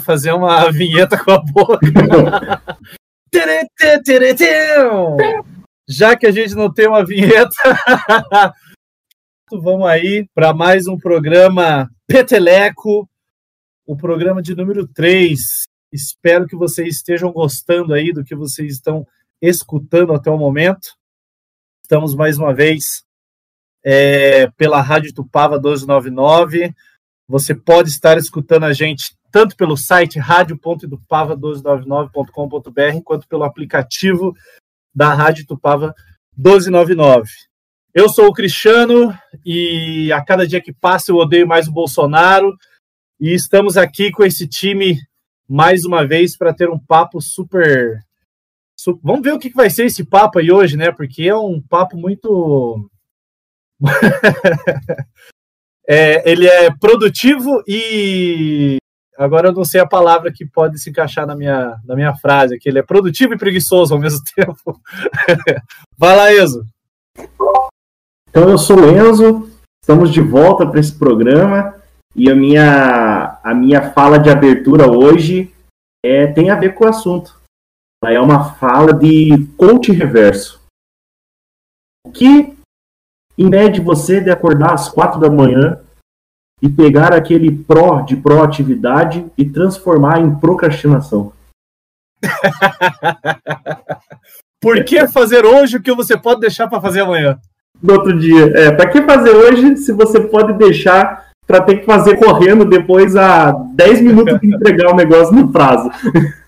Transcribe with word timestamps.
Fazer 0.00 0.32
uma 0.32 0.70
vinheta 0.70 1.16
com 1.22 1.30
a 1.30 1.38
boca. 1.38 1.78
Já 5.88 6.16
que 6.16 6.26
a 6.26 6.32
gente 6.32 6.54
não 6.54 6.72
tem 6.72 6.88
uma 6.88 7.04
vinheta, 7.04 7.54
vamos 9.50 9.86
aí 9.86 10.28
para 10.34 10.52
mais 10.52 10.86
um 10.86 10.98
programa 10.98 11.88
Peteleco, 12.06 13.08
o 13.86 13.96
programa 13.96 14.42
de 14.42 14.54
número 14.54 14.86
3. 14.86 15.40
Espero 15.92 16.46
que 16.46 16.56
vocês 16.56 16.96
estejam 16.96 17.32
gostando 17.32 17.94
aí 17.94 18.12
do 18.12 18.24
que 18.24 18.34
vocês 18.34 18.74
estão 18.74 19.06
escutando 19.40 20.12
até 20.12 20.30
o 20.30 20.38
momento. 20.38 20.96
Estamos 21.82 22.14
mais 22.14 22.38
uma 22.38 22.54
vez 22.54 23.04
é, 23.84 24.48
pela 24.56 24.80
Rádio 24.80 25.14
Tupava 25.14 25.54
1299. 25.54 26.74
Você 27.30 27.54
pode 27.54 27.88
estar 27.90 28.18
escutando 28.18 28.64
a 28.64 28.72
gente 28.72 29.14
tanto 29.30 29.54
pelo 29.54 29.76
site 29.76 30.18
radio.tupava1299.com.br 30.18 33.02
quanto 33.04 33.28
pelo 33.28 33.44
aplicativo 33.44 34.34
da 34.92 35.14
Rádio 35.14 35.46
Tupava 35.46 35.94
1299. 36.36 37.30
Eu 37.94 38.08
sou 38.08 38.26
o 38.26 38.32
Cristiano 38.32 39.16
e 39.46 40.12
a 40.12 40.20
cada 40.24 40.44
dia 40.44 40.60
que 40.60 40.72
passa 40.72 41.12
eu 41.12 41.16
odeio 41.18 41.46
mais 41.46 41.68
o 41.68 41.72
Bolsonaro 41.72 42.52
e 43.20 43.32
estamos 43.32 43.76
aqui 43.76 44.10
com 44.10 44.24
esse 44.24 44.48
time 44.48 44.98
mais 45.48 45.84
uma 45.84 46.04
vez 46.04 46.36
para 46.36 46.52
ter 46.52 46.68
um 46.68 46.80
papo 46.80 47.20
super, 47.20 48.04
super, 48.76 49.00
Vamos 49.04 49.22
ver 49.22 49.34
o 49.34 49.38
que 49.38 49.50
vai 49.50 49.70
ser 49.70 49.86
esse 49.86 50.04
papo 50.04 50.40
aí 50.40 50.50
hoje, 50.50 50.76
né? 50.76 50.90
Porque 50.90 51.28
é 51.28 51.36
um 51.36 51.62
papo 51.62 51.96
muito. 51.96 52.90
é, 55.92 56.30
ele 56.30 56.46
é 56.46 56.70
produtivo 56.70 57.64
e. 57.66 58.76
Agora 59.18 59.48
eu 59.48 59.52
não 59.52 59.64
sei 59.64 59.80
a 59.80 59.86
palavra 59.86 60.32
que 60.32 60.46
pode 60.46 60.78
se 60.78 60.88
encaixar 60.88 61.26
na 61.26 61.34
minha, 61.34 61.78
na 61.84 61.96
minha 61.96 62.14
frase, 62.14 62.58
que 62.58 62.68
ele 62.68 62.78
é 62.78 62.82
produtivo 62.82 63.34
e 63.34 63.38
preguiçoso 63.38 63.92
ao 63.92 64.00
mesmo 64.00 64.20
tempo. 64.34 64.80
vai 65.98 66.16
lá, 66.16 66.32
Enzo. 66.32 66.64
Então 68.28 68.48
eu 68.48 68.56
sou 68.56 68.78
o 68.78 68.88
Enzo, 68.88 69.50
estamos 69.82 70.12
de 70.12 70.20
volta 70.20 70.64
para 70.64 70.78
esse 70.78 70.96
programa. 70.96 71.74
E 72.14 72.30
a 72.30 72.34
minha, 72.34 73.40
a 73.42 73.52
minha 73.52 73.92
fala 73.92 74.18
de 74.18 74.30
abertura 74.30 74.90
hoje 74.90 75.52
é, 76.04 76.28
tem 76.28 76.50
a 76.50 76.56
ver 76.56 76.74
com 76.74 76.84
o 76.84 76.88
assunto. 76.88 77.38
Ela 78.02 78.14
é 78.14 78.20
uma 78.20 78.54
fala 78.54 78.94
de 78.94 79.46
coach 79.56 79.92
reverso. 79.92 80.60
O 82.06 82.10
que 82.10 82.56
impede 83.40 83.80
você 83.80 84.20
de 84.20 84.30
acordar 84.30 84.74
às 84.74 84.88
quatro 84.88 85.18
da 85.18 85.30
manhã 85.30 85.80
e 86.62 86.68
pegar 86.68 87.14
aquele 87.14 87.50
pró 87.50 88.02
de 88.02 88.16
proatividade 88.16 89.26
e 89.36 89.44
transformar 89.44 90.20
em 90.20 90.34
procrastinação? 90.34 91.32
Por 94.60 94.84
que 94.84 95.08
fazer 95.08 95.46
hoje 95.46 95.78
o 95.78 95.82
que 95.82 95.94
você 95.94 96.16
pode 96.16 96.40
deixar 96.40 96.68
para 96.68 96.80
fazer 96.80 97.00
amanhã? 97.00 97.38
No 97.82 97.94
outro 97.94 98.18
dia. 98.18 98.52
É, 98.54 98.70
para 98.70 98.90
que 98.90 99.02
fazer 99.02 99.30
hoje 99.30 99.78
se 99.78 99.92
você 99.92 100.20
pode 100.20 100.52
deixar 100.52 101.30
para 101.46 101.62
ter 101.62 101.78
que 101.78 101.86
fazer 101.86 102.16
correndo 102.16 102.64
depois 102.64 103.16
a 103.16 103.52
10 103.74 104.02
minutos 104.02 104.38
de 104.38 104.54
entregar 104.54 104.92
o 104.92 104.96
negócio 104.96 105.34
no 105.34 105.50
prazo. 105.50 105.90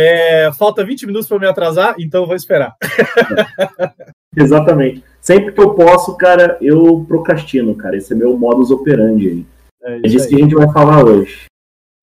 É, 0.00 0.52
falta 0.56 0.84
20 0.84 1.06
minutos 1.06 1.26
para 1.26 1.40
me 1.40 1.48
atrasar, 1.48 1.96
então 1.98 2.24
vou 2.24 2.36
esperar. 2.36 2.76
Exatamente. 4.36 5.04
Sempre 5.20 5.52
que 5.52 5.60
eu 5.60 5.74
posso, 5.74 6.16
cara, 6.16 6.56
eu 6.60 7.04
procrastino, 7.06 7.74
cara. 7.74 7.96
Esse 7.96 8.12
é 8.12 8.16
meu 8.16 8.36
modus 8.36 8.70
operandi 8.70 9.28
aí. 9.28 9.46
É, 9.82 9.96
é 9.96 10.00
disso 10.00 10.26
aí. 10.26 10.30
que 10.30 10.36
a 10.36 10.38
gente 10.38 10.54
vai 10.54 10.72
falar 10.72 11.04
hoje. 11.04 11.46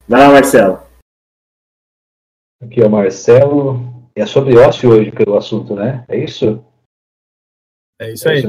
Vai 0.08 0.22
lá, 0.22 0.32
Marcelo. 0.32 0.80
Aqui 2.62 2.82
é 2.82 2.86
o 2.86 2.90
Marcelo. 2.90 3.94
É 4.16 4.26
sobre 4.26 4.58
ócio 4.58 4.92
hoje 4.92 5.12
pelo 5.12 5.38
assunto, 5.38 5.76
né? 5.76 6.06
É 6.08 6.18
isso? 6.18 6.64
É 8.00 8.12
isso 8.12 8.30
aí. 8.30 8.48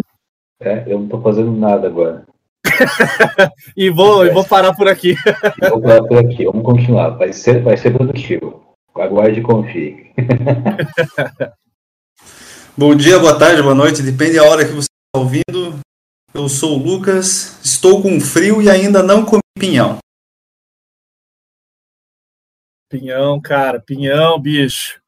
É, 0.60 0.84
eu 0.87 0.98
não 0.98 1.04
estou 1.04 1.20
fazendo 1.20 1.53
nada 1.53 1.87
agora. 1.87 2.26
e, 3.76 3.91
vou, 3.91 4.26
e 4.26 4.31
vou 4.31 4.44
parar 4.44 4.75
por 4.75 4.88
aqui. 4.88 5.14
vou 5.70 5.81
parar 5.81 6.03
por 6.04 6.19
aqui, 6.19 6.44
vamos 6.44 6.64
continuar. 6.64 7.10
Vai 7.10 7.32
ser, 7.32 7.62
vai 7.62 7.76
ser 7.76 7.93
produtivo. 7.93 8.64
Aguarde 8.94 9.41
e 9.41 9.43
confie. 9.43 10.12
Bom 12.78 12.94
dia, 12.94 13.19
boa 13.19 13.38
tarde, 13.38 13.62
boa 13.62 13.75
noite, 13.75 14.03
depende 14.03 14.37
da 14.37 14.44
hora 14.44 14.62
que 14.62 14.72
você 14.72 14.87
está 14.91 15.19
ouvindo. 15.19 15.81
Eu 16.34 16.47
sou 16.47 16.78
o 16.78 16.82
Lucas, 16.82 17.59
estou 17.64 18.03
com 18.03 18.20
frio 18.20 18.60
e 18.60 18.69
ainda 18.69 19.03
não 19.03 19.25
comi 19.25 19.41
pinhão. 19.59 19.97
Pinhão, 22.91 23.41
cara, 23.41 23.81
pinhão, 23.81 24.38
bicho. 24.38 25.00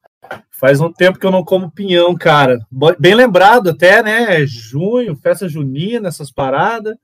Faz 0.50 0.80
um 0.80 0.90
tempo 0.90 1.18
que 1.18 1.26
eu 1.26 1.30
não 1.30 1.44
como 1.44 1.70
pinhão, 1.70 2.16
cara. 2.16 2.58
Bem 2.98 3.14
lembrado 3.14 3.68
até, 3.68 4.02
né? 4.02 4.46
Junho, 4.46 5.14
festa 5.16 5.46
junina, 5.46 6.08
essas 6.08 6.32
paradas 6.32 6.96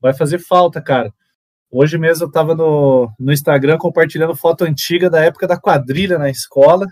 vai 0.00 0.14
fazer 0.14 0.38
falta, 0.38 0.80
cara. 0.80 1.12
Hoje 1.72 1.98
mesmo 1.98 2.26
eu 2.26 2.30
tava 2.30 2.54
no, 2.54 3.12
no 3.18 3.32
Instagram 3.32 3.76
compartilhando 3.78 4.36
foto 4.36 4.62
antiga 4.62 5.10
da 5.10 5.24
época 5.24 5.48
da 5.48 5.58
quadrilha 5.58 6.18
na 6.18 6.30
escola. 6.30 6.86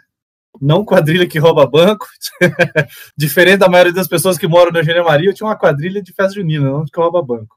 Não 0.61 0.85
quadrilha 0.85 1.27
que 1.27 1.39
rouba 1.39 1.67
banco. 1.67 2.07
Diferente 3.17 3.59
da 3.59 3.69
maioria 3.69 3.93
das 3.93 4.09
pessoas 4.09 4.39
que 4.39 4.47
moram 4.47 4.73
na 4.73 4.81
Eugênia 4.81 5.03
Maria, 5.03 5.31
eu 5.31 5.35
tinha 5.35 5.47
uma 5.47 5.59
quadrilha 5.59 6.03
de 6.03 6.13
festa 6.13 6.35
junina, 6.35 6.71
não 6.71 6.85
de 6.85 6.91
que 6.91 7.01
rouba 7.01 7.23
banco. 7.23 7.57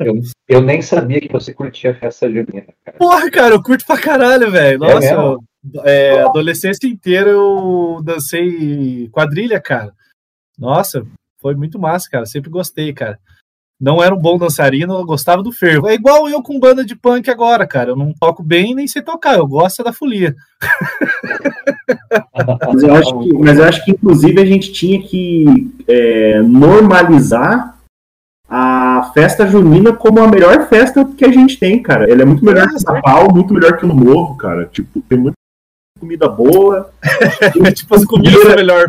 Eu, 0.00 0.20
eu, 0.46 0.60
nem 0.60 0.82
sabia 0.82 1.20
que 1.20 1.32
você 1.32 1.52
curtia 1.52 1.94
festa 1.94 2.28
junina. 2.28 2.66
Cara. 2.84 2.98
Porra, 2.98 3.30
cara, 3.30 3.54
eu 3.54 3.62
curto 3.62 3.86
pra 3.86 3.98
caralho, 3.98 4.50
velho. 4.50 4.84
É 4.84 4.94
Nossa, 4.94 5.38
é 5.84 6.12
é, 6.12 6.22
adolescência 6.22 6.86
inteira 6.86 7.30
eu 7.30 8.00
dancei 8.04 9.08
quadrilha, 9.10 9.60
cara. 9.60 9.92
Nossa, 10.58 11.06
foi 11.40 11.54
muito 11.54 11.78
massa, 11.78 12.08
cara. 12.10 12.26
Sempre 12.26 12.50
gostei, 12.50 12.92
cara 12.92 13.18
não 13.80 14.02
era 14.02 14.14
um 14.14 14.18
bom 14.18 14.38
dançarino, 14.38 14.94
eu 14.94 15.04
gostava 15.04 15.42
do 15.42 15.52
fervo. 15.52 15.88
É 15.88 15.94
igual 15.94 16.28
eu 16.28 16.42
com 16.42 16.58
banda 16.58 16.84
de 16.84 16.96
punk 16.96 17.30
agora, 17.30 17.66
cara. 17.66 17.90
Eu 17.90 17.96
não 17.96 18.12
toco 18.18 18.42
bem 18.42 18.74
nem 18.74 18.88
sei 18.88 19.02
tocar, 19.02 19.36
eu 19.36 19.46
gosto 19.46 19.84
da 19.84 19.92
folia. 19.92 20.34
mas, 22.72 22.82
eu 22.82 22.94
acho 22.94 23.18
que, 23.20 23.34
mas 23.34 23.58
eu 23.58 23.64
acho 23.64 23.84
que, 23.84 23.90
inclusive, 23.90 24.40
a 24.40 24.46
gente 24.46 24.72
tinha 24.72 25.02
que 25.02 25.70
é, 25.86 26.40
normalizar 26.40 27.76
a 28.48 29.10
festa 29.12 29.46
junina 29.46 29.92
como 29.92 30.20
a 30.20 30.28
melhor 30.28 30.68
festa 30.68 31.04
que 31.04 31.24
a 31.24 31.32
gente 31.32 31.58
tem, 31.58 31.82
cara. 31.82 32.10
Ela 32.10 32.22
é 32.22 32.24
muito 32.24 32.44
melhor 32.44 32.68
que 32.68 32.76
o 32.76 32.92
Natal, 32.92 33.34
muito 33.34 33.52
melhor 33.52 33.76
que 33.76 33.84
o 33.84 33.88
Novo, 33.88 34.36
cara. 34.36 34.66
Tipo, 34.66 35.00
tem 35.02 35.18
muita 35.18 35.36
comida 36.00 36.28
boa. 36.28 36.90
tipo, 37.74 37.94
as 37.94 38.04
comidas 38.04 38.40
são 38.40 38.56
melhor. 38.56 38.88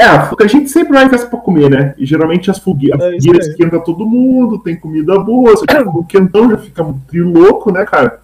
É, 0.00 0.06
a 0.06 0.46
gente 0.46 0.70
sempre 0.70 0.94
vai 0.94 1.04
em 1.04 1.10
festa 1.10 1.28
pra 1.28 1.38
comer, 1.38 1.68
né? 1.68 1.94
E 1.98 2.06
geralmente 2.06 2.50
as 2.50 2.58
fogueiras, 2.58 2.98
é 2.98 3.12
fogueira 3.12 3.38
esquenta 3.38 3.84
todo 3.84 4.08
mundo, 4.08 4.62
tem 4.62 4.80
comida 4.80 5.18
boa, 5.18 5.50
você 5.50 5.66
o 5.84 6.04
quentão 6.06 6.50
já 6.50 6.56
fica 6.56 6.82
louco, 7.12 7.70
né, 7.70 7.84
cara? 7.84 8.22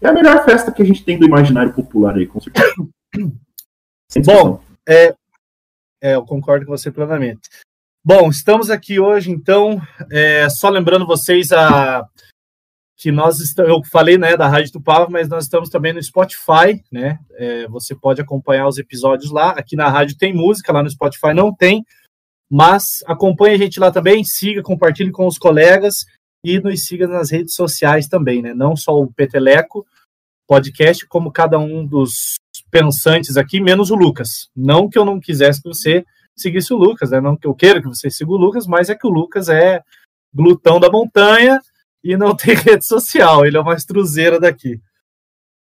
É 0.00 0.08
a 0.08 0.12
melhor 0.12 0.44
festa 0.44 0.72
que 0.72 0.82
a 0.82 0.84
gente 0.84 1.04
tem 1.04 1.16
do 1.16 1.24
imaginário 1.24 1.72
popular 1.72 2.16
aí, 2.16 2.26
com 2.26 2.40
certeza. 2.40 2.74
Bom, 4.24 4.60
é, 4.88 5.14
é, 6.02 6.16
eu 6.16 6.24
concordo 6.24 6.66
com 6.66 6.76
você 6.76 6.90
plenamente. 6.90 7.48
Bom, 8.04 8.28
estamos 8.28 8.68
aqui 8.68 8.98
hoje, 8.98 9.30
então, 9.30 9.80
é, 10.10 10.48
só 10.50 10.68
lembrando 10.68 11.06
vocês 11.06 11.52
a 11.52 12.08
que 12.98 13.12
nós 13.12 13.38
estamos, 13.38 13.70
eu 13.70 13.80
falei, 13.84 14.18
né, 14.18 14.36
da 14.36 14.48
Rádio 14.48 14.72
Tupava, 14.72 15.08
mas 15.08 15.28
nós 15.28 15.44
estamos 15.44 15.68
também 15.68 15.92
no 15.92 16.02
Spotify, 16.02 16.82
né, 16.90 17.20
é, 17.34 17.68
você 17.68 17.94
pode 17.94 18.20
acompanhar 18.20 18.66
os 18.66 18.76
episódios 18.76 19.30
lá, 19.30 19.50
aqui 19.50 19.76
na 19.76 19.88
rádio 19.88 20.18
tem 20.18 20.34
música, 20.34 20.72
lá 20.72 20.82
no 20.82 20.90
Spotify 20.90 21.32
não 21.32 21.54
tem, 21.54 21.86
mas 22.50 23.04
acompanhe 23.06 23.54
a 23.54 23.58
gente 23.58 23.78
lá 23.78 23.92
também, 23.92 24.24
siga, 24.24 24.62
compartilhe 24.62 25.12
com 25.12 25.28
os 25.28 25.38
colegas 25.38 25.94
e 26.44 26.58
nos 26.58 26.86
siga 26.86 27.06
nas 27.06 27.30
redes 27.30 27.54
sociais 27.54 28.08
também, 28.08 28.42
né, 28.42 28.52
não 28.52 28.74
só 28.74 29.00
o 29.00 29.12
Peteleco 29.12 29.86
podcast, 30.48 31.06
como 31.06 31.30
cada 31.30 31.56
um 31.56 31.86
dos 31.86 32.34
pensantes 32.68 33.36
aqui, 33.36 33.60
menos 33.60 33.92
o 33.92 33.94
Lucas, 33.94 34.48
não 34.56 34.88
que 34.88 34.98
eu 34.98 35.04
não 35.04 35.20
quisesse 35.20 35.62
que 35.62 35.68
você 35.68 36.04
seguisse 36.36 36.74
o 36.74 36.76
Lucas, 36.76 37.12
né, 37.12 37.20
não 37.20 37.36
que 37.36 37.46
eu 37.46 37.54
queira 37.54 37.80
que 37.80 37.86
você 37.86 38.10
siga 38.10 38.32
o 38.32 38.36
Lucas, 38.36 38.66
mas 38.66 38.90
é 38.90 38.96
que 38.96 39.06
o 39.06 39.10
Lucas 39.10 39.48
é 39.48 39.80
glutão 40.34 40.80
da 40.80 40.90
montanha, 40.90 41.60
e 42.02 42.16
não 42.16 42.34
tem 42.34 42.54
rede 42.56 42.86
social, 42.86 43.44
ele 43.44 43.56
é 43.56 43.60
uma 43.60 43.74
estruzeira 43.74 44.38
daqui. 44.38 44.80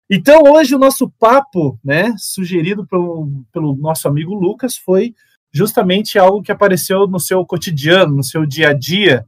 Então, 0.09 0.41
hoje 0.51 0.73
o 0.73 0.79
nosso 0.79 1.09
papo, 1.19 1.79
né, 1.83 2.13
sugerido 2.17 2.85
pelo, 2.87 3.45
pelo 3.51 3.75
nosso 3.75 4.07
amigo 4.07 4.33
Lucas, 4.33 4.75
foi 4.75 5.13
justamente 5.51 6.17
algo 6.17 6.41
que 6.41 6.51
apareceu 6.51 7.07
no 7.07 7.19
seu 7.19 7.45
cotidiano, 7.45 8.15
no 8.15 8.23
seu 8.23 8.45
dia 8.45 8.69
a 8.69 8.73
dia. 8.73 9.25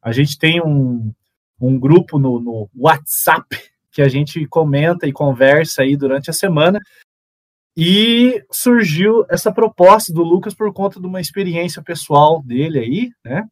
A 0.00 0.10
gente 0.10 0.38
tem 0.38 0.62
um, 0.62 1.12
um 1.60 1.78
grupo 1.78 2.18
no, 2.18 2.40
no 2.40 2.70
WhatsApp 2.74 3.46
que 3.90 4.00
a 4.00 4.08
gente 4.08 4.46
comenta 4.46 5.06
e 5.06 5.12
conversa 5.12 5.82
aí 5.82 5.96
durante 5.96 6.30
a 6.30 6.32
semana. 6.32 6.80
E 7.76 8.42
surgiu 8.50 9.24
essa 9.30 9.52
proposta 9.52 10.12
do 10.12 10.22
Lucas 10.22 10.54
por 10.54 10.72
conta 10.72 10.98
de 10.98 11.06
uma 11.06 11.20
experiência 11.20 11.82
pessoal 11.82 12.42
dele 12.42 12.78
aí, 12.78 13.10
né? 13.24 13.46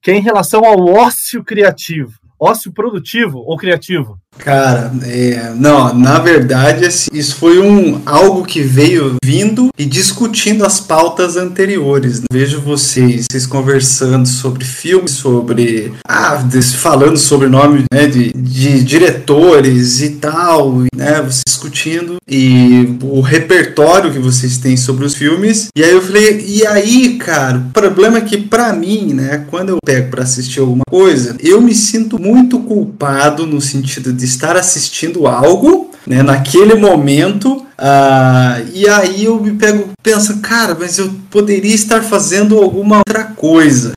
Que 0.00 0.10
é 0.10 0.14
em 0.14 0.20
relação 0.20 0.64
ao 0.64 0.86
ócio 0.86 1.44
criativo. 1.44 2.18
Ócio 2.40 2.72
produtivo 2.72 3.38
ou 3.46 3.56
criativo? 3.56 4.18
Cara, 4.38 4.90
é, 5.02 5.52
não, 5.54 5.92
na 5.92 6.18
verdade, 6.18 6.86
assim, 6.86 7.10
isso 7.12 7.36
foi 7.36 7.58
um 7.58 8.00
algo 8.06 8.44
que 8.44 8.62
veio 8.62 9.16
vindo 9.22 9.68
e 9.78 9.84
discutindo 9.84 10.64
as 10.64 10.80
pautas 10.80 11.36
anteriores. 11.36 12.22
Vejo 12.32 12.60
vocês, 12.60 13.26
vocês 13.30 13.46
conversando 13.46 14.26
sobre 14.26 14.64
filmes, 14.64 15.10
sobre. 15.10 15.92
Ah, 16.08 16.42
falando 16.78 17.18
sobre 17.18 17.48
nome 17.48 17.84
né, 17.92 18.06
de, 18.06 18.32
de 18.32 18.82
diretores 18.82 20.00
e 20.00 20.10
tal, 20.10 20.84
né? 20.94 21.20
Vocês 21.20 21.42
discutindo 21.60 22.16
e 22.26 22.96
o 23.02 23.20
repertório 23.20 24.12
que 24.12 24.18
vocês 24.18 24.56
têm 24.56 24.76
sobre 24.76 25.04
os 25.04 25.14
filmes. 25.14 25.68
E 25.76 25.84
aí 25.84 25.90
eu 25.90 26.00
falei, 26.00 26.44
e 26.46 26.66
aí, 26.66 27.18
cara, 27.18 27.58
o 27.58 27.70
problema 27.70 28.18
é 28.18 28.22
que 28.22 28.38
para 28.38 28.72
mim, 28.72 29.12
né, 29.12 29.44
quando 29.50 29.70
eu 29.70 29.78
pego 29.84 30.10
para 30.10 30.22
assistir 30.22 30.60
alguma 30.60 30.84
coisa, 30.88 31.36
eu 31.40 31.60
me 31.60 31.74
sinto 31.74 32.18
muito 32.18 32.29
culpado 32.60 33.46
no 33.46 33.60
sentido 33.60 34.12
de 34.12 34.24
estar 34.24 34.56
assistindo 34.56 35.26
algo, 35.26 35.90
né, 36.06 36.22
naquele 36.22 36.74
momento, 36.74 37.66
uh, 37.80 38.70
e 38.72 38.88
aí 38.88 39.24
eu 39.24 39.40
me 39.40 39.52
pego, 39.52 39.90
penso, 40.02 40.38
cara, 40.40 40.76
mas 40.78 40.98
eu 40.98 41.12
poderia 41.30 41.74
estar 41.74 42.02
fazendo 42.02 42.58
alguma 42.58 42.98
outra 42.98 43.24
coisa. 43.24 43.92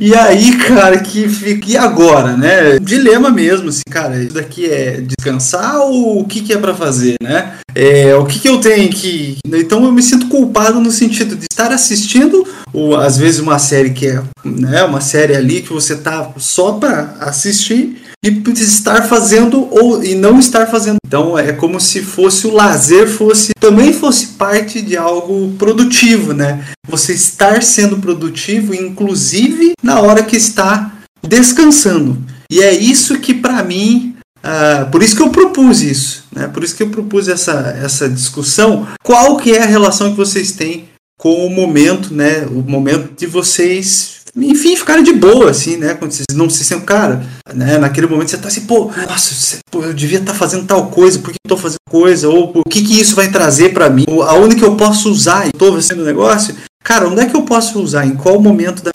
E 0.00 0.14
aí, 0.14 0.56
cara, 0.66 0.98
que 0.98 1.28
fica. 1.28 1.70
E 1.70 1.76
agora, 1.76 2.36
né? 2.36 2.78
Dilema 2.80 3.30
mesmo, 3.30 3.68
assim, 3.68 3.82
cara, 3.90 4.22
isso 4.22 4.34
daqui 4.34 4.66
é 4.66 5.00
descansar 5.00 5.80
ou 5.80 6.20
o 6.20 6.24
que, 6.24 6.40
que 6.40 6.52
é 6.52 6.58
para 6.58 6.74
fazer, 6.74 7.16
né? 7.22 7.54
É, 7.74 8.14
o 8.14 8.24
que, 8.24 8.38
que 8.38 8.48
eu 8.48 8.60
tenho 8.60 8.90
que. 8.90 9.38
Então 9.46 9.84
eu 9.84 9.92
me 9.92 10.02
sinto 10.02 10.28
culpado 10.28 10.80
no 10.80 10.90
sentido 10.90 11.36
de 11.36 11.46
estar 11.50 11.72
assistindo, 11.72 12.46
ou 12.72 12.96
às 12.96 13.16
vezes 13.16 13.40
uma 13.40 13.58
série 13.58 13.90
que 13.90 14.06
é 14.06 14.22
né, 14.44 14.82
uma 14.84 15.00
série 15.00 15.36
ali 15.36 15.62
que 15.62 15.72
você 15.72 15.96
tá 15.96 16.32
só 16.36 16.72
para 16.72 17.14
assistir 17.20 18.07
e 18.24 18.28
estar 18.56 19.02
fazendo 19.02 19.68
ou 19.70 20.02
e 20.02 20.14
não 20.14 20.38
estar 20.38 20.66
fazendo. 20.66 20.96
Então 21.06 21.38
é 21.38 21.52
como 21.52 21.80
se 21.80 22.02
fosse 22.02 22.46
o 22.46 22.52
lazer 22.52 23.08
fosse 23.08 23.52
também 23.60 23.92
fosse 23.92 24.28
parte 24.28 24.82
de 24.82 24.96
algo 24.96 25.54
produtivo, 25.58 26.32
né? 26.32 26.64
Você 26.88 27.12
estar 27.12 27.62
sendo 27.62 27.98
produtivo, 27.98 28.74
inclusive 28.74 29.72
na 29.82 30.00
hora 30.00 30.22
que 30.22 30.36
está 30.36 30.92
descansando. 31.26 32.18
E 32.50 32.60
é 32.60 32.72
isso 32.72 33.18
que 33.18 33.34
para 33.34 33.62
mim 33.62 34.14
Uh, 34.38 34.88
por 34.92 35.02
isso 35.02 35.16
que 35.16 35.22
eu 35.22 35.30
propus 35.30 35.82
isso, 35.82 36.24
né? 36.32 36.46
Por 36.46 36.62
isso 36.62 36.76
que 36.76 36.82
eu 36.84 36.88
propus 36.88 37.26
essa, 37.26 37.76
essa 37.82 38.08
discussão. 38.08 38.86
Qual 39.02 39.36
que 39.36 39.52
é 39.52 39.62
a 39.62 39.66
relação 39.66 40.12
que 40.12 40.16
vocês 40.16 40.52
têm 40.52 40.88
com 41.18 41.44
o 41.44 41.50
momento, 41.50 42.14
né? 42.14 42.46
O 42.46 42.62
momento 42.62 43.18
de 43.18 43.26
vocês 43.26 44.18
enfim, 44.40 44.76
ficaram 44.76 45.02
de 45.02 45.12
boa, 45.12 45.50
assim, 45.50 45.76
né? 45.76 45.94
Quando 45.94 46.12
vocês 46.12 46.26
não 46.34 46.48
se 46.48 46.64
sentem, 46.64 46.86
cara, 46.86 47.24
né? 47.54 47.78
Naquele 47.78 48.06
momento 48.06 48.30
você 48.30 48.38
tá 48.38 48.48
assim, 48.48 48.62
pô, 48.62 48.90
nossa, 49.08 49.34
você, 49.34 49.58
pô, 49.70 49.82
eu 49.82 49.92
devia 49.92 50.18
estar 50.18 50.32
tá 50.32 50.38
fazendo 50.38 50.66
tal 50.66 50.88
coisa, 50.88 51.18
por 51.18 51.30
que 51.30 51.38
eu 51.44 51.48
tô 51.48 51.56
fazendo 51.56 51.78
coisa? 51.88 52.28
Ou 52.28 52.52
o 52.54 52.68
que 52.68 52.82
que 52.82 53.00
isso 53.00 53.16
vai 53.16 53.30
trazer 53.30 53.72
para 53.72 53.90
mim? 53.90 54.06
Aonde 54.26 54.56
que 54.56 54.64
eu 54.64 54.76
posso 54.76 55.10
usar? 55.10 55.46
E 55.48 55.52
tô 55.52 55.72
fazendo 55.72 56.04
negócio. 56.04 56.54
Cara, 56.82 57.06
onde 57.06 57.20
é 57.20 57.26
que 57.26 57.36
eu 57.36 57.42
posso 57.42 57.80
usar? 57.80 58.06
Em 58.06 58.14
qual 58.14 58.40
momento 58.40 58.82
da? 58.82 58.92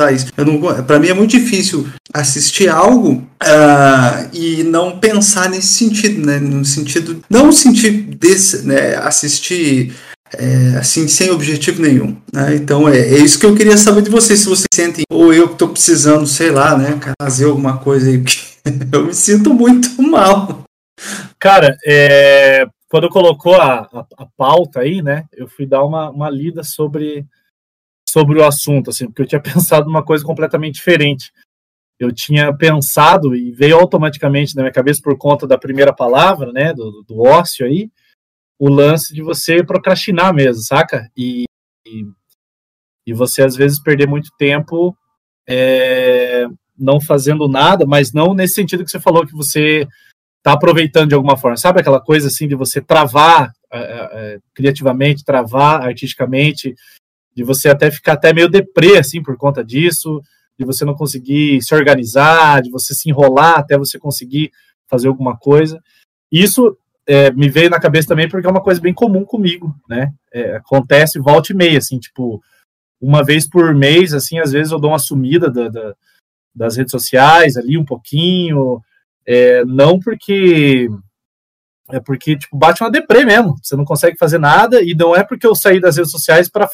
Para 0.83 0.99
mim 0.99 1.09
é 1.09 1.13
muito 1.13 1.31
difícil 1.31 1.87
assistir 2.11 2.67
algo 2.67 3.23
uh, 3.43 4.29
e 4.33 4.63
não 4.63 4.97
pensar 4.97 5.49
nesse 5.49 5.73
sentido, 5.75 6.25
né? 6.25 6.39
No 6.39 6.65
sentido, 6.65 7.21
não 7.29 7.51
sentir 7.51 7.91
desse, 7.91 8.65
né? 8.65 8.95
Assistir 8.95 9.93
é, 10.37 10.77
assim, 10.77 11.07
sem 11.07 11.29
objetivo 11.29 11.81
nenhum. 11.81 12.17
Né? 12.33 12.55
Então 12.55 12.87
é, 12.87 12.97
é, 12.97 13.17
isso 13.17 13.39
que 13.39 13.45
eu 13.45 13.55
queria 13.55 13.77
saber 13.77 14.01
de 14.01 14.09
vocês, 14.09 14.39
se 14.39 14.49
vocês 14.49 14.67
sentem, 14.73 15.03
ou 15.11 15.33
eu 15.33 15.47
que 15.47 15.53
estou 15.53 15.69
precisando, 15.69 16.25
sei 16.27 16.51
lá, 16.51 16.77
né, 16.77 16.99
fazer 17.21 17.45
alguma 17.45 17.77
coisa 17.77 18.09
aí, 18.09 18.23
eu 18.91 19.05
me 19.05 19.13
sinto 19.13 19.53
muito 19.53 20.01
mal. 20.01 20.63
Cara, 21.39 21.77
é, 21.85 22.65
quando 22.89 23.09
colocou 23.09 23.55
a, 23.55 23.81
a, 23.81 24.05
a, 24.17 24.25
pauta 24.37 24.81
aí, 24.81 25.01
né, 25.01 25.25
eu 25.33 25.47
fui 25.47 25.65
dar 25.65 25.83
uma, 25.83 26.09
uma 26.09 26.29
lida 26.29 26.63
sobre, 26.63 27.25
sobre 28.07 28.39
o 28.39 28.45
assunto, 28.45 28.89
assim, 28.89 29.07
porque 29.07 29.23
eu 29.23 29.27
tinha 29.27 29.41
pensado 29.43 29.89
uma 29.89 30.03
coisa 30.03 30.23
completamente 30.23 30.75
diferente. 30.75 31.31
Eu 31.99 32.11
tinha 32.11 32.53
pensado 32.55 33.35
e 33.35 33.51
veio 33.51 33.77
automaticamente 33.77 34.55
na 34.55 34.63
minha 34.63 34.73
cabeça 34.73 34.99
por 35.01 35.17
conta 35.17 35.47
da 35.47 35.57
primeira 35.57 35.93
palavra, 35.93 36.51
né, 36.51 36.73
do, 36.73 37.03
do 37.07 37.21
ócio 37.21 37.65
aí, 37.65 37.89
o 38.59 38.69
lance 38.69 39.13
de 39.13 39.21
você 39.21 39.63
procrastinar 39.63 40.33
mesmo, 40.33 40.61
saca? 40.63 41.09
E, 41.17 41.45
e, 41.85 42.05
e 43.07 43.13
você 43.13 43.41
às 43.41 43.55
vezes 43.55 43.81
perder 43.81 44.07
muito 44.07 44.29
tempo 44.37 44.95
é, 45.47 46.45
não 46.77 46.99
fazendo 47.01 47.47
nada, 47.47 47.85
mas 47.85 48.13
não 48.13 48.33
nesse 48.33 48.55
sentido 48.55 48.83
que 48.83 48.91
você 48.91 48.99
falou 48.99 49.25
que 49.25 49.35
você 49.35 49.87
está 50.37 50.53
aproveitando 50.53 51.09
de 51.09 51.15
alguma 51.15 51.37
forma. 51.37 51.57
Sabe 51.57 51.79
aquela 51.79 52.01
coisa 52.01 52.27
assim 52.27 52.47
de 52.47 52.55
você 52.55 52.81
travar 52.81 53.51
é, 53.71 53.79
é, 53.79 54.39
criativamente, 54.53 55.23
travar 55.23 55.81
artisticamente, 55.81 56.75
de 57.35 57.43
você 57.43 57.69
até 57.69 57.89
ficar 57.89 58.13
até 58.13 58.33
meio 58.33 58.49
deprê 58.49 58.97
assim 58.97 59.21
por 59.21 59.35
conta 59.37 59.63
disso, 59.63 60.21
de 60.57 60.65
você 60.65 60.85
não 60.85 60.93
conseguir 60.93 61.61
se 61.61 61.73
organizar, 61.73 62.61
de 62.61 62.69
você 62.69 62.93
se 62.93 63.09
enrolar 63.09 63.59
até 63.59 63.77
você 63.77 63.97
conseguir 63.97 64.51
fazer 64.87 65.07
alguma 65.07 65.37
coisa. 65.37 65.81
Isso 66.31 66.77
é, 67.07 67.31
me 67.31 67.49
veio 67.49 67.69
na 67.69 67.79
cabeça 67.79 68.07
também 68.07 68.29
porque 68.29 68.47
é 68.47 68.49
uma 68.49 68.61
coisa 68.61 68.79
bem 68.79 68.93
comum 68.93 69.25
comigo, 69.25 69.75
né? 69.87 70.13
É, 70.31 70.55
acontece 70.55 71.19
volta 71.19 71.51
e 71.51 71.55
meia, 71.55 71.77
assim, 71.77 71.99
tipo, 71.99 72.41
uma 73.01 73.23
vez 73.23 73.47
por 73.47 73.73
mês, 73.75 74.13
assim, 74.13 74.39
às 74.39 74.51
vezes 74.51 74.71
eu 74.71 74.79
dou 74.79 74.91
uma 74.91 74.99
sumida 74.99 75.49
da, 75.49 75.67
da, 75.67 75.93
das 76.55 76.77
redes 76.77 76.91
sociais 76.91 77.57
ali 77.57 77.77
um 77.77 77.85
pouquinho, 77.85 78.81
é, 79.25 79.65
não 79.65 79.99
porque 79.99 80.87
é 81.89 81.99
porque 81.99 82.37
tipo 82.37 82.57
bate 82.57 82.81
uma 82.81 82.89
deprê 82.89 83.25
mesmo, 83.25 83.57
você 83.61 83.75
não 83.75 83.83
consegue 83.83 84.17
fazer 84.17 84.37
nada 84.37 84.81
e 84.81 84.95
não 84.95 85.15
é 85.15 85.23
porque 85.23 85.45
eu 85.45 85.53
saí 85.53 85.81
das 85.81 85.97
redes 85.97 86.11
sociais 86.11 86.49
para 86.49 86.69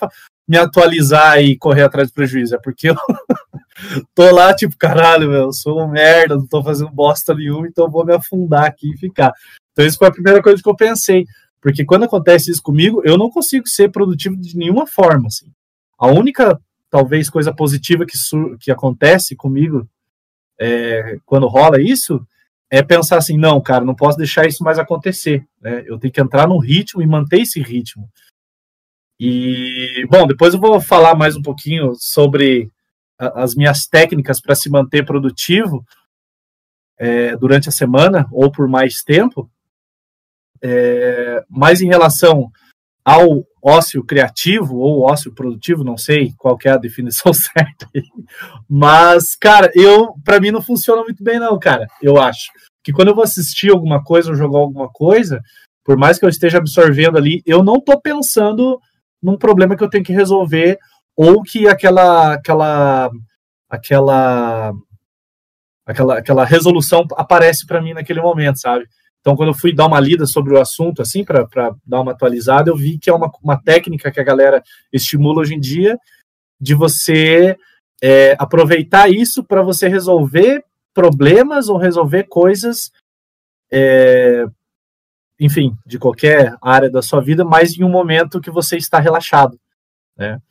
me 0.47 0.57
atualizar 0.57 1.41
e 1.41 1.57
correr 1.57 1.83
atrás 1.83 2.09
do 2.09 2.13
prejuízo, 2.13 2.55
é 2.55 2.59
porque 2.59 2.89
eu 2.89 2.95
tô 4.13 4.31
lá 4.31 4.53
tipo 4.53 4.77
caralho, 4.77 5.29
meu, 5.29 5.43
eu 5.45 5.53
sou 5.53 5.81
um 5.81 5.87
merda, 5.87 6.35
não 6.35 6.47
tô 6.47 6.63
fazendo 6.63 6.91
bosta 6.91 7.33
nenhuma, 7.33 7.67
então 7.67 7.89
vou 7.89 8.05
me 8.05 8.13
afundar 8.13 8.65
aqui 8.65 8.91
e 8.93 8.97
ficar. 8.97 9.33
Então, 9.79 9.87
isso 9.87 9.97
foi 9.97 10.09
a 10.09 10.11
primeira 10.11 10.43
coisa 10.43 10.61
que 10.61 10.67
eu 10.67 10.75
pensei. 10.75 11.25
Porque 11.61 11.85
quando 11.85 12.03
acontece 12.03 12.51
isso 12.51 12.61
comigo, 12.61 13.01
eu 13.05 13.17
não 13.17 13.29
consigo 13.29 13.65
ser 13.65 13.89
produtivo 13.89 14.35
de 14.35 14.57
nenhuma 14.57 14.85
forma. 14.85 15.27
Assim. 15.27 15.49
A 15.97 16.07
única, 16.07 16.59
talvez, 16.89 17.29
coisa 17.29 17.55
positiva 17.55 18.05
que, 18.05 18.17
que 18.59 18.71
acontece 18.71 19.37
comigo 19.37 19.87
é, 20.59 21.17
quando 21.25 21.47
rola 21.47 21.81
isso 21.81 22.21
é 22.69 22.83
pensar 22.83 23.19
assim: 23.19 23.37
não, 23.37 23.61
cara, 23.61 23.85
não 23.85 23.95
posso 23.95 24.17
deixar 24.17 24.45
isso 24.45 24.65
mais 24.65 24.77
acontecer. 24.77 25.47
Né? 25.61 25.85
Eu 25.85 25.97
tenho 25.97 26.11
que 26.11 26.19
entrar 26.19 26.45
no 26.45 26.59
ritmo 26.59 27.01
e 27.01 27.07
manter 27.07 27.39
esse 27.39 27.61
ritmo. 27.61 28.09
E, 29.17 30.05
bom, 30.09 30.27
depois 30.27 30.53
eu 30.53 30.59
vou 30.59 30.81
falar 30.81 31.15
mais 31.15 31.37
um 31.37 31.41
pouquinho 31.41 31.93
sobre 31.95 32.69
as 33.17 33.55
minhas 33.55 33.87
técnicas 33.87 34.41
para 34.41 34.55
se 34.55 34.69
manter 34.69 35.05
produtivo 35.05 35.85
é, 36.97 37.37
durante 37.37 37.69
a 37.69 37.71
semana 37.71 38.27
ou 38.29 38.51
por 38.51 38.67
mais 38.67 38.95
tempo. 39.05 39.49
É, 40.61 41.43
mas 41.49 41.81
em 41.81 41.87
relação 41.87 42.51
ao 43.03 43.43
ócio 43.61 44.03
criativo 44.03 44.77
ou 44.77 45.01
ócio 45.01 45.33
produtivo, 45.33 45.83
não 45.83 45.97
sei 45.97 46.31
qual 46.37 46.57
é 46.65 46.69
a 46.69 46.77
definição 46.77 47.31
certa. 47.33 47.89
Mas, 48.69 49.35
cara, 49.35 49.71
eu 49.73 50.13
para 50.23 50.39
mim 50.39 50.51
não 50.51 50.61
funciona 50.61 51.03
muito 51.03 51.23
bem 51.23 51.39
não, 51.39 51.57
cara. 51.57 51.87
Eu 52.01 52.19
acho 52.19 52.51
que 52.83 52.93
quando 52.93 53.09
eu 53.09 53.15
vou 53.15 53.23
assistir 53.23 53.71
alguma 53.71 54.03
coisa 54.03 54.29
ou 54.29 54.35
jogar 54.35 54.59
alguma 54.59 54.89
coisa, 54.89 55.41
por 55.83 55.97
mais 55.97 56.19
que 56.19 56.25
eu 56.25 56.29
esteja 56.29 56.59
absorvendo 56.59 57.17
ali, 57.17 57.41
eu 57.45 57.63
não 57.63 57.81
tô 57.81 57.99
pensando 57.99 58.79
num 59.21 59.37
problema 59.37 59.75
que 59.75 59.83
eu 59.83 59.89
tenho 59.89 60.03
que 60.03 60.13
resolver 60.13 60.77
ou 61.15 61.41
que 61.41 61.67
aquela 61.67 62.33
aquela 62.33 63.09
aquela 63.69 64.71
aquela 65.85 66.17
aquela 66.19 66.45
resolução 66.45 67.05
aparece 67.15 67.65
para 67.65 67.81
mim 67.81 67.93
naquele 67.93 68.21
momento, 68.21 68.59
sabe? 68.59 68.85
Então, 69.21 69.35
quando 69.35 69.49
eu 69.49 69.53
fui 69.53 69.73
dar 69.73 69.87
uma 69.87 69.99
lida 69.99 70.25
sobre 70.25 70.53
o 70.53 70.61
assunto, 70.61 71.01
assim, 71.01 71.23
para 71.23 71.47
dar 71.85 72.01
uma 72.01 72.11
atualizada, 72.11 72.69
eu 72.69 72.75
vi 72.75 72.97
que 72.97 73.09
é 73.09 73.13
uma, 73.13 73.29
uma 73.43 73.61
técnica 73.61 74.11
que 74.11 74.19
a 74.19 74.23
galera 74.23 74.63
estimula 74.93 75.41
hoje 75.41 75.55
em 75.55 75.59
dia 75.59 75.97
de 76.59 76.73
você 76.73 77.57
é, 78.01 78.35
aproveitar 78.39 79.09
isso 79.09 79.43
para 79.43 79.61
você 79.61 79.87
resolver 79.87 80.63
problemas 80.93 81.69
ou 81.69 81.77
resolver 81.77 82.23
coisas, 82.23 82.91
é, 83.71 84.45
enfim, 85.39 85.75
de 85.85 85.99
qualquer 85.99 86.55
área 86.61 86.89
da 86.89 87.01
sua 87.01 87.21
vida, 87.21 87.45
mas 87.45 87.77
em 87.77 87.83
um 87.83 87.89
momento 87.89 88.41
que 88.41 88.51
você 88.51 88.77
está 88.77 88.99
relaxado, 88.99 89.59
né? 90.17 90.41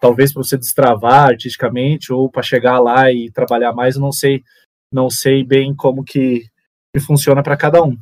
Talvez 0.00 0.32
para 0.32 0.42
você 0.42 0.58
destravar 0.58 1.28
artisticamente 1.28 2.12
ou 2.12 2.28
para 2.28 2.42
chegar 2.42 2.80
lá 2.80 3.12
e 3.12 3.30
trabalhar 3.30 3.72
mais, 3.72 3.94
eu 3.94 4.00
não 4.00 4.10
sei, 4.10 4.42
não 4.92 5.08
sei 5.08 5.44
bem 5.44 5.72
como 5.72 6.02
que, 6.02 6.44
que 6.92 7.00
funciona 7.00 7.40
para 7.40 7.56
cada 7.56 7.84
um. 7.84 7.96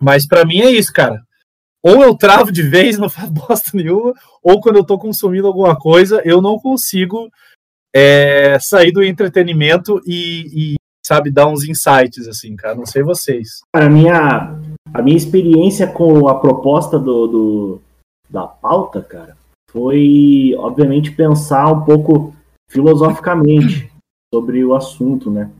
Mas 0.00 0.26
para 0.26 0.44
mim 0.44 0.60
é 0.60 0.70
isso, 0.70 0.92
cara. 0.92 1.22
Ou 1.82 2.02
eu 2.02 2.14
travo 2.14 2.52
de 2.52 2.62
vez, 2.62 2.96
não 2.98 3.10
faço 3.10 3.32
bosta 3.32 3.70
nenhuma, 3.74 4.14
ou 4.42 4.60
quando 4.60 4.76
eu 4.76 4.84
tô 4.84 4.98
consumindo 4.98 5.46
alguma 5.46 5.76
coisa, 5.76 6.22
eu 6.24 6.40
não 6.40 6.58
consigo 6.58 7.30
é, 7.94 8.58
sair 8.58 8.92
do 8.92 9.02
entretenimento 9.02 10.00
e, 10.06 10.76
sabe, 11.04 11.30
dar 11.30 11.48
uns 11.48 11.64
insights, 11.64 12.26
assim, 12.28 12.56
cara. 12.56 12.74
Não 12.74 12.86
sei 12.86 13.02
vocês. 13.02 13.60
Cara, 13.74 13.86
a 13.86 13.90
minha, 13.90 14.58
a 14.94 15.02
minha 15.02 15.16
experiência 15.16 15.86
com 15.86 16.28
a 16.28 16.38
proposta 16.38 16.98
do, 16.98 17.26
do 17.26 17.80
da 18.30 18.46
pauta, 18.46 19.02
cara, 19.02 19.36
foi, 19.70 20.54
obviamente, 20.56 21.12
pensar 21.12 21.70
um 21.70 21.84
pouco 21.84 22.34
filosoficamente 22.70 23.92
sobre 24.32 24.64
o 24.64 24.74
assunto, 24.74 25.30
né? 25.30 25.50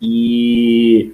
E, 0.00 1.12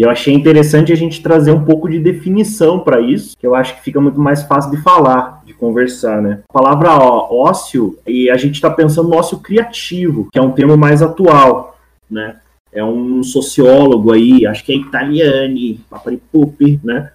e 0.00 0.02
eu 0.02 0.08
achei 0.08 0.32
interessante 0.32 0.94
a 0.94 0.96
gente 0.96 1.22
trazer 1.22 1.52
um 1.52 1.62
pouco 1.62 1.86
de 1.86 1.98
definição 1.98 2.80
para 2.80 3.02
isso, 3.02 3.36
que 3.36 3.46
eu 3.46 3.54
acho 3.54 3.76
que 3.76 3.82
fica 3.82 4.00
muito 4.00 4.18
mais 4.18 4.42
fácil 4.42 4.70
de 4.70 4.78
falar, 4.78 5.42
de 5.44 5.52
conversar, 5.52 6.22
né? 6.22 6.40
A 6.48 6.52
palavra 6.54 6.96
ó, 6.96 7.28
ócio, 7.30 7.98
e 8.06 8.30
a 8.30 8.36
gente 8.38 8.54
está 8.54 8.70
pensando 8.70 9.10
no 9.10 9.16
ócio 9.16 9.40
criativo, 9.40 10.30
que 10.32 10.38
é 10.38 10.42
um 10.42 10.52
termo 10.52 10.74
mais 10.74 11.02
atual, 11.02 11.78
né? 12.10 12.36
É 12.72 12.82
um 12.82 13.22
sociólogo 13.22 14.10
aí, 14.10 14.46
acho 14.46 14.64
que 14.64 14.72
é 14.72 14.76
Italiani, 14.76 15.84
Paparipupi, 15.90 16.80
né? 16.82 17.10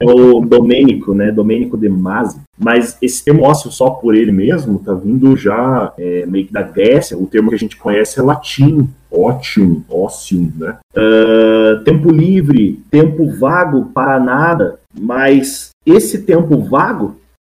É 0.00 0.06
o 0.06 0.40
Domênico, 0.40 1.12
né? 1.12 1.32
Domênico 1.32 1.76
de 1.76 1.88
Masi. 1.88 2.40
Mas 2.56 2.96
esse 3.02 3.24
termo 3.24 3.42
ócio 3.42 3.70
só 3.70 3.90
por 3.90 4.14
ele 4.14 4.30
mesmo 4.30 4.78
tá 4.78 4.94
vindo 4.94 5.36
já 5.36 5.92
é, 5.98 6.24
meio 6.26 6.46
que 6.46 6.52
da 6.52 6.62
Grécia. 6.62 7.18
O 7.18 7.26
termo 7.26 7.48
que 7.48 7.56
a 7.56 7.58
gente 7.58 7.76
conhece 7.76 8.20
é 8.20 8.22
latim, 8.22 8.88
ótimo, 9.10 9.84
ócio, 9.90 10.52
né? 10.56 10.76
Uh, 10.96 11.82
tempo 11.84 12.10
livre, 12.10 12.80
tempo 12.90 13.28
vago 13.28 13.86
para 13.86 14.20
nada. 14.20 14.78
Mas 14.98 15.70
esse 15.84 16.22
tempo 16.22 16.58
vago, 16.58 17.16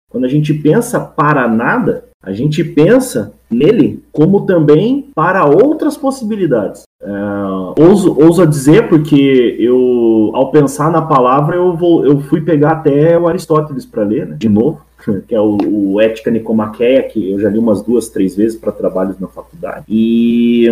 quando 0.10 0.26
a 0.26 0.30
gente 0.30 0.54
pensa 0.54 1.00
para 1.00 1.48
nada, 1.48 2.06
a 2.24 2.32
gente 2.34 2.64
pensa 2.64 3.34
nele 3.50 4.04
como 4.12 4.46
também 4.46 5.10
para 5.14 5.46
outras 5.46 5.98
possibilidades. 5.98 6.84
Uh, 7.04 7.74
ouso, 7.82 8.16
ouso 8.20 8.46
dizer, 8.46 8.88
porque 8.88 9.56
eu, 9.60 10.32
ao 10.36 10.52
pensar 10.52 10.92
na 10.92 11.02
palavra, 11.02 11.56
eu, 11.56 11.76
vou, 11.76 12.06
eu 12.06 12.20
fui 12.22 12.42
pegar 12.42 12.72
até 12.72 13.18
o 13.18 13.28
Aristóteles 13.28 13.86
para 13.86 14.04
ler, 14.04 14.28
né, 14.28 14.36
de 14.38 14.48
novo, 14.48 14.82
que 15.28 15.34
é 15.34 15.42
o, 15.42 15.58
o, 15.68 16.00
Ética 16.00 16.30
Nicomaqueia, 16.30 17.02
que 17.02 17.32
eu 17.32 17.40
já 17.40 17.50
li 17.50 17.58
umas 17.58 17.82
duas, 17.82 18.10
três 18.10 18.36
vezes 18.36 18.56
para 18.56 18.72
trabalhos 18.72 19.20
na 19.20 19.28
faculdade. 19.28 19.84
E, 19.90 20.68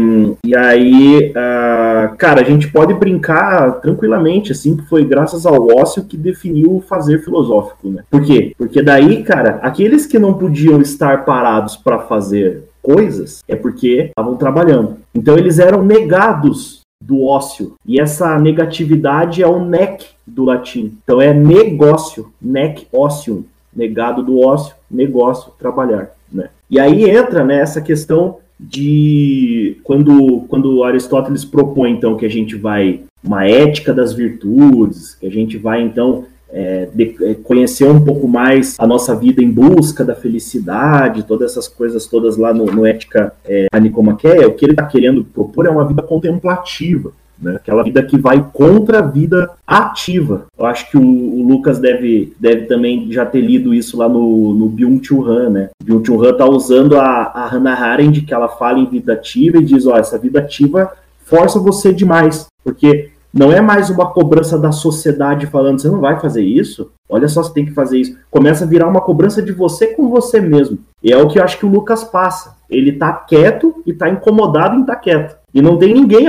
e 0.45 0.55
aí, 0.55 1.31
uh, 1.31 2.15
cara, 2.15 2.41
a 2.41 2.43
gente 2.43 2.71
pode 2.71 2.93
brincar 2.93 3.81
tranquilamente, 3.81 4.51
assim, 4.51 4.77
que 4.77 4.83
foi 4.83 5.03
graças 5.03 5.47
ao 5.47 5.67
ócio 5.75 6.03
que 6.03 6.15
definiu 6.15 6.75
o 6.75 6.81
fazer 6.81 7.23
filosófico, 7.23 7.89
né? 7.89 8.03
Por 8.09 8.21
quê? 8.21 8.53
Porque 8.55 8.83
daí, 8.83 9.23
cara, 9.23 9.59
aqueles 9.63 10.05
que 10.05 10.19
não 10.19 10.35
podiam 10.35 10.79
estar 10.79 11.25
parados 11.25 11.75
para 11.75 11.99
fazer 11.99 12.68
coisas 12.81 13.43
é 13.47 13.55
porque 13.55 14.09
estavam 14.09 14.35
trabalhando. 14.35 14.97
Então 15.13 15.37
eles 15.37 15.59
eram 15.59 15.83
negados 15.83 16.81
do 17.01 17.23
ócio. 17.23 17.75
E 17.85 17.99
essa 17.99 18.37
negatividade 18.37 19.41
é 19.41 19.47
o 19.47 19.63
nec 19.63 20.05
do 20.25 20.43
latim. 20.43 20.97
Então 21.03 21.21
é 21.21 21.33
negócio, 21.33 22.31
nec 22.41 22.87
ocium, 22.91 23.43
negado 23.75 24.21
do 24.21 24.39
ócio, 24.39 24.75
negócio, 24.89 25.53
trabalhar, 25.57 26.11
né? 26.31 26.49
E 26.69 26.79
aí 26.79 27.09
entra 27.09 27.43
né, 27.43 27.59
essa 27.59 27.81
questão 27.81 28.37
de 28.59 29.77
quando 29.83 30.41
quando 30.49 30.83
Aristóteles 30.83 31.45
propõe 31.45 31.91
então 31.91 32.17
que 32.17 32.25
a 32.25 32.29
gente 32.29 32.55
vai 32.57 33.01
uma 33.23 33.45
ética 33.45 33.93
das 33.93 34.13
virtudes, 34.13 35.15
que 35.15 35.25
a 35.25 35.31
gente 35.31 35.57
vai 35.57 35.81
então 35.81 36.25
é, 36.51 36.89
de, 36.93 37.15
é, 37.21 37.33
conhecer 37.35 37.85
um 37.85 38.03
pouco 38.03 38.27
mais 38.27 38.75
a 38.79 38.87
nossa 38.87 39.15
vida 39.15 39.41
em 39.41 39.51
busca 39.51 40.03
da 40.03 40.15
felicidade, 40.15 41.23
todas 41.23 41.51
essas 41.51 41.67
coisas 41.67 42.07
todas 42.07 42.37
lá 42.37 42.53
no, 42.53 42.65
no 42.65 42.85
Ética 42.85 43.33
é, 43.45 43.67
Anicomaqueia, 43.71 44.47
o 44.47 44.53
que 44.53 44.65
ele 44.65 44.73
está 44.73 44.85
querendo 44.85 45.23
propor 45.23 45.65
é 45.65 45.69
uma 45.69 45.87
vida 45.87 46.01
contemplativa. 46.01 47.11
Né? 47.41 47.55
Aquela 47.55 47.83
vida 47.83 48.03
que 48.03 48.17
vai 48.17 48.45
contra 48.51 48.99
a 48.99 49.01
vida 49.01 49.51
ativa. 49.65 50.47
Eu 50.57 50.65
acho 50.65 50.91
que 50.91 50.97
o, 50.97 51.01
o, 51.01 51.47
Lucas 51.47 51.79
deve, 51.79 52.33
deve 52.37 52.65
também 52.65 53.09
já 53.11 53.25
ter 53.25 53.39
lido 53.39 53.73
isso 53.73 53.97
lá 53.97 54.09
no, 54.09 54.53
no 54.53 54.67
Byung-Chul 54.67 55.25
Han, 55.25 55.49
né? 55.49 55.69
Byung-Chul 55.81 56.25
Han 56.25 56.31
está 56.31 56.45
usando 56.45 56.97
a, 56.97 57.31
a 57.33 57.47
Hannah 57.47 57.79
Arendt, 57.79 58.21
que 58.21 58.33
ela 58.33 58.49
fala 58.49 58.79
em 58.79 58.89
vida 58.89 59.13
ativa 59.13 59.57
e 59.57 59.63
diz, 59.63 59.87
ó, 59.87 59.95
essa 59.95 60.17
vida 60.17 60.39
ativa 60.39 60.91
força 61.23 61.59
você 61.59 61.93
demais, 61.93 62.47
porque 62.63 63.11
não 63.33 63.51
é 63.51 63.61
mais 63.61 63.89
uma 63.89 64.07
cobrança 64.11 64.57
da 64.57 64.71
sociedade 64.71 65.45
falando, 65.45 65.79
você 65.79 65.87
não 65.87 65.99
vai 65.99 66.19
fazer 66.19 66.43
isso, 66.43 66.91
olha 67.07 67.27
só, 67.27 67.43
você 67.43 67.53
tem 67.53 67.65
que 67.65 67.73
fazer 67.73 67.99
isso. 67.99 68.17
Começa 68.31 68.63
a 68.63 68.67
virar 68.67 68.87
uma 68.87 69.01
cobrança 69.01 69.41
de 69.41 69.51
você 69.51 69.87
com 69.87 70.09
você 70.09 70.39
mesmo. 70.39 70.79
E 71.03 71.11
é 71.11 71.17
o 71.17 71.27
que 71.27 71.37
eu 71.37 71.43
acho 71.43 71.59
que 71.59 71.65
o 71.65 71.69
Lucas 71.69 72.03
passa. 72.03 72.57
Ele 72.69 72.93
tá 72.93 73.13
quieto 73.13 73.83
e 73.85 73.93
tá 73.93 74.09
incomodado 74.09 74.75
em 74.75 74.83
tá 74.83 74.95
quieto. 74.95 75.37
E 75.53 75.61
não 75.61 75.77
tem 75.77 75.93
ninguém, 75.93 76.25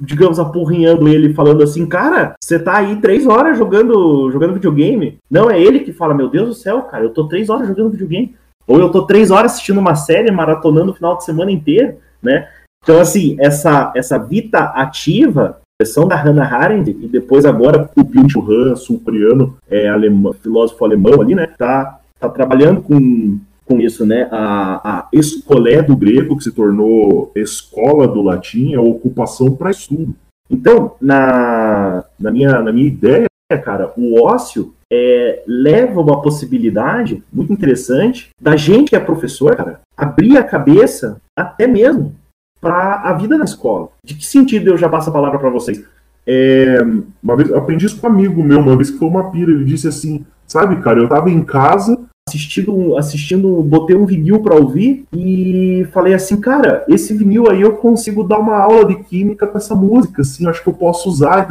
digamos, 0.00 0.38
apurrinhando 0.38 1.08
ele, 1.08 1.34
falando 1.34 1.62
assim, 1.62 1.86
cara, 1.86 2.34
você 2.42 2.58
tá 2.58 2.78
aí 2.78 2.96
três 2.96 3.26
horas 3.26 3.56
jogando, 3.56 4.30
jogando 4.30 4.54
videogame. 4.54 5.18
Não, 5.30 5.50
é 5.50 5.60
ele 5.60 5.80
que 5.80 5.92
fala, 5.92 6.14
meu 6.14 6.28
Deus 6.28 6.48
do 6.48 6.54
céu, 6.54 6.82
cara, 6.82 7.04
eu 7.04 7.10
tô 7.10 7.28
três 7.28 7.48
horas 7.50 7.68
jogando 7.68 7.90
videogame. 7.90 8.34
Ou 8.66 8.78
eu 8.78 8.90
tô 8.90 9.02
três 9.02 9.30
horas 9.30 9.52
assistindo 9.52 9.80
uma 9.80 9.94
série, 9.94 10.30
maratonando 10.30 10.92
o 10.92 10.94
final 10.94 11.16
de 11.16 11.24
semana 11.24 11.50
inteiro, 11.50 11.96
né? 12.22 12.48
Então, 12.82 13.00
assim, 13.00 13.36
essa, 13.38 13.92
essa 13.94 14.18
vida 14.18 14.58
ativa 14.58 15.61
da 16.06 16.16
Hannah 16.16 16.54
Arendt, 16.54 16.90
e 16.90 17.08
depois 17.08 17.44
agora 17.44 17.90
o 17.96 18.04
Byung-Chul 18.04 18.50
Han, 18.50 18.76
sul-coreano, 18.76 19.56
é, 19.70 19.88
alemão, 19.88 20.32
filósofo 20.32 20.84
alemão 20.84 21.20
ali, 21.20 21.34
né, 21.34 21.46
tá, 21.46 22.00
tá 22.18 22.28
trabalhando 22.28 22.80
com, 22.82 23.38
com 23.64 23.80
isso, 23.80 24.06
né, 24.06 24.28
a, 24.30 24.98
a 24.98 25.08
escolé 25.12 25.82
do 25.82 25.96
grego, 25.96 26.36
que 26.36 26.44
se 26.44 26.52
tornou 26.52 27.30
escola 27.34 28.06
do 28.06 28.22
latim, 28.22 28.74
é 28.74 28.78
ocupação 28.78 29.54
para 29.54 29.70
estudo. 29.70 30.14
Então, 30.50 30.92
na, 31.00 32.04
na, 32.18 32.30
minha, 32.30 32.60
na 32.60 32.72
minha 32.72 32.86
ideia, 32.86 33.26
cara, 33.64 33.92
o 33.96 34.22
ócio 34.22 34.74
é, 34.92 35.42
leva 35.46 36.00
uma 36.00 36.20
possibilidade 36.20 37.22
muito 37.32 37.52
interessante 37.52 38.30
da 38.40 38.56
gente 38.56 38.90
que 38.90 38.96
é 38.96 39.00
professor, 39.00 39.56
cara, 39.56 39.80
abrir 39.96 40.36
a 40.36 40.44
cabeça 40.44 41.16
até 41.34 41.66
mesmo 41.66 42.14
para 42.62 43.00
a 43.02 43.12
vida 43.12 43.36
na 43.36 43.44
escola. 43.44 43.88
De 44.04 44.14
que 44.14 44.24
sentido 44.24 44.70
eu 44.70 44.78
já 44.78 44.88
passo 44.88 45.10
a 45.10 45.12
palavra 45.12 45.38
para 45.38 45.50
vocês? 45.50 45.82
É, 46.24 46.80
uma 47.20 47.36
vez 47.36 47.50
eu 47.50 47.58
aprendi 47.58 47.84
isso 47.84 48.00
com 48.00 48.06
um 48.06 48.10
amigo 48.10 48.42
meu, 48.44 48.60
uma 48.60 48.76
vez 48.76 48.90
que 48.90 48.98
foi 48.98 49.08
uma 49.08 49.30
pira, 49.30 49.50
ele 49.50 49.64
disse 49.64 49.88
assim, 49.88 50.24
sabe, 50.46 50.76
cara, 50.76 51.00
eu 51.00 51.08
tava 51.08 51.28
em 51.28 51.42
casa 51.42 51.98
assistindo, 52.28 52.96
assistindo, 52.96 53.62
botei 53.62 53.96
um 53.96 54.06
vinil 54.06 54.40
para 54.40 54.54
ouvir 54.54 55.04
e 55.12 55.84
falei 55.92 56.14
assim, 56.14 56.40
cara, 56.40 56.84
esse 56.88 57.12
vinil 57.12 57.50
aí 57.50 57.60
eu 57.60 57.72
consigo 57.72 58.22
dar 58.22 58.38
uma 58.38 58.56
aula 58.56 58.86
de 58.86 58.94
química 59.02 59.44
com 59.44 59.58
essa 59.58 59.74
música, 59.74 60.22
assim, 60.22 60.46
acho 60.46 60.62
que 60.62 60.68
eu 60.68 60.74
posso 60.74 61.08
usar 61.08 61.48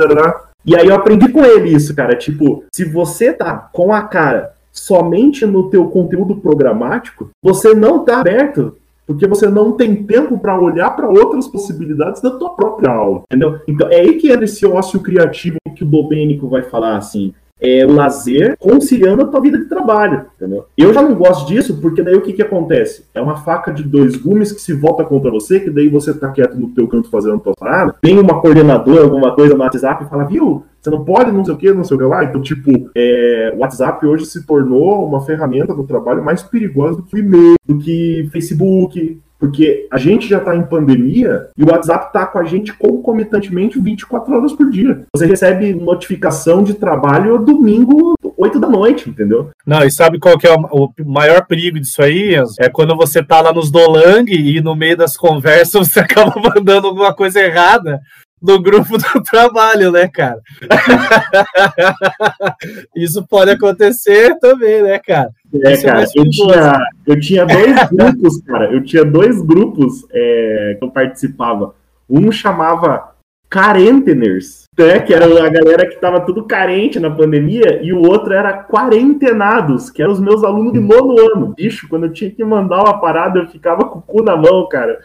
e 0.65 0.75
aí 0.75 0.87
eu 0.87 0.95
aprendi 0.95 1.27
com 1.27 1.43
ele 1.43 1.75
isso, 1.75 1.93
cara, 1.93 2.15
tipo, 2.15 2.63
se 2.71 2.85
você 2.85 3.33
tá 3.33 3.69
com 3.73 3.93
a 3.93 4.03
cara 4.03 4.53
somente 4.71 5.45
no 5.45 5.69
teu 5.69 5.87
conteúdo 5.87 6.37
programático, 6.37 7.29
você 7.43 7.73
não 7.73 8.05
tá 8.05 8.21
aberto 8.21 8.77
porque 9.05 9.27
você 9.27 9.47
não 9.47 9.73
tem 9.73 10.03
tempo 10.03 10.37
para 10.39 10.59
olhar 10.59 10.91
para 10.91 11.09
outras 11.09 11.47
possibilidades 11.47 12.21
da 12.21 12.31
tua 12.31 12.55
própria 12.55 12.91
aula, 12.91 13.23
entendeu? 13.25 13.59
Então 13.67 13.89
é 13.89 13.99
aí 13.99 14.13
que 14.13 14.31
entra 14.31 14.45
esse 14.45 14.65
ócio 14.65 14.99
criativo 14.99 15.57
que 15.75 15.83
o 15.83 15.87
Domênico 15.87 16.47
vai 16.47 16.63
falar 16.63 16.97
assim, 16.97 17.33
é 17.61 17.85
lazer 17.85 18.57
conciliando 18.59 19.21
a 19.21 19.27
tua 19.27 19.39
vida 19.39 19.57
de 19.57 19.65
trabalho, 19.65 20.25
entendeu? 20.35 20.65
Eu 20.75 20.93
já 20.93 21.01
não 21.01 21.13
gosto 21.13 21.47
disso, 21.47 21.77
porque 21.79 22.01
daí 22.01 22.15
o 22.15 22.21
que 22.21 22.33
que 22.33 22.41
acontece? 22.41 23.05
É 23.13 23.21
uma 23.21 23.37
faca 23.37 23.71
de 23.71 23.83
dois 23.83 24.15
gumes 24.15 24.51
que 24.51 24.61
se 24.61 24.73
volta 24.73 25.03
contra 25.03 25.29
você, 25.29 25.59
que 25.59 25.69
daí 25.69 25.87
você 25.87 26.13
tá 26.13 26.29
quieto 26.29 26.55
no 26.55 26.69
teu 26.69 26.87
canto 26.87 27.09
fazendo 27.09 27.35
a 27.35 27.39
tua 27.39 27.53
parada, 27.53 27.95
tem 28.01 28.17
uma 28.17 28.41
coordenadora, 28.41 29.03
alguma 29.03 29.35
coisa 29.35 29.53
no 29.53 29.61
WhatsApp 29.61 30.03
e 30.03 30.09
fala, 30.09 30.23
viu, 30.25 30.63
você 30.81 30.89
não 30.89 31.05
pode 31.05 31.31
não 31.31 31.45
sei 31.45 31.53
o 31.53 31.57
que, 31.57 31.71
não 31.71 31.83
sei 31.83 31.95
o 31.95 31.99
que 31.99 32.05
lá. 32.05 32.23
Então, 32.23 32.41
tipo, 32.41 32.89
é, 32.95 33.53
o 33.55 33.59
WhatsApp 33.59 34.05
hoje 34.05 34.25
se 34.25 34.45
tornou 34.45 35.07
uma 35.07 35.21
ferramenta 35.21 35.75
do 35.75 35.83
trabalho 35.83 36.23
mais 36.23 36.41
perigosa 36.41 36.97
do 36.97 37.03
que 37.03 37.15
o 37.15 37.19
e-mail, 37.19 37.55
do 37.65 37.77
que 37.77 38.27
Facebook, 38.31 39.21
porque 39.41 39.87
a 39.89 39.97
gente 39.97 40.29
já 40.29 40.37
está 40.37 40.55
em 40.55 40.61
pandemia 40.61 41.47
e 41.57 41.63
o 41.63 41.71
WhatsApp 41.71 42.05
está 42.05 42.27
com 42.27 42.37
a 42.37 42.43
gente 42.43 42.71
concomitantemente 42.73 43.81
24 43.81 44.35
horas 44.35 44.53
por 44.53 44.69
dia. 44.69 45.01
Você 45.15 45.25
recebe 45.25 45.73
notificação 45.73 46.63
de 46.63 46.75
trabalho 46.75 47.39
domingo, 47.39 48.13
8 48.37 48.59
da 48.59 48.69
noite, 48.69 49.09
entendeu? 49.09 49.49
Não, 49.65 49.83
e 49.83 49.91
sabe 49.91 50.19
qual 50.19 50.37
que 50.37 50.45
é 50.45 50.53
o 50.53 50.93
maior 51.03 51.47
perigo 51.47 51.79
disso 51.79 52.03
aí, 52.03 52.35
Enzo? 52.35 52.53
É 52.59 52.69
quando 52.69 52.95
você 52.95 53.23
tá 53.23 53.41
lá 53.41 53.51
nos 53.51 53.71
Dolang 53.71 54.31
e 54.31 54.61
no 54.61 54.75
meio 54.75 54.95
das 54.95 55.17
conversas 55.17 55.87
você 55.87 56.01
acaba 56.01 56.39
mandando 56.39 56.85
alguma 56.85 57.11
coisa 57.11 57.41
errada 57.41 57.99
do 58.41 58.61
grupo 58.61 58.97
do 58.97 59.23
trabalho, 59.23 59.91
né, 59.91 60.07
cara? 60.07 60.39
Isso 62.95 63.25
pode 63.27 63.51
acontecer 63.51 64.37
também, 64.39 64.81
né, 64.81 64.99
cara? 64.99 65.29
É, 65.53 65.73
Isso 65.73 65.87
é 65.87 65.91
cara, 65.91 66.03
é 66.03 66.05
eu, 66.15 66.29
tinha, 66.29 66.79
eu 67.07 67.19
tinha 67.19 67.45
dois 67.45 67.89
grupos, 67.91 68.41
cara, 68.41 68.71
eu 68.71 68.83
tinha 68.83 69.03
dois 69.03 69.41
grupos 69.41 70.05
é, 70.11 70.75
que 70.79 70.85
eu 70.85 70.91
participava. 70.91 71.75
Um 72.09 72.31
chamava 72.31 73.11
Carenteners, 73.49 74.63
né, 74.77 74.99
que 74.99 75.13
era 75.13 75.25
a 75.25 75.49
galera 75.49 75.85
que 75.85 75.99
tava 75.99 76.21
tudo 76.21 76.45
carente 76.45 76.99
na 76.99 77.09
pandemia, 77.09 77.81
e 77.83 77.91
o 77.91 77.99
outro 77.99 78.33
era 78.33 78.63
Quarentenados, 78.63 79.89
que 79.89 80.01
eram 80.01 80.13
os 80.13 80.19
meus 80.19 80.43
alunos 80.43 80.73
de 80.73 80.79
nono 80.79 81.19
ano. 81.19 81.53
Bicho, 81.55 81.87
quando 81.89 82.05
eu 82.05 82.13
tinha 82.13 82.31
que 82.31 82.43
mandar 82.43 82.81
uma 82.81 82.99
parada, 82.99 83.39
eu 83.39 83.47
ficava 83.47 83.85
com 83.85 83.99
o 83.99 84.01
cu 84.01 84.23
na 84.23 84.37
mão, 84.37 84.67
cara 84.69 84.99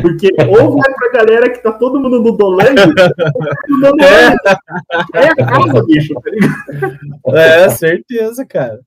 Porque 0.00 0.28
ou 0.48 0.78
vai 0.78 0.94
pra 0.94 1.20
galera 1.20 1.50
que 1.50 1.62
tá 1.62 1.72
todo 1.72 1.98
mundo 1.98 2.20
no 2.20 2.36
Dolange, 2.36 2.74
no 3.68 3.88
É. 4.04 4.34
é 5.14 5.28
a 5.28 5.34
casa, 5.34 5.84
bicho, 5.84 6.14
tá 6.14 6.30
ligado? 6.30 7.36
É, 7.36 7.68
certeza, 7.70 8.46
cara. 8.46 8.80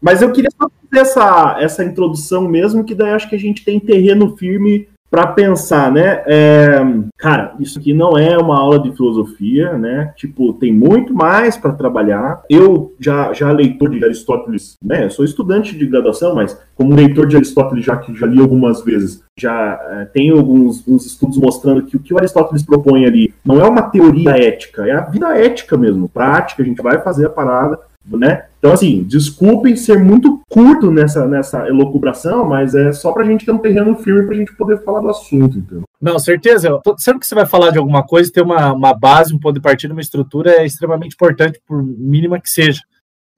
Mas 0.00 0.20
eu 0.20 0.30
queria 0.32 0.50
só 0.50 0.68
fazer 0.68 1.02
essa, 1.02 1.56
essa 1.60 1.84
introdução 1.84 2.46
mesmo, 2.46 2.84
que 2.84 2.94
daí 2.94 3.12
acho 3.12 3.28
que 3.28 3.36
a 3.36 3.38
gente 3.38 3.64
tem 3.64 3.80
terreno 3.80 4.36
firme 4.36 4.86
para 5.14 5.28
pensar, 5.28 5.92
né? 5.92 6.24
É, 6.26 6.84
cara, 7.16 7.54
isso 7.60 7.78
aqui 7.78 7.94
não 7.94 8.18
é 8.18 8.36
uma 8.36 8.58
aula 8.58 8.80
de 8.80 8.90
filosofia, 8.96 9.78
né? 9.78 10.12
Tipo, 10.16 10.52
tem 10.54 10.72
muito 10.72 11.14
mais 11.14 11.56
para 11.56 11.72
trabalhar. 11.72 12.42
Eu 12.50 12.92
já, 12.98 13.32
já 13.32 13.52
leitor 13.52 13.90
de 13.90 14.04
Aristóteles, 14.04 14.76
né? 14.82 15.04
Eu 15.04 15.10
sou 15.10 15.24
estudante 15.24 15.78
de 15.78 15.86
graduação, 15.86 16.34
mas 16.34 16.60
como 16.74 16.96
leitor 16.96 17.28
de 17.28 17.36
Aristóteles, 17.36 17.84
já 17.84 17.96
que 17.96 18.12
já 18.12 18.26
li 18.26 18.40
algumas 18.40 18.82
vezes, 18.82 19.22
já 19.38 19.78
é, 19.88 20.04
tenho 20.06 20.36
alguns, 20.36 20.80
alguns 20.80 21.06
estudos 21.06 21.38
mostrando 21.38 21.82
que 21.82 21.96
o 21.96 22.00
que 22.00 22.12
o 22.12 22.18
Aristóteles 22.18 22.64
propõe 22.64 23.06
ali 23.06 23.32
não 23.44 23.60
é 23.60 23.68
uma 23.68 23.82
teoria 23.82 24.30
ética, 24.30 24.84
é 24.84 24.90
a 24.90 25.02
vida 25.02 25.28
ética 25.38 25.76
mesmo, 25.76 26.08
prática. 26.08 26.60
A 26.60 26.66
gente 26.66 26.82
vai 26.82 27.00
fazer 27.00 27.26
a 27.26 27.30
parada 27.30 27.78
né? 28.06 28.46
Então, 28.58 28.72
assim, 28.72 29.02
desculpem 29.02 29.76
ser 29.76 29.98
muito 29.98 30.40
curto 30.48 30.90
nessa, 30.90 31.26
nessa 31.26 31.66
elocubração, 31.68 32.44
mas 32.46 32.74
é 32.74 32.92
só 32.92 33.12
pra 33.12 33.24
gente 33.24 33.44
ter 33.44 33.52
um 33.52 33.58
terreno 33.58 33.96
firme 33.96 34.26
pra 34.26 34.36
gente 34.36 34.54
poder 34.54 34.82
falar 34.82 35.00
do 35.00 35.10
assunto, 35.10 35.58
entendeu? 35.58 35.84
Não, 36.00 36.18
certeza. 36.18 36.80
Sempre 36.98 37.20
que 37.20 37.26
você 37.26 37.34
vai 37.34 37.46
falar 37.46 37.70
de 37.70 37.78
alguma 37.78 38.02
coisa, 38.02 38.32
ter 38.32 38.42
uma, 38.42 38.72
uma 38.72 38.94
base, 38.94 39.34
um 39.34 39.38
ponto 39.38 39.54
de 39.54 39.60
partida, 39.60 39.94
uma 39.94 40.00
estrutura 40.00 40.50
é 40.52 40.66
extremamente 40.66 41.14
importante, 41.14 41.60
por 41.66 41.82
mínima 41.82 42.40
que 42.40 42.48
seja. 42.48 42.80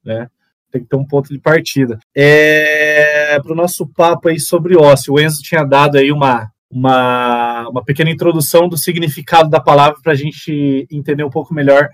Né? 0.05 0.29
Tem 0.71 0.83
que 0.83 0.89
ter 0.89 0.97
um 0.97 1.07
ponto 1.07 1.33
de 1.33 1.39
partida. 1.39 1.99
É, 2.15 3.39
Para 3.41 3.53
o 3.53 3.57
nosso 3.57 3.87
papo 3.87 4.29
aí 4.29 4.39
sobre 4.39 4.77
ócio, 4.77 5.15
o 5.15 5.21
Enzo 5.21 5.43
tinha 5.43 5.65
dado 5.65 5.97
aí 5.97 6.11
uma, 6.11 6.51
uma, 6.71 7.69
uma 7.69 7.85
pequena 7.85 8.11
introdução 8.11 8.69
do 8.69 8.77
significado 8.77 9.49
da 9.49 9.61
palavra 9.61 9.99
para 10.03 10.13
a 10.13 10.17
gente 10.17 10.87
entender 10.91 11.25
um 11.25 11.31
pouco 11.31 11.55
melhor 11.55 11.89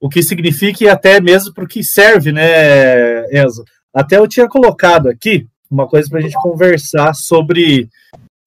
o 0.00 0.08
que 0.08 0.22
significa 0.22 0.84
e 0.84 0.88
até 0.88 1.20
mesmo 1.20 1.52
para 1.52 1.64
o 1.64 1.68
que 1.68 1.82
serve, 1.82 2.32
né, 2.32 3.24
Enzo? 3.32 3.64
Até 3.92 4.16
eu 4.18 4.28
tinha 4.28 4.48
colocado 4.48 5.08
aqui 5.08 5.46
uma 5.70 5.86
coisa 5.88 6.08
para 6.08 6.18
a 6.18 6.22
gente 6.22 6.36
conversar 6.40 7.14
sobre 7.14 7.88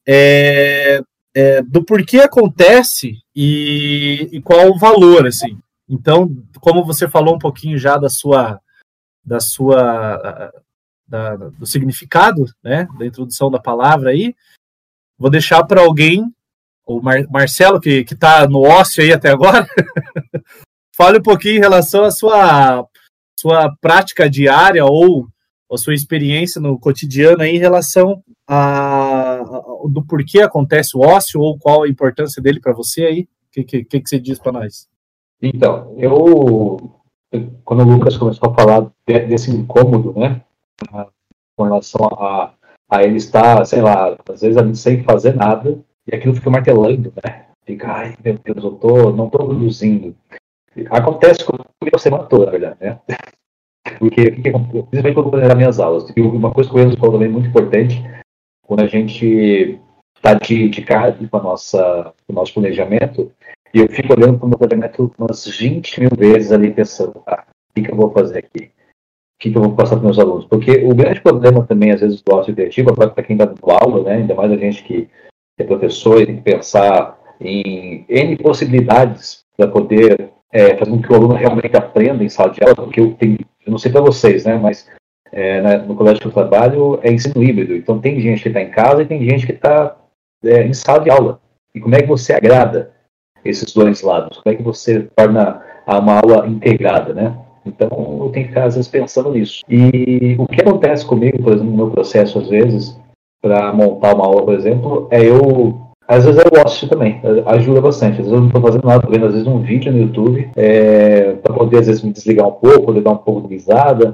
é, 0.08 1.01
é, 1.36 1.62
do 1.62 1.84
porquê 1.84 2.20
acontece 2.20 3.17
e, 3.36 4.29
e 4.31 4.41
qual 4.41 4.70
o 4.70 4.77
valor, 4.77 5.27
assim. 5.27 5.58
Então, 5.89 6.34
como 6.60 6.86
você 6.86 7.08
falou 7.08 7.36
um 7.36 7.39
pouquinho 7.39 7.77
já 7.77 7.98
da 7.98 8.10
sua 8.10 8.60
da 9.24 9.39
sua 9.39 10.51
da- 11.08 11.36
do 11.36 11.65
significado, 11.65 12.46
né, 12.63 12.88
da 12.98 13.05
introdução 13.05 13.51
da 13.51 13.60
palavra 13.60 14.10
aí, 14.12 14.34
vou 15.20 15.29
deixar 15.29 15.63
para 15.65 15.81
alguém, 15.81 16.24
o 16.88 17.01
Mar- 17.01 17.27
Marcelo 17.29 17.79
que 17.79 18.03
que 18.03 18.13
está 18.13 18.48
no 18.48 18.62
ócio 18.62 19.03
aí 19.03 19.12
até 19.13 19.29
agora, 19.29 19.67
fale 20.95 21.19
um 21.19 21.24
pouquinho 21.24 21.57
em 21.57 21.60
relação 21.62 22.03
à 22.03 22.12
sua 22.12 22.86
sua 23.39 23.74
prática 23.81 24.29
diária 24.29 24.86
ou 24.86 25.27
a 25.71 25.77
sua 25.77 25.93
experiência 25.95 26.62
no 26.62 26.77
cotidiano 26.79 27.41
aí 27.41 27.55
em 27.55 27.60
relação 27.60 28.21
a, 28.48 29.36
a- 29.36 29.63
do 29.89 30.03
porquê 30.05 30.41
acontece 30.41 30.95
o 30.95 31.00
ócio 31.01 31.39
ou 31.41 31.57
qual 31.57 31.83
a 31.83 31.89
importância 31.89 32.41
dele 32.41 32.60
para 32.60 32.74
você 32.74 33.03
aí? 33.05 33.21
O 33.21 33.51
que, 33.51 33.63
que, 33.63 33.83
que 33.83 34.07
você 34.07 34.19
diz 34.19 34.38
para 34.38 34.51
nós? 34.51 34.88
Então, 35.41 35.95
eu, 35.98 36.91
quando 37.65 37.81
o 37.83 37.91
Lucas 37.91 38.15
começou 38.17 38.50
a 38.50 38.53
falar 38.53 38.91
de- 39.07 39.25
desse 39.25 39.50
incômodo, 39.50 40.13
né, 40.19 40.41
com 41.55 41.63
relação 41.63 42.05
a, 42.05 42.53
a 42.89 43.03
ele 43.03 43.17
estar, 43.17 43.65
sei 43.65 43.81
lá, 43.81 44.15
às 44.29 44.41
vezes 44.41 44.79
sem 44.79 45.03
fazer 45.03 45.36
nada, 45.36 45.79
e 46.05 46.15
aquilo 46.15 46.36
fica 46.36 46.50
martelando, 46.50 47.12
né, 47.24 47.45
fica, 47.65 47.88
ai, 47.91 48.15
meu 48.24 48.38
Deus, 48.43 48.63
eu 48.63 48.71
tô, 48.74 49.12
não 49.12 49.29
tô 49.29 49.39
produzindo. 49.39 50.15
Acontece 50.89 51.43
comigo 51.43 51.65
a 51.93 51.99
semana 51.99 52.23
toda, 52.25 52.45
na 52.45 52.51
verdade, 52.51 52.77
né, 52.79 52.99
porque, 54.00 54.22
o 54.22 54.35
que 54.35 54.41
que 54.41 54.50
acontece? 54.50 54.83
principalmente 54.89 55.13
quando 55.15 55.37
eu 55.37 55.48
vou 55.48 55.55
minhas 55.55 55.79
aulas, 55.79 56.13
e 56.15 56.22
uma 56.22 56.51
coisa 56.51 56.69
que 56.69 56.75
o 56.75 56.79
Enzo 56.79 56.98
falou 56.98 57.13
também 57.13 57.29
muito 57.29 57.50
importante, 57.50 58.01
quando 58.65 58.81
a 58.81 58.87
gente 58.87 59.79
está 60.15 60.33
de, 60.35 60.69
de 60.69 60.81
cara 60.81 61.11
com, 61.13 61.37
a 61.37 61.43
nossa, 61.43 62.13
com 62.25 62.33
o 62.33 62.35
nosso 62.35 62.53
planejamento, 62.53 63.31
e 63.74 63.79
eu 63.79 63.89
fico 63.89 64.13
olhando 64.13 64.37
para 64.37 64.46
o 64.46 64.50
meu 64.50 64.57
planejamento 64.57 65.11
umas 65.17 65.46
20 65.46 66.00
mil 66.01 66.09
vezes 66.17 66.51
ali, 66.51 66.72
pensando, 66.72 67.22
ah, 67.27 67.43
o 67.48 67.74
que, 67.74 67.81
que 67.87 67.91
eu 67.91 67.98
vou 67.98 68.11
fazer 68.11 68.39
aqui? 68.39 68.65
O 68.65 69.41
que, 69.41 69.51
que 69.51 69.57
eu 69.57 69.63
vou 69.63 69.75
passar 69.75 69.96
para 69.96 70.05
meus 70.05 70.19
alunos? 70.19 70.46
Porque 70.46 70.85
o 70.85 70.93
grande 70.93 71.22
problema 71.22 71.65
também, 71.65 71.91
às 71.91 72.01
vezes, 72.01 72.22
do 72.22 72.35
ócio 72.35 72.53
criativo, 72.53 72.93
para 72.93 73.24
quem 73.24 73.35
está 73.35 73.46
dando 73.46 73.72
aula, 73.72 74.03
né, 74.03 74.17
ainda 74.17 74.35
mais 74.35 74.51
a 74.51 74.57
gente 74.57 74.83
que 74.83 75.09
é 75.57 75.63
professor 75.63 76.22
e 76.22 76.25
tem 76.25 76.35
que 76.37 76.41
pensar 76.43 77.19
em 77.39 78.05
N 78.07 78.37
possibilidades 78.37 79.43
para 79.57 79.67
poder 79.67 80.31
é, 80.51 80.77
fazer 80.77 80.92
com 80.92 81.01
que 81.01 81.11
o 81.11 81.16
aluno 81.16 81.33
realmente 81.33 81.75
aprenda 81.75 82.24
em 82.24 82.29
sala 82.29 82.51
de 82.51 82.64
aula, 82.64 82.75
porque 82.75 83.00
eu, 83.00 83.14
tenho, 83.14 83.40
eu 83.66 83.72
não 83.72 83.77
sei 83.77 83.92
para 83.92 84.01
vocês, 84.01 84.46
né, 84.46 84.57
mas 84.57 84.90
é, 85.31 85.61
né, 85.61 85.77
no 85.77 85.96
colégio 85.96 86.22
que 86.22 86.27
eu 86.27 86.31
trabalho 86.31 87.00
é 87.03 87.11
ensino 87.11 87.44
híbrido, 87.44 87.75
então 87.75 88.00
tem 88.00 88.20
gente 88.20 88.44
que 88.44 88.50
está 88.50 88.61
em 88.61 88.70
casa 88.70 89.01
e 89.01 89.07
tem 89.07 89.24
gente 89.24 89.46
que 89.46 89.53
está 89.53 89.96
é, 90.44 90.64
em 90.64 90.74
sala 90.74 91.00
de 91.00 91.09
aula. 91.09 91.40
E 91.74 91.79
como 91.79 91.96
é 91.96 92.01
que 92.01 92.07
você 92.07 92.33
agrada 92.33 92.92
esses 93.46 93.74
dois 93.74 94.01
lados? 94.01 94.40
Como 94.40 94.53
é 94.53 94.57
que 94.57 94.64
você 94.64 95.07
torna 95.16 95.64
uma 95.87 96.20
aula 96.20 96.48
integrada, 96.48 97.14
né? 97.14 97.35
Então, 97.66 97.90
eu 98.22 98.29
tenho 98.31 98.46
que 98.46 98.53
ficar, 98.53 98.66
às 98.66 98.75
vezes, 98.75 98.90
pensando 98.90 99.31
nisso. 99.31 99.64
E 99.70 100.35
o 100.37 100.48
que 100.48 100.61
acontece 100.61 101.05
comigo, 101.05 101.42
por 101.44 101.53
exemplo, 101.53 101.72
no 101.72 101.77
meu 101.77 101.92
processo, 101.92 102.40
às 102.40 102.50
vezes, 102.50 103.00
para 103.42 103.72
montar 103.72 104.16
uma 104.16 104.25
aula, 104.25 104.44
por 104.44 104.53
exemplo, 104.55 105.07
é 105.11 105.24
eu. 105.24 105.90
Às 106.11 106.25
vezes 106.25 106.41
eu 106.43 106.51
gosto 106.51 106.89
também, 106.89 107.21
ajuda 107.45 107.79
bastante. 107.79 108.19
Às 108.19 108.27
vezes 108.27 108.33
eu 108.33 108.39
não 108.41 108.47
estou 108.47 108.61
fazendo 108.61 108.85
nada, 108.85 109.07
vendo 109.09 109.27
às 109.27 109.31
vezes 109.31 109.47
um 109.47 109.61
vídeo 109.61 109.93
no 109.93 110.00
YouTube, 110.00 110.51
é, 110.57 111.35
para 111.35 111.53
poder 111.53 111.77
às 111.77 111.87
vezes 111.87 112.03
me 112.03 112.11
desligar 112.11 112.50
um 112.50 112.51
pouco, 112.51 112.87
poder 112.87 113.00
dar 113.00 113.11
um 113.11 113.17
pouco 113.17 113.47
de 113.47 113.53
risada, 113.53 114.13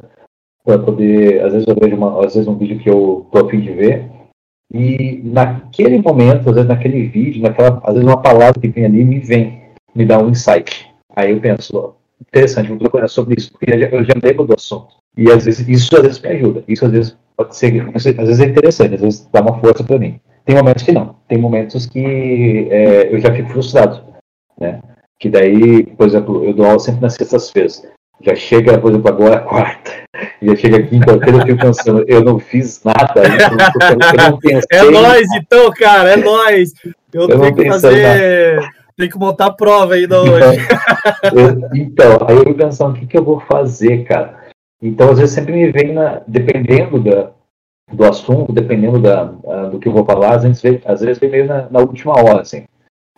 para 0.64 0.78
poder. 0.78 1.44
Às 1.44 1.54
vezes 1.54 1.68
eu 1.68 1.76
vejo 1.76 1.96
uma, 1.96 2.24
às 2.24 2.36
vezes 2.36 2.48
um 2.48 2.56
vídeo 2.56 2.78
que 2.78 2.88
eu 2.88 3.24
estou 3.26 3.48
a 3.48 3.50
fim 3.50 3.62
de 3.62 3.74
ver, 3.74 4.06
e 4.72 5.22
naquele 5.24 6.00
momento, 6.00 6.48
às 6.48 6.56
vezes 6.56 6.70
naquele 6.70 7.08
vídeo, 7.08 7.42
naquela, 7.42 7.82
às 7.84 7.96
vezes 7.96 8.08
uma 8.08 8.22
palavra 8.22 8.62
que 8.62 8.68
vem 8.68 8.86
ali 8.86 9.04
me 9.04 9.18
vem, 9.18 9.60
me 9.96 10.06
dá 10.06 10.20
um 10.20 10.30
insight. 10.30 10.88
Aí 11.16 11.32
eu 11.32 11.42
penso, 11.42 11.96
interessante, 12.22 12.70
vou 12.70 12.78
procurar 12.78 13.08
sobre 13.08 13.34
isso, 13.40 13.52
porque 13.52 13.72
eu 13.72 14.04
já 14.04 14.14
lembro 14.24 14.46
do 14.46 14.54
assunto. 14.54 14.90
E 15.18 15.32
às 15.32 15.46
vezes, 15.46 15.68
isso 15.68 15.96
às 15.96 16.04
vezes 16.04 16.22
me 16.22 16.30
ajuda. 16.30 16.64
Isso 16.68 16.86
às 16.86 16.92
vezes 16.92 17.18
pode 17.36 17.56
ser, 17.56 17.90
às 17.96 18.04
vezes 18.04 18.40
é 18.40 18.46
interessante, 18.46 18.94
às 18.94 19.02
vezes 19.02 19.30
dá 19.34 19.42
uma 19.42 19.60
força 19.60 19.84
para 19.84 19.98
mim. 19.98 20.20
Tem 20.48 20.56
momentos 20.56 20.84
que 20.84 20.92
não. 20.94 21.16
Tem 21.28 21.38
momentos 21.38 21.86
que 21.86 22.68
é, 22.72 23.14
eu 23.14 23.20
já 23.20 23.34
fico 23.34 23.50
frustrado, 23.50 24.02
né? 24.58 24.80
Que 25.20 25.30
daí, 25.30 25.86
por 25.86 26.08
exemplo, 26.08 26.46
eu 26.46 26.54
dou 26.54 26.66
aula 26.66 26.80
sempre 26.80 27.02
nas 27.02 27.16
sextas-feiras. 27.16 27.84
Já 28.22 28.34
chega, 28.34 28.78
por 28.78 28.90
exemplo, 28.92 29.10
agora 29.10 29.42
quarta. 29.44 29.92
Já 30.42 30.56
chega 30.56 30.84
quinta-feira, 30.84 31.40
eu 31.40 31.46
fico 31.46 31.60
pensando, 31.60 32.06
eu 32.08 32.24
não 32.24 32.40
fiz 32.40 32.82
nada. 32.82 33.22
Eu 33.24 34.30
não, 34.32 34.38
pensei, 34.40 34.62
É 34.72 34.84
nóis, 34.90 35.28
então, 35.36 35.70
cara, 35.74 36.14
é 36.14 36.16
nóis. 36.16 36.72
Eu, 37.14 37.24
Eu 37.24 37.28
tenho 37.28 37.56
que 37.56 37.68
fazer. 37.68 38.60
Tenho 38.96 39.12
que 39.12 39.20
montar 39.20 39.48
a 39.48 39.54
prova 39.54 39.96
ainda 39.96 40.22
hoje. 40.22 40.60
Eu- 41.34 41.70
então, 41.76 42.18
aí 42.26 42.38
eu 42.38 42.56
pensando, 42.56 42.96
o 42.96 43.00
que, 43.00 43.06
que 43.06 43.18
eu 43.18 43.24
vou 43.24 43.42
fazer, 43.42 44.06
cara? 44.06 44.48
Então, 44.82 45.12
às 45.12 45.20
vezes, 45.20 45.36
sempre 45.36 45.52
me 45.54 45.70
vem, 45.72 45.94
na, 45.94 46.22
dependendo 46.26 47.00
da, 47.00 47.32
do 47.92 48.06
assunto, 48.06 48.52
dependendo 48.52 49.00
da, 49.00 49.24
do 49.72 49.80
que 49.80 49.88
eu 49.88 49.94
vou 49.94 50.06
falar, 50.06 50.36
às 50.36 50.44
vezes 50.44 50.62
vem, 50.62 50.82
às 50.86 51.02
vezes 51.02 51.20
vem 51.20 51.30
meio 51.30 51.46
na, 51.46 51.70
na 51.70 51.80
última 51.80 52.14
hora, 52.14 52.42
assim. 52.42 52.66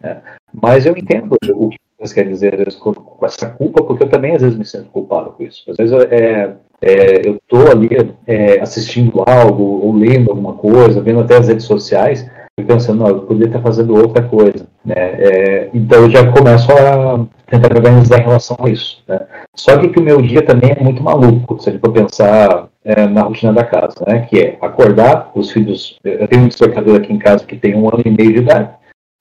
né? 0.02 0.22
Mas 0.54 0.86
eu 0.86 0.96
entendo 0.96 1.36
o 1.54 1.70
que 1.70 1.78
você 2.00 2.16
quer 2.16 2.28
dizer, 2.28 2.56
vezes, 2.56 2.76
com, 2.76 2.94
com 2.94 3.26
essa 3.26 3.50
culpa, 3.50 3.84
porque 3.84 4.04
eu 4.04 4.10
também, 4.10 4.36
às 4.36 4.42
vezes, 4.42 4.58
me 4.58 4.66
sinto 4.66 4.90
culpado 4.90 5.32
com 5.32 5.44
isso. 5.44 5.70
Às 5.70 5.78
vezes, 5.78 5.94
é, 6.12 6.56
é, 6.82 7.28
eu 7.28 7.38
tô 7.48 7.58
ali 7.70 7.90
é, 8.26 8.60
assistindo 8.62 9.24
algo, 9.28 9.64
ou 9.64 9.94
lendo 9.94 10.30
alguma 10.30 10.54
coisa, 10.54 11.02
vendo 11.02 11.20
até 11.20 11.38
as 11.38 11.48
redes 11.48 11.66
sociais, 11.66 12.30
pensando, 12.64 13.00
não, 13.00 13.08
eu 13.08 13.22
poderia 13.22 13.48
estar 13.48 13.62
fazendo 13.62 13.96
outra 13.96 14.24
coisa, 14.24 14.68
né? 14.86 14.96
É, 14.96 15.70
então 15.74 16.04
eu 16.04 16.10
já 16.10 16.32
começo 16.32 16.72
a 16.72 17.26
tentar 17.48 17.76
organizar 17.76 18.20
em 18.20 18.24
relação 18.24 18.58
a 18.60 18.70
isso, 18.70 19.04
né? 19.08 19.20
Só 19.56 19.78
que, 19.78 19.90
que 19.90 20.00
o 20.00 20.04
meu 20.04 20.22
dia 20.22 20.42
também 20.42 20.72
é 20.72 20.84
muito 20.84 21.04
maluco, 21.04 21.60
se 21.60 21.70
a 21.70 21.72
gente 21.72 21.82
for 21.82 21.92
pensar 21.92 22.70
é, 22.84 23.08
na 23.08 23.24
rotina 23.24 23.54
da 23.54 23.64
casa, 23.64 24.04
né? 24.08 24.22
Que 24.22 24.40
é 24.40 24.58
acordar, 24.62 25.32
os 25.36 25.52
filhos, 25.52 25.98
eu 26.04 26.28
tenho 26.28 26.44
um 26.44 26.48
despertador 26.48 26.98
aqui 26.98 27.14
em 27.14 27.20
casa 27.20 27.46
que 27.46 27.58
tem 27.58 27.76
um 27.76 27.88
ano 27.88 28.02
e 28.06 28.10
meio 28.10 28.34
de 28.34 28.40
idade, 28.40 28.70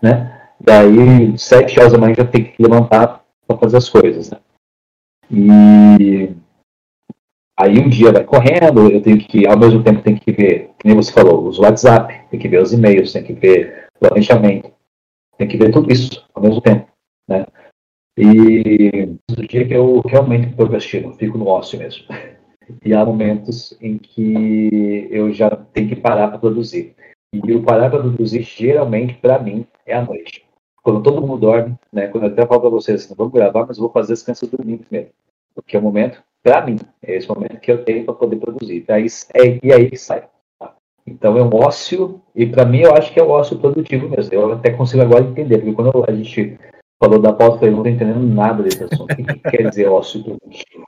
né? 0.03 0.33
Daí, 0.61 1.38
sete 1.38 1.79
horas 1.79 1.92
da 1.92 1.98
manhã 1.98 2.14
já 2.16 2.24
tem 2.24 2.44
que 2.44 2.62
levantar 2.62 3.22
para 3.46 3.59
fazer 3.59 3.77
as 3.77 3.88
coisas, 3.88 4.31
né? 4.31 4.38
E 5.31 6.31
Aí 7.59 7.77
um 7.81 7.88
dia 7.88 8.12
vai 8.12 8.23
correndo, 8.23 8.88
eu 8.88 9.03
tenho 9.03 9.18
que, 9.18 9.44
ao 9.44 9.59
mesmo 9.59 9.83
tempo, 9.83 10.01
tenho 10.01 10.21
que 10.21 10.31
ver, 10.31 10.71
nem 10.85 10.94
você 10.94 11.12
falou, 11.12 11.44
os 11.49 11.59
WhatsApp, 11.59 12.14
tem 12.31 12.38
que 12.38 12.47
ver 12.47 12.62
os 12.62 12.73
e-mails, 12.73 13.12
tem 13.12 13.25
que 13.25 13.33
ver 13.33 13.88
planejamento, 13.99 14.71
tem 15.37 15.49
que 15.49 15.57
ver 15.57 15.73
tudo 15.73 15.92
isso 15.92 16.25
ao 16.33 16.40
mesmo 16.40 16.61
tempo, 16.61 16.87
né? 17.29 17.44
E 18.16 19.16
o 19.31 19.47
dia 19.47 19.66
que 19.66 19.75
eu 19.75 20.01
realmente 20.07 20.55
procrastino, 20.55 21.12
fico 21.14 21.37
no 21.37 21.49
ócio 21.49 21.79
mesmo. 21.79 22.05
E 22.85 22.92
há 22.92 23.03
momentos 23.03 23.75
em 23.81 23.97
que 23.97 25.09
eu 25.11 25.33
já 25.33 25.49
tenho 25.49 25.88
que 25.88 25.97
parar 25.97 26.29
para 26.29 26.38
produzir. 26.38 26.94
E 27.33 27.55
o 27.55 27.62
parar 27.62 27.88
para 27.88 28.01
produzir, 28.01 28.42
geralmente, 28.42 29.14
para 29.14 29.38
mim, 29.38 29.66
é 29.87 29.94
à 29.94 30.05
noite. 30.05 30.44
Quando 30.83 31.03
todo 31.03 31.23
mundo 31.27 31.40
dorme, 31.40 31.75
né? 31.90 32.09
Quando 32.09 32.25
eu 32.25 32.31
até 32.31 32.47
falo 32.47 32.61
para 32.61 32.68
vocês 32.68 33.07
assim, 33.07 33.14
vamos 33.16 33.33
gravar, 33.33 33.64
mas 33.66 33.79
vou 33.79 33.88
fazer 33.88 34.12
as 34.12 34.23
crianças 34.23 34.51
dormir 34.51 34.81
primeiro. 34.81 35.09
Porque 35.55 35.77
é 35.77 35.81
o 35.81 35.83
momento, 35.83 36.23
para 36.42 36.64
mim, 36.64 36.79
é 37.03 37.16
esse 37.16 37.29
momento 37.29 37.61
que 37.61 37.70
eu 37.70 37.85
tenho 37.85 38.05
para 38.05 38.14
poder 38.14 38.37
produzir. 38.37 38.85
Daí, 38.87 39.07
é, 39.35 39.59
e 39.62 39.72
aí 39.72 39.90
que 39.90 39.96
sai. 39.96 40.29
Tá? 40.59 40.74
Então 41.07 41.37
é 41.37 41.42
um 41.42 41.55
ócio, 41.55 42.20
e 42.35 42.46
para 42.46 42.64
mim 42.64 42.81
eu 42.81 42.94
acho 42.94 43.12
que 43.12 43.20
é 43.20 43.22
um 43.22 43.31
ócio 43.31 43.59
produtivo 43.59 44.09
mesmo. 44.09 44.35
Eu 44.35 44.53
até 44.53 44.70
consigo 44.70 45.03
agora 45.03 45.24
entender, 45.24 45.59
porque 45.59 45.72
quando 45.72 46.05
a 46.09 46.12
gente 46.12 46.59
falou 47.03 47.20
da 47.20 47.33
pauta, 47.33 47.66
eu 47.66 47.72
não 47.72 47.79
estou 47.79 47.92
entendendo 47.92 48.35
nada 48.35 48.62
desse 48.62 48.83
assunto. 48.85 49.12
O 49.12 49.16
que, 49.16 49.24
que 49.24 49.51
quer 49.51 49.68
dizer 49.68 49.88
ócio 49.88 50.22
produtivo? 50.22 50.87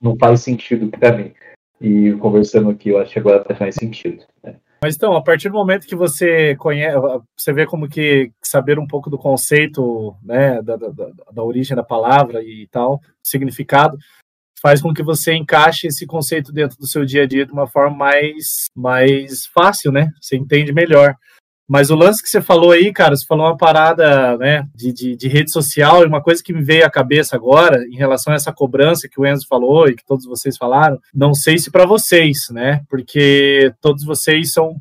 Não 0.00 0.16
faz 0.16 0.40
sentido 0.40 0.88
para 0.88 1.16
mim. 1.16 1.32
E 1.80 2.12
conversando 2.12 2.70
aqui, 2.70 2.90
eu 2.90 2.98
acho 2.98 3.12
que 3.12 3.18
agora 3.18 3.44
faz 3.54 3.74
sentido. 3.74 4.24
Né? 4.42 4.56
Mas 4.82 4.96
então, 4.96 5.14
a 5.14 5.22
partir 5.22 5.48
do 5.48 5.54
momento 5.54 5.86
que 5.86 5.94
você 5.94 6.56
conhece, 6.56 6.96
você 7.36 7.52
vê 7.52 7.66
como 7.66 7.88
que 7.88 8.32
saber 8.42 8.80
um 8.80 8.86
pouco 8.86 9.08
do 9.08 9.16
conceito, 9.16 10.14
né, 10.22 10.60
da, 10.60 10.76
da, 10.76 10.88
da 11.32 11.42
origem 11.42 11.76
da 11.76 11.84
palavra 11.84 12.42
e 12.42 12.66
tal, 12.68 13.00
significado, 13.22 13.96
faz 14.62 14.80
com 14.80 14.94
que 14.94 15.02
você 15.02 15.34
encaixe 15.34 15.88
esse 15.88 16.06
conceito 16.06 16.52
dentro 16.52 16.78
do 16.78 16.86
seu 16.86 17.04
dia 17.04 17.24
a 17.24 17.26
dia 17.26 17.44
de 17.44 17.52
uma 17.52 17.66
forma 17.66 17.96
mais, 17.96 18.70
mais 18.74 19.44
fácil, 19.52 19.90
né? 19.90 20.08
Você 20.20 20.36
entende 20.36 20.72
melhor. 20.72 21.16
Mas 21.68 21.90
o 21.90 21.96
lance 21.96 22.22
que 22.22 22.28
você 22.28 22.40
falou 22.40 22.70
aí, 22.70 22.92
cara, 22.92 23.16
você 23.16 23.24
falou 23.26 23.46
uma 23.46 23.56
parada 23.56 24.36
né, 24.36 24.66
de, 24.74 24.92
de, 24.92 25.16
de, 25.16 25.28
rede 25.28 25.50
social, 25.50 26.02
e 26.02 26.06
uma 26.06 26.22
coisa 26.22 26.42
que 26.44 26.52
me 26.52 26.62
veio 26.62 26.84
à 26.84 26.90
cabeça 26.90 27.34
agora, 27.34 27.82
em 27.86 27.96
relação 27.96 28.32
a 28.32 28.36
essa 28.36 28.52
cobrança 28.52 29.08
que 29.08 29.20
o 29.20 29.26
Enzo 29.26 29.46
falou 29.48 29.88
e 29.88 29.94
que 29.94 30.04
todos 30.04 30.26
vocês 30.26 30.56
falaram, 30.56 31.00
não 31.14 31.32
sei 31.32 31.58
se 31.58 31.70
para 31.70 31.86
vocês, 31.86 32.48
né? 32.50 32.82
Porque 32.90 33.72
todos 33.80 34.04
vocês 34.04 34.52
são 34.52 34.76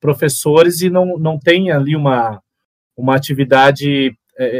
professores 0.00 0.80
e 0.80 0.88
não, 0.88 1.18
não 1.18 1.38
tem 1.38 1.70
ali 1.70 1.94
uma, 1.94 2.40
uma 2.96 3.14
atividade 3.14 4.16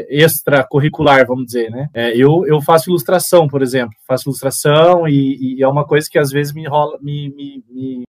extracurricular, 0.08 1.26
vamos 1.26 1.46
dizer, 1.46 1.70
né? 1.70 1.88
É, 1.94 2.16
eu, 2.16 2.44
eu 2.46 2.60
faço 2.60 2.90
ilustração, 2.90 3.48
por 3.48 3.62
exemplo, 3.62 3.94
faço 4.06 4.28
ilustração 4.28 5.08
e, 5.08 5.56
e, 5.58 5.62
é 5.62 5.68
uma 5.68 5.86
coisa 5.86 6.06
que 6.10 6.18
às 6.18 6.30
vezes 6.30 6.52
me 6.52 6.66
rola, 6.66 6.98
me, 7.00 7.30
me, 7.30 7.64
me, 7.68 8.02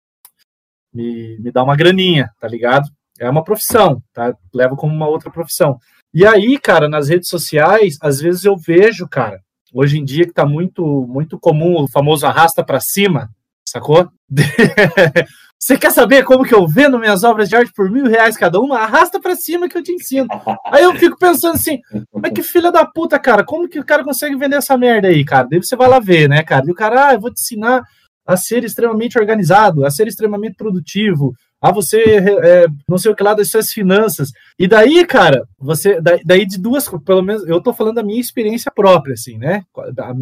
me, 0.93 1.39
me 1.39 1.53
dá 1.53 1.63
uma 1.63 1.77
graninha, 1.77 2.31
tá 2.41 2.49
ligado? 2.49 2.89
É 3.19 3.29
uma 3.29 3.45
profissão, 3.45 4.03
tá? 4.13 4.35
Levo 4.53 4.77
como 4.77 4.95
uma 4.95 5.09
outra 5.09 5.31
profissão. 5.31 5.79
E 6.13 6.27
aí, 6.27 6.59
cara, 6.59 6.89
nas 6.89 7.09
redes 7.09 7.29
sociais, 7.29 7.97
às 8.03 8.21
vezes 8.21 8.45
eu 8.45 8.57
vejo, 8.57 9.09
cara, 9.09 9.41
hoje 9.73 9.99
em 9.99 10.05
dia 10.05 10.27
que 10.27 10.33
tá 10.33 10.45
muito, 10.45 11.07
muito 11.07 11.39
comum 11.39 11.85
o 11.85 11.91
famoso 11.91 12.27
arrasta 12.27 12.65
para 12.65 12.81
cima, 12.81 13.31
sacou? 13.65 14.11
Você 15.63 15.77
quer 15.77 15.93
saber 15.93 16.25
como 16.25 16.43
que 16.43 16.55
eu 16.55 16.67
vendo 16.67 16.99
minhas 16.99 17.23
obras 17.23 17.47
de 17.47 17.55
arte 17.55 17.71
por 17.75 17.91
mil 17.91 18.07
reais 18.07 18.35
cada 18.35 18.59
uma? 18.59 18.79
Arrasta 18.79 19.21
para 19.21 19.37
cima 19.37 19.69
que 19.69 19.77
eu 19.77 19.83
te 19.83 19.93
ensino. 19.93 20.27
Aí 20.65 20.83
eu 20.83 20.95
fico 20.95 21.19
pensando 21.19 21.55
assim, 21.55 21.79
mas 22.15 22.33
que 22.33 22.43
filha 22.43 22.73
da 22.73 22.87
puta, 22.87 23.19
cara, 23.19 23.45
como 23.45 23.69
que 23.69 23.79
o 23.79 23.85
cara 23.85 24.03
consegue 24.03 24.37
vender 24.37 24.57
essa 24.57 24.79
merda 24.79 25.09
aí, 25.09 25.23
cara? 25.23 25.47
Daí 25.51 25.63
você 25.63 25.77
vai 25.77 25.87
lá 25.87 26.01
ver, 26.01 26.31
né, 26.31 26.43
cara? 26.43 26.65
E 26.67 26.71
o 26.71 26.75
cara, 26.75 27.09
ah, 27.09 27.15
eu 27.15 27.21
vou 27.21 27.31
te 27.31 27.43
ensinar 27.43 27.83
a 28.27 28.37
ser 28.39 28.65
extremamente 28.65 29.19
organizado, 29.19 29.85
a 29.85 29.91
ser 29.91 30.07
extremamente 30.07 30.57
produtivo, 30.57 31.35
a 31.61 31.71
você 31.71 32.03
é, 32.43 32.67
não 32.89 32.97
sei 32.97 33.11
o 33.11 33.15
que 33.15 33.23
lá 33.23 33.35
das 33.35 33.51
suas 33.51 33.71
finanças. 33.71 34.31
E 34.59 34.67
daí, 34.67 35.05
cara, 35.05 35.45
você 35.59 36.01
daí 36.25 36.47
de 36.47 36.59
duas, 36.59 36.89
pelo 37.05 37.23
menos 37.23 37.47
eu 37.47 37.61
tô 37.61 37.75
falando 37.75 37.97
da 37.97 38.03
minha 38.03 38.21
experiência 38.21 38.73
própria, 38.75 39.13
assim, 39.13 39.37
né? 39.37 39.63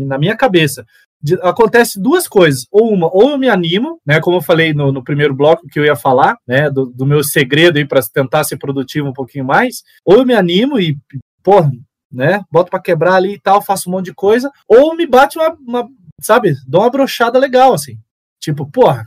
Na 0.06 0.18
minha 0.18 0.36
cabeça. 0.36 0.84
De, 1.20 1.34
acontece 1.42 2.00
duas 2.00 2.28
coisas. 2.28 2.66
Ou 2.70 2.92
uma, 2.92 3.08
ou 3.12 3.30
eu 3.30 3.38
me 3.38 3.48
animo, 3.48 4.00
né? 4.06 4.20
Como 4.20 4.36
eu 4.36 4.42
falei 4.42 4.72
no, 4.72 4.92
no 4.92 5.02
primeiro 5.02 5.34
bloco 5.34 5.66
que 5.66 5.78
eu 5.78 5.84
ia 5.84 5.96
falar, 5.96 6.36
né? 6.46 6.70
Do, 6.70 6.86
do 6.86 7.06
meu 7.06 7.22
segredo 7.24 7.78
aí 7.78 7.86
para 7.86 8.00
tentar 8.02 8.44
ser 8.44 8.56
produtivo 8.56 9.08
um 9.08 9.12
pouquinho 9.12 9.44
mais. 9.44 9.82
Ou 10.04 10.18
eu 10.18 10.26
me 10.26 10.34
animo 10.34 10.78
e, 10.78 10.96
porra, 11.42 11.70
né? 12.10 12.42
Boto 12.50 12.70
para 12.70 12.82
quebrar 12.82 13.14
ali 13.14 13.34
e 13.34 13.40
tal, 13.40 13.60
faço 13.62 13.88
um 13.88 13.92
monte 13.92 14.06
de 14.06 14.14
coisa. 14.14 14.50
Ou 14.66 14.94
me 14.94 15.06
bate 15.06 15.38
uma, 15.38 15.56
uma 15.66 15.88
sabe? 16.20 16.54
Dou 16.66 16.82
uma 16.82 16.90
brochada 16.90 17.38
legal, 17.38 17.72
assim. 17.72 17.98
Tipo, 18.40 18.70
porra, 18.70 19.06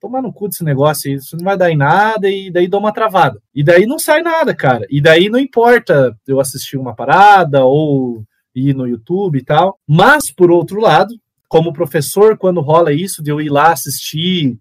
tomar 0.00 0.22
no 0.22 0.32
cu 0.32 0.48
desse 0.48 0.64
negócio, 0.64 1.12
isso 1.12 1.36
não 1.36 1.44
vai 1.44 1.56
dar 1.56 1.70
em 1.70 1.76
nada, 1.76 2.28
e 2.28 2.50
daí 2.50 2.66
dou 2.66 2.80
uma 2.80 2.92
travada. 2.92 3.40
E 3.54 3.62
daí 3.62 3.86
não 3.86 3.98
sai 3.98 4.22
nada, 4.22 4.54
cara. 4.54 4.86
E 4.90 5.00
daí 5.00 5.28
não 5.28 5.38
importa 5.38 6.16
eu 6.26 6.40
assistir 6.40 6.76
uma 6.76 6.94
parada 6.94 7.64
ou 7.64 8.24
ir 8.54 8.74
no 8.74 8.86
YouTube 8.86 9.38
e 9.38 9.44
tal. 9.44 9.78
Mas, 9.86 10.32
por 10.32 10.50
outro 10.50 10.80
lado, 10.80 11.14
como 11.50 11.72
professor, 11.72 12.38
quando 12.38 12.60
rola 12.60 12.92
isso 12.92 13.20
de 13.22 13.30
eu 13.30 13.40
ir 13.40 13.50
lá 13.50 13.72
assistir 13.72 14.56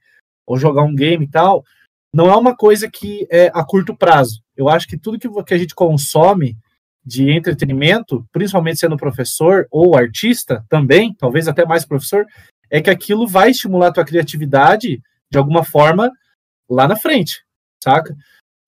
ou 0.45 0.57
jogar 0.57 0.81
um 0.81 0.95
game 0.95 1.23
e 1.23 1.29
tal, 1.29 1.63
não 2.11 2.27
é 2.27 2.35
uma 2.35 2.57
coisa 2.57 2.89
que 2.89 3.27
é 3.29 3.51
a 3.53 3.63
curto 3.63 3.95
prazo. 3.95 4.41
Eu 4.57 4.67
acho 4.67 4.87
que 4.87 4.97
tudo 4.97 5.19
que, 5.19 5.29
que 5.43 5.53
a 5.53 5.57
gente 5.57 5.75
consome 5.75 6.57
de 7.05 7.29
entretenimento, 7.29 8.25
principalmente 8.31 8.79
sendo 8.79 8.97
professor 8.97 9.67
ou 9.69 9.95
artista 9.95 10.65
também, 10.67 11.13
talvez 11.13 11.47
até 11.47 11.63
mais 11.63 11.85
professor, 11.85 12.25
é 12.71 12.81
que 12.81 12.89
aquilo 12.89 13.27
vai 13.27 13.51
estimular 13.51 13.89
a 13.89 13.93
tua 13.93 14.05
criatividade 14.05 14.99
de 15.31 15.37
alguma 15.37 15.63
forma 15.63 16.11
lá 16.67 16.87
na 16.87 16.95
frente, 16.95 17.43
saca? 17.83 18.15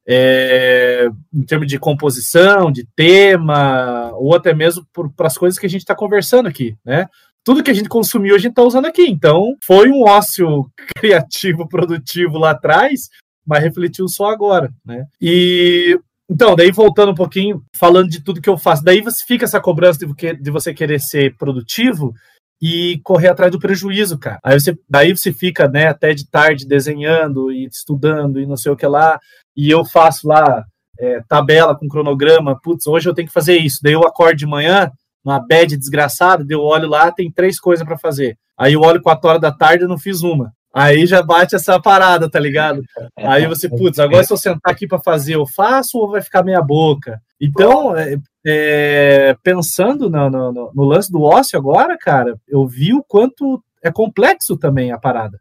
É, 0.08 1.08
em 1.34 1.44
termos 1.44 1.68
de 1.68 1.80
composição, 1.80 2.72
de 2.72 2.88
tema, 2.96 4.12
ou 4.14 4.36
até 4.36 4.54
mesmo 4.54 4.86
para 5.16 5.26
as 5.28 5.38
coisas 5.38 5.60
que 5.60 5.66
a 5.66 5.70
gente 5.70 5.82
está 5.82 5.96
conversando 5.96 6.48
aqui, 6.48 6.78
né? 6.86 7.08
Tudo 7.44 7.64
que 7.64 7.72
a 7.72 7.74
gente 7.74 7.90
consumiu 7.90 8.36
a 8.36 8.38
gente 8.38 8.52
está 8.52 8.64
usando 8.64 8.86
aqui. 8.86 9.08
Então, 9.08 9.56
foi 9.64 9.90
um 9.90 10.04
ócio 10.04 10.70
criativo, 10.98 11.68
produtivo 11.68 12.38
lá 12.38 12.52
atrás, 12.52 13.10
mas 13.46 13.64
refletiu 13.64 14.08
só 14.08 14.30
agora, 14.30 14.72
né? 14.86 15.06
E 15.20 16.00
então, 16.30 16.56
daí 16.56 16.72
voltando 16.72 17.12
um 17.12 17.16
pouquinho, 17.16 17.62
falando 17.76 18.10
de 18.10 18.24
tudo 18.24 18.42
que 18.42 18.50
eu 18.50 18.58
faço, 18.58 18.84
daí 18.86 19.02
você 19.02 19.22
fica 19.28 19.44
essa 19.44 19.60
cobrança 19.60 20.00
de, 20.00 20.34
de 20.34 20.52
você 20.52 20.74
querer 20.74 21.00
ser 21.00 21.36
produtivo, 21.36 22.14
e 22.62 23.00
correr 23.04 23.30
atrás 23.30 23.52
do 23.52 23.60
prejuízo, 23.60 24.20
cara. 24.20 24.40
Aí 24.44 24.60
você, 24.60 24.78
daí 24.88 25.18
você 25.18 25.34
fica, 25.34 25.68
né, 25.68 25.88
até 25.88 26.14
de 26.14 26.30
tarde 26.30 26.68
desenhando 26.68 27.52
e 27.52 27.66
estudando 27.66 28.40
e 28.40 28.46
não 28.46 28.56
sei 28.56 28.72
o 28.72 28.76
que 28.76 28.86
lá, 28.86 29.20
e 29.58 29.70
eu 29.70 29.84
faço 29.84 30.28
lá 30.28 30.64
é, 31.00 31.22
tabela 31.28 31.76
com 31.76 31.88
cronograma, 31.88 32.60
putz, 32.62 32.86
hoje 32.86 33.10
eu 33.10 33.14
tenho 33.16 33.28
que 33.28 33.34
fazer 33.34 33.58
isso. 33.58 33.80
Daí 33.82 33.94
eu 33.94 34.06
acordo 34.06 34.38
de 34.38 34.46
manhã, 34.46 34.92
uma 35.24 35.40
bad 35.40 35.78
desgraçada, 35.78 36.44
deu 36.44 36.62
olho 36.62 36.88
lá, 36.88 37.12
tem 37.12 37.32
três 37.32 37.60
coisas 37.60 37.86
para 37.86 37.98
fazer. 37.98 38.38
Aí 38.58 38.74
eu 38.74 38.82
olho 38.82 39.02
quatro 39.02 39.30
horas 39.30 39.42
da 39.42 39.52
tarde 39.52 39.86
e 39.86 39.88
não 39.88 39.98
fiz 39.98 40.22
uma. 40.22 40.54
Aí 40.74 41.06
já 41.06 41.22
bate 41.22 41.56
essa 41.56 41.80
parada, 41.82 42.30
tá 42.30 42.40
ligado? 42.40 42.82
Aí 43.18 43.46
você, 43.46 43.68
putz, 43.68 44.00
agora 44.00 44.24
se 44.24 44.32
eu 44.32 44.38
sentar 44.38 44.72
aqui 44.72 44.88
para 44.88 45.00
fazer, 45.00 45.36
eu 45.36 45.46
faço 45.46 45.98
ou 45.98 46.10
vai 46.10 46.22
ficar 46.22 46.44
meia 46.44 46.62
boca? 46.62 47.22
Então, 47.40 47.96
é, 47.96 48.18
é, 48.46 49.36
pensando 49.44 50.10
no, 50.10 50.30
no, 50.30 50.72
no, 50.74 50.84
lance 50.84 51.12
do 51.12 51.22
ócio 51.22 51.60
agora, 51.60 51.98
cara, 51.98 52.40
eu 52.48 52.66
vi 52.66 52.94
o 52.94 53.04
quanto 53.04 53.62
é 53.84 53.92
complexo 53.92 54.58
também 54.58 54.92
a 54.92 54.98
parada. 54.98 55.40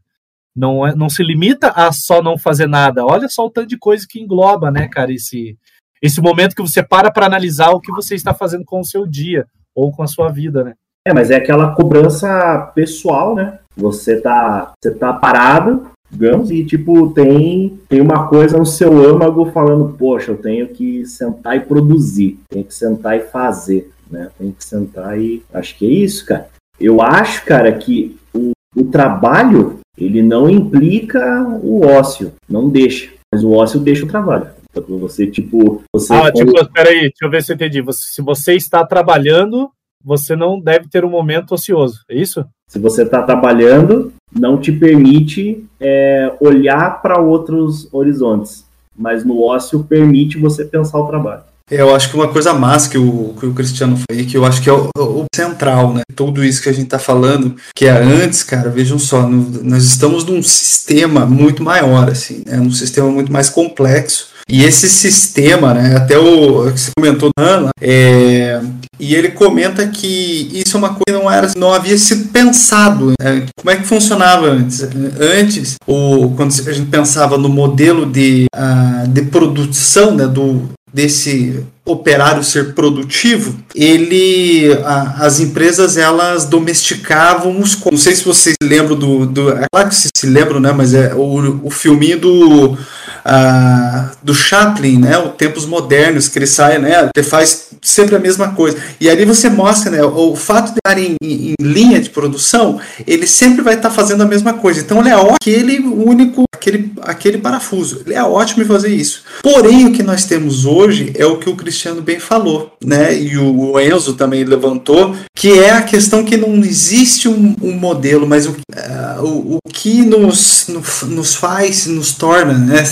Não, 0.55 0.85
é, 0.85 0.97
não 0.97 1.09
se 1.09 1.23
limita 1.23 1.71
a 1.71 1.93
só 1.93 2.21
não 2.21 2.37
fazer 2.37 2.67
nada. 2.67 3.07
Olha 3.07 3.29
só 3.29 3.47
o 3.47 3.51
tanto 3.51 3.69
de 3.69 3.79
coisa 3.79 4.05
que 4.09 4.21
engloba, 4.21 4.69
né, 4.69 4.89
cara, 4.89 5.13
esse, 5.13 5.57
esse 6.03 6.21
momento 6.21 6.57
que 6.57 6.63
você 6.63 6.83
para 6.83 7.11
para 7.11 7.27
analisar 7.27 7.71
o 7.71 7.81
que 7.81 7.93
você 7.93 8.17
está 8.17 8.35
fazendo 8.35 8.65
com 8.65 8.81
o 8.81 8.85
seu 8.85 9.07
dia 9.07 9.47
ou 9.81 9.91
com 9.91 10.03
a 10.03 10.07
sua 10.07 10.29
vida, 10.29 10.63
né? 10.63 10.75
É, 11.07 11.15
mas 11.15 11.31
é 11.31 11.37
aquela 11.37 11.75
cobrança 11.75 12.71
pessoal, 12.75 13.35
né? 13.35 13.59
Você 13.77 14.21
tá, 14.21 14.73
você 14.79 14.91
tá 14.91 15.13
parado, 15.13 15.87
digamos, 16.11 16.51
e 16.51 16.63
tipo, 16.65 17.11
tem, 17.11 17.79
tem 17.89 18.01
uma 18.01 18.29
coisa 18.29 18.59
no 18.59 18.67
seu 18.67 18.93
âmago 19.03 19.47
falando, 19.47 19.97
poxa, 19.97 20.33
eu 20.33 20.37
tenho 20.37 20.69
que 20.69 21.07
sentar 21.07 21.57
e 21.57 21.61
produzir, 21.61 22.39
tenho 22.49 22.65
que 22.65 22.75
sentar 22.75 23.17
e 23.17 23.21
fazer, 23.21 23.91
né? 24.11 24.29
Tem 24.39 24.53
que 24.53 24.65
sentar 24.65 25.19
e. 25.19 25.43
Acho 25.55 25.77
que 25.79 25.87
é 25.87 25.91
isso, 25.91 26.27
cara. 26.27 26.49
Eu 26.79 27.01
acho, 27.01 27.45
cara, 27.45 27.73
que 27.73 28.19
o, 28.35 28.51
o 28.77 28.85
trabalho 28.85 29.79
ele 29.97 30.23
não 30.23 30.49
implica 30.49 31.43
o 31.63 31.87
ócio, 31.87 32.33
não 32.49 32.69
deixa. 32.69 33.11
Mas 33.33 33.45
o 33.45 33.53
ócio 33.53 33.79
deixa 33.79 34.05
o 34.05 34.09
trabalho. 34.09 34.49
Então, 34.71 34.99
você, 34.99 35.27
tipo. 35.27 35.83
Você 35.93 36.13
ah, 36.13 36.31
tipo, 36.33 36.53
peraí, 36.73 37.01
deixa 37.01 37.25
eu 37.25 37.31
ver 37.31 37.43
se 37.43 37.53
eu 37.53 37.57
entendi. 37.57 37.81
Você, 37.81 38.01
se 38.15 38.23
você 38.23 38.55
está 38.55 38.85
trabalhando, 38.85 39.71
você 40.05 40.35
não 40.35 40.61
deve 40.61 40.89
ter 40.89 41.05
um 41.05 41.11
momento 41.11 41.53
ocioso, 41.53 42.01
é 42.09 42.17
isso? 42.17 42.45
Se 42.69 42.79
você 42.79 43.03
está 43.03 43.23
trabalhando, 43.23 44.13
não 44.33 44.59
te 44.59 44.73
permite 44.73 45.65
é, 45.81 46.33
olhar 46.41 47.03
para 47.03 47.21
outros 47.21 47.93
horizontes, 47.93 48.65
mas 48.97 49.25
no 49.25 49.43
ócio 49.43 49.85
permite 49.85 50.39
você 50.39 50.65
pensar 50.65 50.99
o 50.99 51.07
trabalho. 51.07 51.43
Eu 51.71 51.95
acho 51.95 52.11
que 52.11 52.17
uma 52.17 52.27
coisa 52.27 52.53
massa 52.53 52.91
que 52.91 52.99
o, 52.99 53.33
que 53.39 53.47
o 53.47 53.55
Cristiano 53.55 53.97
foi, 53.97 54.25
que 54.25 54.37
eu 54.37 54.45
acho 54.45 54.61
que 54.61 54.69
é 54.69 54.73
o, 54.73 54.91
o, 54.99 55.25
central, 55.33 55.95
né? 55.95 56.03
Tudo 56.17 56.45
isso 56.45 56.61
que 56.61 56.69
a 56.69 56.73
gente 56.73 56.89
tá 56.89 56.99
falando, 56.99 57.55
que 57.77 57.87
é 57.87 57.91
antes, 57.91 58.43
cara, 58.43 58.69
vejam 58.69 58.99
só, 58.99 59.23
no, 59.23 59.63
nós 59.63 59.85
estamos 59.85 60.25
num 60.25 60.43
sistema 60.43 61.25
muito 61.25 61.63
maior, 61.63 62.11
assim, 62.11 62.43
né? 62.45 62.57
Num 62.57 62.73
sistema 62.73 63.09
muito 63.09 63.33
mais 63.33 63.49
complexo 63.49 64.30
E 64.51 64.65
esse 64.65 64.89
sistema, 64.89 65.73
né, 65.73 65.97
até 65.97 66.19
o 66.19 66.71
que 66.73 66.81
você 66.81 66.91
comentou, 66.99 67.31
Ana, 67.39 67.71
é, 67.81 68.61
e 68.99 69.15
ele 69.15 69.31
comenta 69.31 69.87
que 69.87 70.51
isso 70.53 70.77
é 70.77 70.79
uma 70.79 70.89
coisa 70.89 71.05
que 71.07 71.13
não, 71.13 71.31
era, 71.31 71.51
não 71.57 71.73
havia 71.73 71.97
sido 71.97 72.29
pensado. 72.29 73.13
Né? 73.21 73.47
Como 73.57 73.71
é 73.71 73.77
que 73.77 73.87
funcionava 73.87 74.47
antes? 74.47 74.83
Antes, 75.19 75.77
ou 75.87 76.33
quando 76.35 76.51
a 76.51 76.73
gente 76.73 76.91
pensava 76.91 77.39
no 77.39 77.49
modelo 77.49 78.05
de, 78.05 78.47
uh, 78.55 79.09
de 79.09 79.23
produção 79.23 80.15
né, 80.15 80.27
do, 80.27 80.69
desse 80.93 81.65
operário 81.85 82.45
ser 82.45 82.75
produtivo, 82.75 83.57
ele 83.75 84.73
a, 84.85 85.25
as 85.25 85.41
empresas 85.41 85.97
elas 85.97 86.45
domesticavam 86.45 87.59
os 87.61 87.79
não 87.91 87.99
sei 87.99 88.15
se 88.15 88.25
vocês 88.25 88.55
lembram 88.63 88.97
do, 88.97 89.27
do 89.27 89.51
é 89.51 89.67
claro 89.73 89.89
que 89.89 89.95
se, 89.95 90.09
se 90.15 90.27
lembram 90.27 90.61
né 90.61 90.73
mas 90.73 90.95
é 90.95 91.13
o, 91.15 91.67
o 91.67 91.71
filminho 91.71 92.21
do 92.21 92.79
uh, 93.25 94.11
do 94.23 94.35
Chaplin 94.35 94.99
né? 94.99 95.19
O 95.19 95.29
tempos 95.31 95.67
modernos 95.67 96.29
que 96.29 96.39
ele 96.39 96.47
sai 96.47 96.79
né? 96.79 97.11
Ele 97.15 97.27
faz 97.27 97.71
sempre 97.83 98.17
a 98.17 98.19
mesma 98.19 98.49
coisa. 98.53 98.77
E 99.01 99.09
ali 99.09 99.25
você 99.25 99.49
mostra 99.49 99.91
né 99.91 100.03
o, 100.03 100.33
o 100.33 100.37
fato 100.37 100.73
de 100.73 100.79
estar 100.79 100.99
em, 100.99 101.17
em, 101.23 101.55
linha 101.61 102.01
de 102.01 102.11
produção 102.11 102.81
ele 103.07 103.27
sempre 103.27 103.63
vai 103.63 103.75
estar 103.75 103.91
fazendo 103.91 104.23
a 104.23 104.27
mesma 104.27 104.55
coisa. 104.55 104.81
Então 104.81 105.01
ele 105.01 105.11
é 105.11 105.15
aquele 105.15 105.79
único 105.81 106.45
aquele 106.53 106.93
aquele 107.03 107.39
parafuso. 107.39 108.03
Ele 108.05 108.15
é 108.15 108.23
ótimo 108.23 108.63
em 108.63 108.67
fazer 108.67 108.95
isso. 108.95 109.23
Porém 109.43 109.87
o 109.87 109.93
que 109.93 110.03
nós 110.03 110.25
temos 110.25 110.65
hoje 110.65 111.13
é 111.17 111.25
o 111.25 111.39
que 111.39 111.49
o 111.49 111.57
Cristiano 111.57 112.03
bem 112.03 112.21
falou, 112.21 112.73
né? 112.85 113.19
E 113.19 113.37
o 113.39 113.79
Enzo 113.81 114.15
também 114.15 114.45
levantou, 114.45 115.17
que 115.35 115.59
é 115.59 115.71
a 115.71 115.83
questão 115.83 116.25
que 116.25 116.37
não 116.37 116.57
existe 116.59 117.29
um, 117.29 117.57
um 117.63 117.73
modelo, 117.73 118.27
mas 118.27 118.47
o, 118.47 118.51
uh, 118.51 119.25
o, 119.25 119.57
o, 119.57 119.59
que 119.73 120.03
nos, 120.03 120.67
nos 121.09 121.35
faz, 121.35 121.87
nos 121.87 122.13
torna, 122.13 122.53
né? 122.55 122.85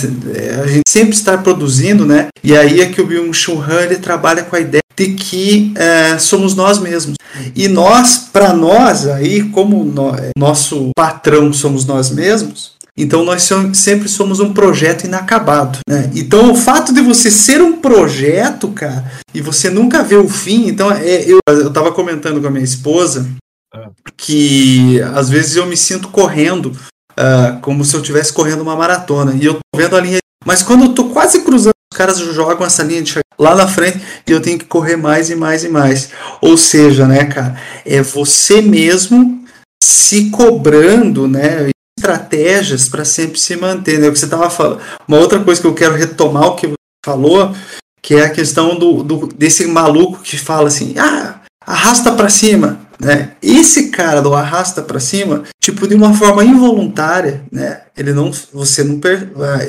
A 0.63 0.67
gente 0.67 0.83
sempre 0.87 1.13
está 1.13 1.37
produzindo, 1.37 2.05
né? 2.05 2.27
E 2.43 2.55
aí 2.55 2.81
é 2.81 2.87
que 2.87 3.01
o 3.01 3.07
Byung-Chul 3.07 3.61
Han 3.61 3.81
ele 3.81 3.97
trabalha 3.97 4.43
com 4.43 4.55
a 4.55 4.59
ideia 4.59 4.81
de 4.95 5.13
que 5.13 5.73
uh, 5.75 6.19
somos 6.19 6.55
nós 6.55 6.79
mesmos. 6.79 7.15
E 7.55 7.67
nós, 7.67 8.29
para 8.31 8.53
nós, 8.53 9.07
aí, 9.07 9.43
como 9.43 9.85
no, 9.85 10.11
nosso 10.37 10.89
patrão 10.95 11.53
somos 11.53 11.85
nós 11.85 12.09
mesmos, 12.11 12.73
então 12.99 13.23
nós 13.23 13.47
sempre 13.73 14.09
somos 14.09 14.41
um 14.41 14.53
projeto 14.53 15.05
inacabado. 15.05 15.79
Né? 15.87 16.11
Então 16.13 16.51
o 16.51 16.55
fato 16.55 16.93
de 16.93 17.01
você 17.01 17.31
ser 17.31 17.61
um 17.61 17.77
projeto, 17.77 18.67
cara, 18.69 19.09
e 19.33 19.39
você 19.39 19.69
nunca 19.69 20.03
vê 20.03 20.17
o 20.17 20.27
fim. 20.27 20.67
Então 20.67 20.91
é, 20.91 21.23
eu, 21.23 21.39
eu 21.47 21.71
tava 21.71 21.93
comentando 21.93 22.41
com 22.41 22.47
a 22.47 22.51
minha 22.51 22.63
esposa 22.63 23.25
ah. 23.73 23.89
que 24.17 25.01
às 25.15 25.29
vezes 25.29 25.55
eu 25.55 25.65
me 25.65 25.77
sinto 25.77 26.09
correndo 26.09 26.75
uh, 27.19 27.59
como 27.59 27.83
se 27.83 27.95
eu 27.95 28.01
estivesse 28.01 28.31
correndo 28.31 28.61
uma 28.61 28.75
maratona. 28.75 29.33
E 29.33 29.45
eu 29.45 29.55
tô 29.55 29.77
vendo 29.77 29.95
a 29.95 30.01
linha. 30.01 30.19
Mas 30.45 30.63
quando 30.63 30.85
eu 30.85 30.93
tô 30.93 31.09
quase 31.09 31.41
cruzando, 31.41 31.73
os 31.91 31.97
caras 31.97 32.17
jogam 32.17 32.65
essa 32.65 32.83
linha 32.83 33.01
de 33.01 33.19
lá 33.37 33.55
na 33.55 33.67
frente 33.67 34.01
e 34.25 34.31
eu 34.31 34.41
tenho 34.41 34.57
que 34.57 34.65
correr 34.65 34.95
mais 34.95 35.29
e 35.29 35.35
mais 35.35 35.63
e 35.63 35.69
mais. 35.69 36.09
Ou 36.41 36.57
seja, 36.57 37.05
né, 37.05 37.25
cara, 37.25 37.59
é 37.85 38.01
você 38.01 38.61
mesmo 38.61 39.43
se 39.83 40.29
cobrando, 40.29 41.27
né? 41.27 41.69
estratégias 41.99 42.87
para 42.87 43.03
sempre 43.03 43.37
se 43.37 43.55
manter. 43.57 43.99
Né? 43.99 44.07
O 44.07 44.13
que 44.13 44.19
você 44.19 44.25
estava 44.25 44.49
falando. 44.49 44.81
Uma 45.07 45.19
outra 45.19 45.39
coisa 45.39 45.59
que 45.59 45.67
eu 45.67 45.73
quero 45.73 45.95
retomar 45.95 46.47
o 46.47 46.55
que 46.55 46.67
você 46.67 46.75
falou, 47.05 47.53
que 48.01 48.15
é 48.15 48.23
a 48.23 48.29
questão 48.29 48.79
do, 48.79 49.03
do 49.03 49.27
desse 49.27 49.67
maluco 49.67 50.21
que 50.23 50.37
fala 50.37 50.69
assim, 50.69 50.95
ah, 50.97 51.41
arrasta 51.65 52.13
para 52.13 52.29
cima. 52.29 52.79
Né? 52.99 53.31
Esse 53.41 53.89
cara 53.89 54.21
do 54.21 54.33
arrasta 54.33 54.81
para 54.81 54.99
cima, 54.99 55.43
tipo 55.61 55.87
de 55.87 55.95
uma 55.95 56.13
forma 56.13 56.43
involuntária, 56.43 57.43
né? 57.49 57.81
Ele 57.95 58.11
não, 58.11 58.29
você 58.53 58.83
não, 58.83 58.99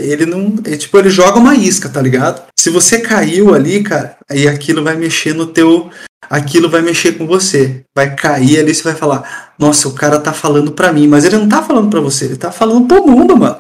ele 0.01 0.27
não, 0.27 0.55
é, 0.65 0.77
tipo 0.77 0.99
ele 0.99 1.11
joga 1.11 1.39
uma 1.39 1.55
isca, 1.55 1.89
tá 1.89 2.03
ligado? 2.03 2.43
Se 2.59 2.71
você 2.71 2.99
caiu 2.99 3.55
ali, 3.55 3.85
cara, 3.85 4.17
aí 4.29 4.49
aquilo 4.49 4.83
vai 4.83 4.97
mexer 4.97 5.33
no 5.33 5.47
teu, 5.47 5.91
aquilo 6.29 6.69
vai 6.69 6.83
mexer 6.83 7.13
com 7.13 7.27
você, 7.27 7.85
vai 7.95 8.17
cair 8.17 8.59
ali, 8.59 8.75
você 8.75 8.83
vai 8.83 8.95
falar, 8.95 9.53
nossa, 9.57 9.89
o 9.89 9.95
cara 9.95 10.19
tá 10.19 10.33
falando 10.33 10.73
para 10.73 10.93
mim, 10.93 11.07
mas 11.07 11.25
ele 11.25 11.37
não 11.37 11.49
tá 11.49 11.63
falando 11.63 11.89
para 11.89 12.01
você, 12.01 12.25
ele 12.25 12.37
tá 12.37 12.51
falando 12.51 12.89
pro 12.89 13.07
mundo, 13.07 13.37
mano. 13.37 13.59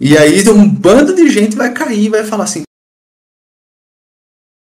E 0.00 0.16
aí 0.16 0.48
um 0.48 0.68
bando 0.68 1.14
de 1.14 1.28
gente 1.28 1.56
vai 1.56 1.72
cair 1.72 2.08
vai 2.08 2.24
falar 2.24 2.44
assim, 2.44 2.62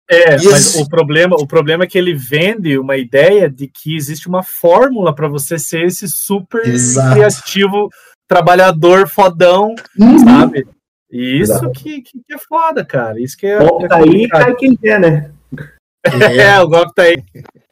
é, 0.10 0.36
e 0.38 0.46
mas 0.46 0.76
esse... 0.76 0.82
o 0.82 0.88
problema, 0.88 1.36
o 1.36 1.46
problema 1.46 1.84
é 1.84 1.88
que 1.88 1.98
ele 1.98 2.14
vende 2.14 2.78
uma 2.78 2.96
ideia 2.96 3.50
de 3.50 3.68
que 3.68 3.96
existe 3.96 4.28
uma 4.28 4.42
fórmula 4.42 5.14
para 5.14 5.28
você 5.28 5.60
ser 5.60 5.86
esse 5.86 6.08
super 6.08 6.66
Exato. 6.66 7.14
criativo, 7.14 7.90
trabalhador 8.28 9.08
fodão, 9.10 9.76
uhum. 10.00 10.20
sabe? 10.20 10.66
E 11.12 11.40
isso 11.42 11.70
que, 11.72 12.02
que, 12.02 12.22
é 12.32 12.38
foda, 12.38 12.86
cara. 12.86 13.20
Isso 13.20 13.38
que 13.38 13.48
é. 13.48 13.60
Bom, 13.60 13.84
é 13.84 13.88
tá 13.88 13.98
aí, 13.98 14.28
cai 14.28 14.56
quem 14.56 14.76
quer, 14.76 15.00
né? 15.00 15.32
É, 16.40 16.58
o 16.62 16.70
golpe 16.70 16.94
tá 16.96 17.04
aí. 17.04 17.22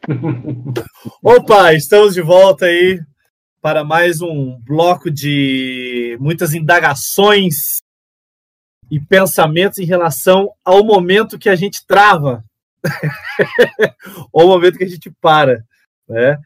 Opa, 1.23 1.73
estamos 1.73 2.13
de 2.13 2.21
volta 2.21 2.65
aí 2.65 2.99
para 3.61 3.81
mais 3.81 4.21
um 4.21 4.59
bloco 4.65 5.09
de 5.09 6.17
muitas 6.19 6.53
indagações 6.53 7.77
e 8.89 8.99
pensamentos 8.99 9.79
em 9.79 9.85
relação 9.85 10.51
ao 10.63 10.83
momento 10.83 11.39
que 11.39 11.49
a 11.49 11.55
gente 11.55 11.85
trava, 11.85 12.43
ou 14.31 14.45
o 14.45 14.47
momento 14.49 14.77
que 14.77 14.83
a 14.83 14.89
gente 14.89 15.11
para. 15.21 15.63
Né? 16.07 16.37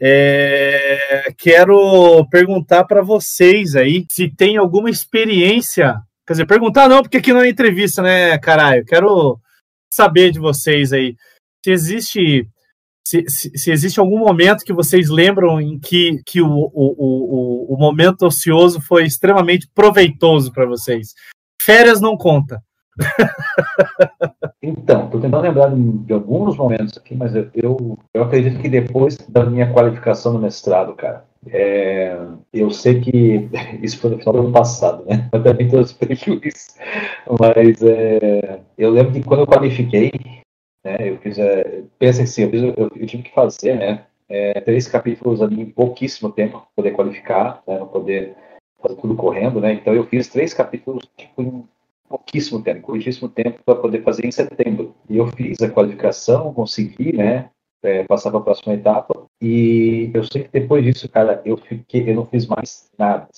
É, 0.00 1.32
quero 1.38 2.26
perguntar 2.30 2.84
para 2.84 3.02
vocês 3.02 3.74
aí 3.74 4.04
se 4.10 4.28
tem 4.28 4.56
alguma 4.56 4.90
experiência. 4.90 5.96
Quer 6.26 6.34
dizer, 6.34 6.46
perguntar 6.46 6.88
não, 6.88 7.02
porque 7.02 7.16
aqui 7.18 7.32
não 7.32 7.40
é 7.40 7.48
entrevista, 7.48 8.02
né, 8.02 8.36
caralho? 8.38 8.84
Quero 8.84 9.38
saber 9.90 10.32
de 10.32 10.38
vocês 10.38 10.92
aí 10.92 11.16
se 11.64 11.70
existe 11.70 12.48
se, 13.06 13.24
se, 13.28 13.50
se, 13.56 13.70
existe 13.70 14.00
algum 14.00 14.18
momento 14.18 14.64
que 14.64 14.72
vocês 14.72 15.08
lembram 15.08 15.60
em 15.60 15.78
que, 15.78 16.20
que 16.26 16.42
o, 16.42 16.48
o, 16.48 16.70
o, 16.74 17.74
o 17.74 17.78
momento 17.78 18.26
ocioso 18.26 18.80
foi 18.80 19.04
extremamente 19.04 19.68
proveitoso 19.72 20.52
para 20.52 20.66
vocês. 20.66 21.14
Férias 21.60 22.00
não 22.00 22.16
conta. 22.16 22.62
então, 24.62 25.04
estou 25.04 25.20
tentando 25.20 25.42
lembrar 25.42 25.70
de, 25.74 26.12
alguns 26.12 26.56
momentos 26.56 26.96
aqui, 26.96 27.14
mas 27.14 27.34
eu, 27.34 27.50
eu, 27.54 27.98
eu, 28.14 28.22
acredito 28.22 28.60
que 28.60 28.68
depois 28.68 29.18
da 29.28 29.44
minha 29.44 29.70
qualificação 29.72 30.32
no 30.32 30.38
mestrado, 30.38 30.94
cara, 30.94 31.24
é, 31.48 32.16
eu 32.52 32.70
sei 32.70 33.00
que 33.00 33.48
isso 33.82 33.98
foi 33.98 34.10
no 34.10 34.18
final 34.18 34.34
do 34.34 34.40
ano 34.40 34.52
passado, 34.52 35.04
né? 35.04 35.28
Eu 35.32 35.42
também 35.42 35.68
trouxe 35.68 35.94
prejuízo. 35.98 36.74
Mas 37.38 37.82
é, 37.82 38.60
eu 38.78 38.90
lembro 38.90 39.12
que 39.12 39.22
quando 39.22 39.40
eu 39.40 39.46
qualifiquei, 39.46 40.12
né, 40.84 40.96
eu 41.00 41.18
fiz. 41.18 41.38
É, 41.38 41.82
pensa 41.98 42.22
assim, 42.22 42.42
eu, 42.44 42.50
fiz, 42.50 42.62
eu, 42.62 42.74
eu, 42.76 43.06
tive 43.06 43.22
que 43.24 43.34
fazer, 43.34 43.74
né? 43.76 44.04
É, 44.28 44.60
três 44.60 44.88
capítulos 44.88 45.40
ali 45.40 45.60
em 45.60 45.70
pouquíssimo 45.70 46.32
tempo 46.32 46.58
para 46.58 46.68
poder 46.74 46.90
qualificar, 46.92 47.62
né, 47.66 47.76
para 47.76 47.86
poder 47.86 48.34
fazer 48.86 49.00
tudo 49.00 49.16
correndo, 49.16 49.60
né? 49.60 49.72
Então 49.72 49.94
eu 49.94 50.06
fiz 50.06 50.28
três 50.28 50.54
capítulos 50.54 51.08
tipo, 51.16 51.42
em 51.42 51.68
pouquíssimo 52.08 52.62
tempo, 52.62 52.82
curtíssimo 52.82 53.28
tempo 53.28 53.60
para 53.64 53.74
poder 53.76 54.02
fazer 54.02 54.26
em 54.26 54.30
setembro. 54.30 54.94
E 55.08 55.16
eu 55.16 55.26
fiz 55.28 55.60
a 55.60 55.70
qualificação, 55.70 56.54
consegui, 56.54 57.16
né? 57.16 57.50
É, 57.82 58.04
passar 58.04 58.30
para 58.30 58.40
a 58.40 58.42
próxima 58.42 58.74
etapa. 58.74 59.26
E 59.40 60.10
eu 60.14 60.24
sei 60.24 60.44
que 60.44 60.50
depois 60.50 60.84
disso, 60.84 61.08
cara, 61.08 61.42
eu 61.44 61.56
fiquei, 61.56 62.08
eu 62.08 62.14
não 62.14 62.26
fiz 62.26 62.46
mais 62.46 62.90
nada, 62.98 63.28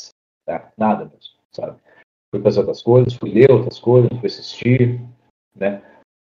tá? 0.46 0.70
nada 0.76 1.04
mesmo, 1.04 1.34
sabe? 1.50 1.76
Fui 2.30 2.40
fazer 2.42 2.60
outras 2.60 2.82
coisas, 2.82 3.14
fui 3.14 3.30
ler 3.30 3.50
outras 3.50 3.78
coisas, 3.78 4.10
fui 4.18 4.26
assistir, 4.26 5.00
né? 5.54 5.82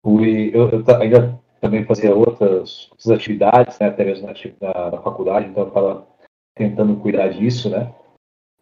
Fui, 0.03 0.49
eu, 0.53 0.69
eu 0.69 0.83
ainda 0.99 1.39
também 1.61 1.85
fazia 1.85 2.15
outras, 2.15 2.89
outras 2.91 3.11
atividades, 3.11 3.77
né? 3.79 3.87
Até 3.87 4.03
mesmo 4.03 4.27
na, 4.27 4.33
na, 4.61 4.91
na 4.91 5.01
faculdade, 5.01 5.47
então 5.47 5.63
eu 5.63 5.67
estava 5.69 6.07
tentando 6.55 6.95
cuidar 6.97 7.29
disso, 7.29 7.69
né? 7.69 7.93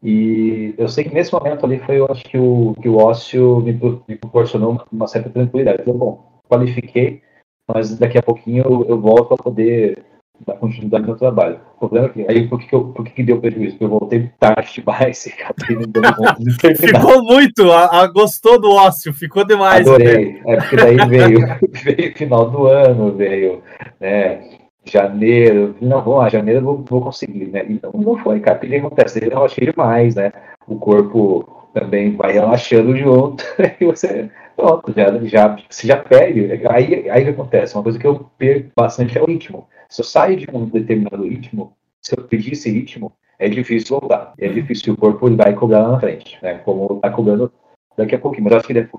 E 0.03 0.75
eu 0.77 0.87
sei 0.87 1.03
que 1.03 1.13
nesse 1.13 1.33
momento 1.33 1.65
ali 1.65 1.79
foi, 1.79 1.99
eu 1.99 2.07
acho 2.09 2.23
que 2.23 2.37
o, 2.37 2.75
que 2.81 2.87
o 2.87 2.97
ócio 2.97 3.59
me, 3.61 3.73
me 4.07 4.15
proporcionou 4.15 4.81
uma 4.91 5.07
certa 5.07 5.29
tranquilidade. 5.29 5.83
Eu, 5.85 5.93
bom, 5.93 6.41
qualifiquei, 6.47 7.21
mas 7.67 7.97
daqui 7.97 8.17
a 8.17 8.23
pouquinho 8.23 8.63
eu, 8.63 8.85
eu 8.89 9.01
volto 9.01 9.33
a 9.33 9.37
poder 9.37 10.03
dar 10.45 10.55
continuidade 10.55 11.07
no 11.07 11.15
trabalho. 11.15 11.59
O 11.75 11.79
problema 11.79 12.07
é 12.07 12.09
que, 12.09 12.31
aí 12.31 12.47
por 12.47 12.59
que, 12.59 12.73
eu, 12.73 12.85
por 12.85 13.05
que 13.05 13.23
deu 13.23 13.39
prejuízo? 13.39 13.71
Porque 13.71 13.83
eu 13.85 13.89
voltei 13.89 14.31
tarde 14.39 14.73
demais 14.75 15.25
e 15.25 15.33
acabei 15.33 15.75
não 15.75 15.91
dando 15.91 16.15
conta 16.15 16.35
de 16.39 16.75
Ficou 16.77 17.23
muito, 17.23 17.71
a, 17.71 18.03
a, 18.03 18.07
gostou 18.07 18.59
do 18.59 18.69
ócio, 18.71 19.13
ficou 19.13 19.45
demais. 19.45 19.87
Adorei, 19.87 20.33
né? 20.33 20.41
é 20.45 20.55
porque 20.57 20.75
daí 20.75 20.97
veio, 21.07 21.39
veio 21.83 22.17
final 22.17 22.49
do 22.49 22.67
ano, 22.67 23.15
veio, 23.15 23.63
né, 23.99 24.66
janeiro, 24.91 25.75
não, 25.81 26.01
vamos 26.01 26.19
lá, 26.19 26.29
janeiro 26.29 26.59
eu 26.59 26.63
vou, 26.63 26.85
vou 26.87 27.01
conseguir, 27.01 27.47
né? 27.47 27.65
Então 27.67 27.91
não 27.93 28.17
foi, 28.17 28.39
cara. 28.39 28.57
O 28.57 28.61
que 28.61 28.75
acontece? 28.75 29.23
Eu 29.23 29.29
relaxei 29.29 29.71
demais, 29.71 30.15
né? 30.15 30.31
O 30.67 30.77
corpo 30.77 31.69
também 31.73 32.15
vai 32.15 32.33
relaxando 32.33 32.95
junto, 32.95 33.43
e 33.79 33.85
você, 33.85 34.29
pronto, 34.55 34.91
já, 34.93 35.17
já, 35.25 35.57
você 35.69 35.87
já 35.87 35.97
perde. 35.97 36.65
Aí, 36.69 37.09
aí 37.09 37.23
que 37.23 37.29
acontece? 37.29 37.75
Uma 37.75 37.83
coisa 37.83 37.99
que 37.99 38.07
eu 38.07 38.29
perco 38.37 38.71
bastante 38.75 39.17
é 39.17 39.21
o 39.21 39.25
ritmo. 39.25 39.67
Se 39.89 40.01
eu 40.01 40.05
saio 40.05 40.35
de 40.35 40.47
um 40.51 40.65
determinado 40.65 41.23
ritmo, 41.23 41.73
se 42.01 42.17
eu 42.17 42.23
pedir 42.23 42.53
esse 42.53 42.69
ritmo, 42.71 43.11
é 43.39 43.47
difícil 43.47 43.99
voltar. 43.99 44.33
É 44.39 44.47
difícil, 44.47 44.93
o 44.93 44.97
corpo 44.97 45.29
vai 45.35 45.53
cobrar 45.53 45.81
lá 45.83 45.91
na 45.93 45.99
frente, 45.99 46.37
né? 46.41 46.55
Como 46.59 46.99
tá 46.99 47.09
cobrando 47.09 47.51
daqui 47.95 48.15
a 48.15 48.19
pouquinho, 48.19 48.45
mas 48.45 48.53
acho 48.53 48.67
que 48.67 48.73
daqui 48.73 48.89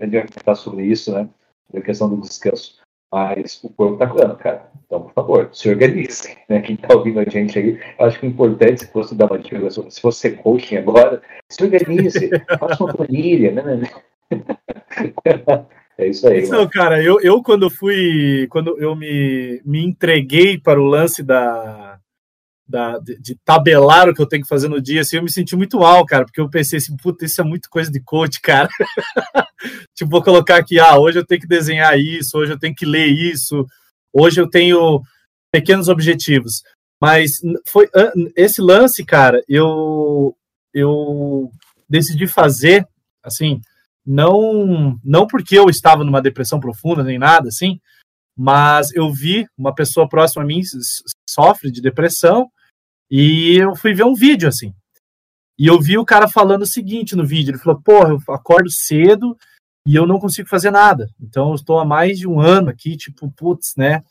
a 0.00 0.04
gente 0.04 0.10
vai 0.10 0.26
falar 0.44 0.56
sobre 0.56 0.84
isso, 0.84 1.12
né? 1.12 1.28
A 1.74 1.80
questão 1.80 2.08
do 2.08 2.20
descanso. 2.20 2.78
Mas 3.10 3.62
o 3.64 3.70
corpo 3.70 3.96
tá 3.96 4.06
curando, 4.06 4.36
cara. 4.36 4.70
Então, 4.84 5.02
por 5.02 5.12
favor, 5.12 5.48
se 5.52 5.68
organize. 5.68 6.36
Né? 6.48 6.60
Quem 6.60 6.76
tá 6.76 6.94
ouvindo 6.94 7.20
a 7.20 7.24
gente 7.24 7.58
aí, 7.58 7.80
eu 7.98 8.06
acho 8.06 8.20
que 8.20 8.26
o 8.26 8.28
importante, 8.28 8.80
se 8.80 8.92
fosse 8.92 9.14
dar 9.14 9.26
uma 9.26 9.38
dica, 9.38 9.70
se 9.70 10.02
você 10.02 10.32
coaching 10.32 10.76
agora, 10.76 11.22
se 11.48 11.64
organize, 11.64 12.30
faça 12.58 12.84
uma 12.84 12.92
planilha, 12.94 13.52
né? 13.52 13.90
É 15.98 16.06
isso 16.06 16.28
aí. 16.28 16.44
Então, 16.44 16.68
cara, 16.68 17.02
eu, 17.02 17.20
eu 17.20 17.42
quando 17.42 17.68
fui. 17.68 18.46
Quando 18.50 18.78
eu 18.78 18.94
me, 18.94 19.60
me 19.64 19.84
entreguei 19.84 20.56
para 20.56 20.80
o 20.80 20.86
lance 20.86 21.24
da, 21.24 21.97
da, 22.68 22.98
de, 22.98 23.18
de, 23.18 23.34
tabelar 23.44 24.08
o 24.08 24.14
que 24.14 24.20
eu 24.20 24.28
tenho 24.28 24.42
que 24.42 24.48
fazer 24.48 24.68
no 24.68 24.80
dia, 24.80 25.00
assim, 25.00 25.16
eu 25.16 25.22
me 25.22 25.32
senti 25.32 25.56
muito 25.56 25.78
mal, 25.78 26.04
cara, 26.04 26.24
porque 26.24 26.40
eu 26.40 26.50
pensei 26.50 26.78
assim, 26.78 26.94
puta, 26.96 27.24
isso 27.24 27.40
é 27.40 27.44
muito 27.44 27.70
coisa 27.70 27.90
de 27.90 28.00
coach, 28.00 28.40
cara. 28.42 28.68
tipo, 29.96 30.10
vou 30.10 30.22
colocar 30.22 30.56
aqui, 30.56 30.78
ah, 30.78 30.98
hoje 30.98 31.18
eu 31.18 31.26
tenho 31.26 31.40
que 31.40 31.46
desenhar 31.46 31.98
isso, 31.98 32.36
hoje 32.36 32.52
eu 32.52 32.58
tenho 32.58 32.74
que 32.74 32.84
ler 32.84 33.06
isso, 33.06 33.66
hoje 34.12 34.40
eu 34.40 34.48
tenho 34.48 35.00
pequenos 35.50 35.88
objetivos. 35.88 36.62
Mas 37.00 37.40
foi 37.66 37.88
esse 38.36 38.60
lance, 38.60 39.04
cara, 39.04 39.42
eu 39.48 40.36
eu 40.74 41.50
decidi 41.88 42.26
fazer, 42.26 42.86
assim, 43.22 43.60
não 44.04 44.98
não 45.02 45.26
porque 45.26 45.58
eu 45.58 45.70
estava 45.70 46.04
numa 46.04 46.20
depressão 46.20 46.60
profunda 46.60 47.02
nem 47.02 47.18
nada, 47.18 47.48
assim, 47.48 47.80
mas 48.36 48.92
eu 48.94 49.10
vi 49.12 49.46
uma 49.56 49.74
pessoa 49.74 50.08
próxima 50.08 50.42
a 50.42 50.46
mim 50.46 50.60
sofre 51.28 51.70
de 51.70 51.80
depressão 51.80 52.50
e 53.10 53.56
eu 53.56 53.74
fui 53.74 53.94
ver 53.94 54.04
um 54.04 54.14
vídeo 54.14 54.48
assim. 54.48 54.74
E 55.58 55.66
eu 55.66 55.80
vi 55.80 55.98
o 55.98 56.04
cara 56.04 56.28
falando 56.28 56.62
o 56.62 56.66
seguinte 56.66 57.16
no 57.16 57.26
vídeo: 57.26 57.52
ele 57.52 57.58
falou, 57.58 57.80
porra, 57.80 58.10
eu 58.10 58.34
acordo 58.34 58.70
cedo 58.70 59.36
e 59.86 59.94
eu 59.94 60.06
não 60.06 60.18
consigo 60.18 60.48
fazer 60.48 60.70
nada. 60.70 61.08
Então 61.20 61.48
eu 61.48 61.54
estou 61.54 61.78
há 61.78 61.84
mais 61.84 62.18
de 62.18 62.28
um 62.28 62.40
ano 62.40 62.68
aqui, 62.70 62.96
tipo, 62.96 63.30
putz, 63.32 63.74
né? 63.76 64.02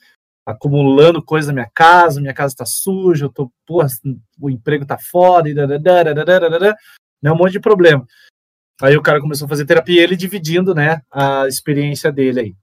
Acumulando 0.46 1.24
coisa 1.24 1.48
na 1.48 1.54
minha 1.54 1.72
casa, 1.74 2.22
minha 2.22 2.34
casa 2.34 2.54
está 2.54 2.66
suja, 2.66 3.26
eu 3.26 3.30
tô, 3.30 3.52
porra, 3.66 3.88
o 4.40 4.50
emprego 4.50 4.86
tá 4.86 4.98
foda, 4.98 5.50
e 5.50 5.54
né, 5.54 5.64
um 7.32 7.36
monte 7.36 7.52
de 7.52 7.60
problema. 7.60 8.08
Aí 8.82 8.96
o 8.96 9.02
cara 9.02 9.20
começou 9.20 9.46
a 9.46 9.50
fazer 9.50 9.66
terapia, 9.66 10.02
ele 10.02 10.16
dividindo, 10.16 10.74
né, 10.74 11.02
a 11.12 11.48
experiência 11.48 12.12
dele 12.14 12.40
aí. 12.40 12.56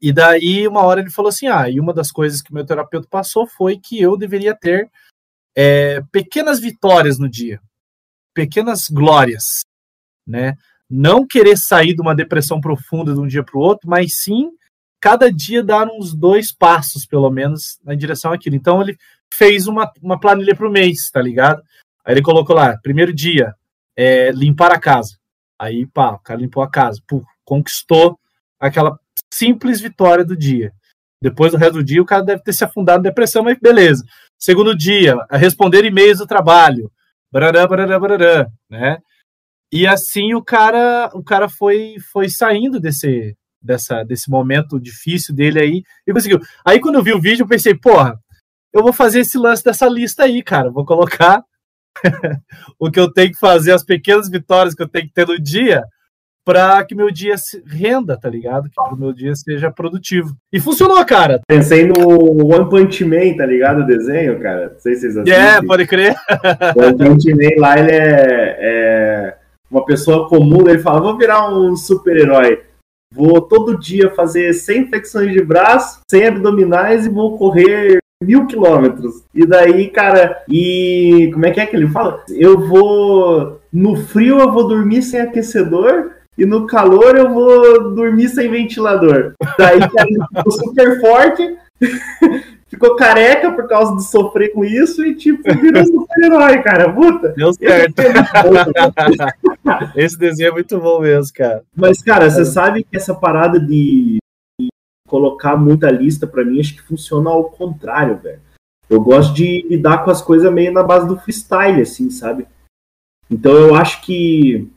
E 0.00 0.12
daí, 0.12 0.68
uma 0.68 0.82
hora 0.82 1.00
ele 1.00 1.10
falou 1.10 1.30
assim: 1.30 1.46
ah, 1.46 1.68
e 1.68 1.80
uma 1.80 1.92
das 1.92 2.10
coisas 2.10 2.42
que 2.42 2.52
meu 2.52 2.64
terapeuta 2.64 3.08
passou 3.10 3.46
foi 3.46 3.78
que 3.78 4.00
eu 4.00 4.16
deveria 4.16 4.54
ter 4.54 4.90
é, 5.56 6.02
pequenas 6.12 6.60
vitórias 6.60 7.18
no 7.18 7.28
dia, 7.28 7.60
pequenas 8.34 8.88
glórias, 8.88 9.60
né? 10.26 10.56
Não 10.90 11.26
querer 11.26 11.56
sair 11.56 11.94
de 11.94 12.02
uma 12.02 12.14
depressão 12.14 12.60
profunda 12.60 13.14
de 13.14 13.20
um 13.20 13.26
dia 13.26 13.42
para 13.42 13.56
o 13.56 13.60
outro, 13.60 13.88
mas 13.88 14.22
sim 14.22 14.50
cada 15.00 15.30
dia 15.30 15.62
dar 15.62 15.86
uns 15.86 16.14
dois 16.14 16.50
passos, 16.50 17.04
pelo 17.04 17.30
menos, 17.30 17.78
na 17.84 17.94
direção 17.94 18.32
àquilo. 18.32 18.56
Então 18.56 18.80
ele 18.80 18.96
fez 19.32 19.66
uma, 19.66 19.92
uma 20.00 20.18
planilha 20.18 20.54
para 20.54 20.66
o 20.66 20.72
mês, 20.72 21.10
tá 21.12 21.20
ligado? 21.20 21.62
Aí 22.04 22.14
ele 22.14 22.22
colocou 22.22 22.56
lá, 22.56 22.78
primeiro 22.78 23.12
dia, 23.12 23.54
é, 23.96 24.30
limpar 24.30 24.72
a 24.72 24.80
casa. 24.80 25.18
Aí, 25.58 25.86
pá, 25.86 26.12
o 26.12 26.18
cara 26.18 26.40
limpou 26.40 26.62
a 26.62 26.70
casa, 26.70 27.02
conquistou 27.44 28.18
aquela 28.58 28.98
simples 29.32 29.80
vitória 29.80 30.24
do 30.24 30.36
dia. 30.36 30.72
Depois 31.22 31.52
do 31.52 31.58
resto 31.58 31.74
do 31.74 31.84
dia, 31.84 32.02
o 32.02 32.06
cara 32.06 32.22
deve 32.22 32.42
ter 32.42 32.52
se 32.52 32.64
afundado 32.64 33.00
em 33.00 33.08
depressão, 33.08 33.42
mas 33.42 33.58
beleza. 33.58 34.04
Segundo 34.44 34.76
dia, 34.76 35.16
a 35.30 35.38
responder 35.38 35.86
e-mails 35.86 36.18
do 36.18 36.26
trabalho. 36.26 36.92
Barará, 37.32 37.66
barará, 37.66 37.98
barará, 37.98 38.46
né? 38.68 38.98
E 39.72 39.86
assim 39.86 40.34
o 40.34 40.44
cara, 40.44 41.10
o 41.14 41.24
cara 41.24 41.48
foi, 41.48 41.94
foi 42.12 42.28
saindo 42.28 42.78
desse, 42.78 43.34
dessa, 43.60 44.04
desse 44.04 44.28
momento 44.30 44.78
difícil 44.78 45.34
dele 45.34 45.60
aí 45.60 45.82
e 46.06 46.12
conseguiu. 46.12 46.40
Aí 46.62 46.78
quando 46.78 46.96
eu 46.96 47.02
vi 47.02 47.14
o 47.14 47.20
vídeo, 47.22 47.44
eu 47.44 47.48
pensei, 47.48 47.74
porra, 47.74 48.20
eu 48.70 48.82
vou 48.82 48.92
fazer 48.92 49.20
esse 49.20 49.38
lance 49.38 49.64
dessa 49.64 49.88
lista 49.88 50.24
aí, 50.24 50.42
cara. 50.42 50.70
Vou 50.70 50.84
colocar 50.84 51.42
o 52.78 52.90
que 52.90 53.00
eu 53.00 53.10
tenho 53.10 53.32
que 53.32 53.38
fazer, 53.38 53.72
as 53.72 53.82
pequenas 53.82 54.28
vitórias 54.28 54.74
que 54.74 54.82
eu 54.82 54.88
tenho 54.88 55.06
que 55.06 55.14
ter 55.14 55.26
no 55.26 55.40
dia, 55.40 55.82
para 56.44 56.84
que 56.84 56.94
meu 56.94 57.10
dia 57.10 57.34
renda, 57.66 58.18
tá 58.20 58.28
ligado? 58.28 58.68
Que 58.68 58.94
o 58.94 58.96
meu 58.96 59.12
dia 59.12 59.34
seja 59.34 59.70
produtivo. 59.70 60.36
E 60.52 60.60
funcionou, 60.60 61.04
cara. 61.04 61.40
Pensei 61.48 61.86
no 61.86 62.54
One 62.54 62.68
Punch 62.68 63.04
Man, 63.04 63.36
tá 63.36 63.46
ligado? 63.46 63.80
O 63.80 63.86
desenho, 63.86 64.38
cara. 64.40 64.70
Não 64.74 64.78
sei 64.78 64.94
se 64.94 65.00
vocês 65.00 65.16
assistem. 65.16 65.42
É, 65.42 65.62
pode 65.62 65.86
crer. 65.86 66.14
O 66.76 66.82
One 66.84 66.96
Punch 66.96 67.32
Man 67.32 67.60
lá, 67.60 67.78
ele 67.78 67.92
é, 67.92 68.58
é 68.60 69.36
uma 69.70 69.84
pessoa 69.84 70.28
comum, 70.28 70.68
ele 70.68 70.78
fala, 70.78 71.00
vou 71.00 71.16
virar 71.16 71.48
um 71.50 71.74
super-herói. 71.74 72.62
Vou 73.12 73.40
todo 73.40 73.78
dia 73.78 74.10
fazer 74.10 74.52
100 74.52 74.88
flexões 74.88 75.32
de 75.32 75.42
braço, 75.42 76.00
100 76.10 76.26
abdominais 76.26 77.06
e 77.06 77.08
vou 77.08 77.38
correr 77.38 77.98
mil 78.22 78.46
quilômetros. 78.46 79.22
E 79.32 79.46
daí, 79.46 79.88
cara, 79.88 80.42
e 80.48 81.30
como 81.32 81.46
é 81.46 81.50
que 81.50 81.60
é 81.60 81.66
que 81.66 81.76
ele 81.76 81.88
fala? 81.88 82.22
Eu 82.28 82.58
vou. 82.66 83.60
No 83.72 83.96
frio 83.96 84.38
eu 84.40 84.52
vou 84.52 84.66
dormir 84.66 85.02
sem 85.02 85.20
aquecedor 85.20 86.12
e 86.36 86.44
no 86.44 86.66
calor 86.66 87.16
eu 87.16 87.32
vou 87.32 87.94
dormir 87.94 88.28
sem 88.28 88.50
ventilador. 88.50 89.34
Daí 89.56 89.80
ficou 89.82 90.52
super 90.52 91.00
forte, 91.00 91.56
ficou 92.66 92.96
careca 92.96 93.52
por 93.52 93.68
causa 93.68 93.96
de 93.96 94.04
sofrer 94.04 94.52
com 94.52 94.64
isso 94.64 95.04
e 95.04 95.14
tipo, 95.14 95.42
virou 95.60 95.86
super-herói, 95.86 96.62
cara. 96.62 96.92
Puta. 96.92 97.28
Deu 97.30 97.52
certo. 97.52 97.94
Esse 99.94 100.18
desenho 100.18 100.48
é 100.48 100.52
muito 100.52 100.78
bom 100.80 101.00
mesmo, 101.00 101.32
cara. 101.34 101.62
Mas, 101.74 102.02
cara, 102.02 102.28
você 102.28 102.44
sabe 102.44 102.82
que 102.82 102.96
essa 102.96 103.14
parada 103.14 103.60
de, 103.60 104.18
de 104.60 104.68
colocar 105.08 105.56
muita 105.56 105.90
lista 105.90 106.26
para 106.26 106.44
mim, 106.44 106.60
acho 106.60 106.74
que 106.74 106.82
funciona 106.82 107.30
ao 107.30 107.44
contrário, 107.44 108.18
velho. 108.18 108.40
Eu 108.90 109.00
gosto 109.00 109.34
de 109.34 109.66
lidar 109.68 110.04
com 110.04 110.10
as 110.10 110.20
coisas 110.20 110.52
meio 110.52 110.72
na 110.72 110.82
base 110.82 111.06
do 111.06 111.16
freestyle, 111.16 111.80
assim, 111.80 112.10
sabe? 112.10 112.46
Então 113.30 113.52
eu 113.52 113.74
acho 113.74 114.02
que 114.02 114.68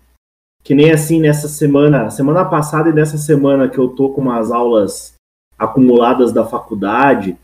que 0.64 0.76
nem 0.76 0.92
assim 0.92 1.20
nessa 1.20 1.48
semana, 1.48 2.10
semana 2.10 2.44
passada 2.46 2.90
e 2.90 2.94
nessa 2.94 3.18
semana 3.18 3.70
que 3.70 3.78
eu 3.78 3.90
tô 3.90 4.10
com 4.10 4.22
umas 4.22 4.52
aulas 4.52 5.14
acumuladas 5.58 6.32
da 6.32 6.46
faculdade, 6.46 7.38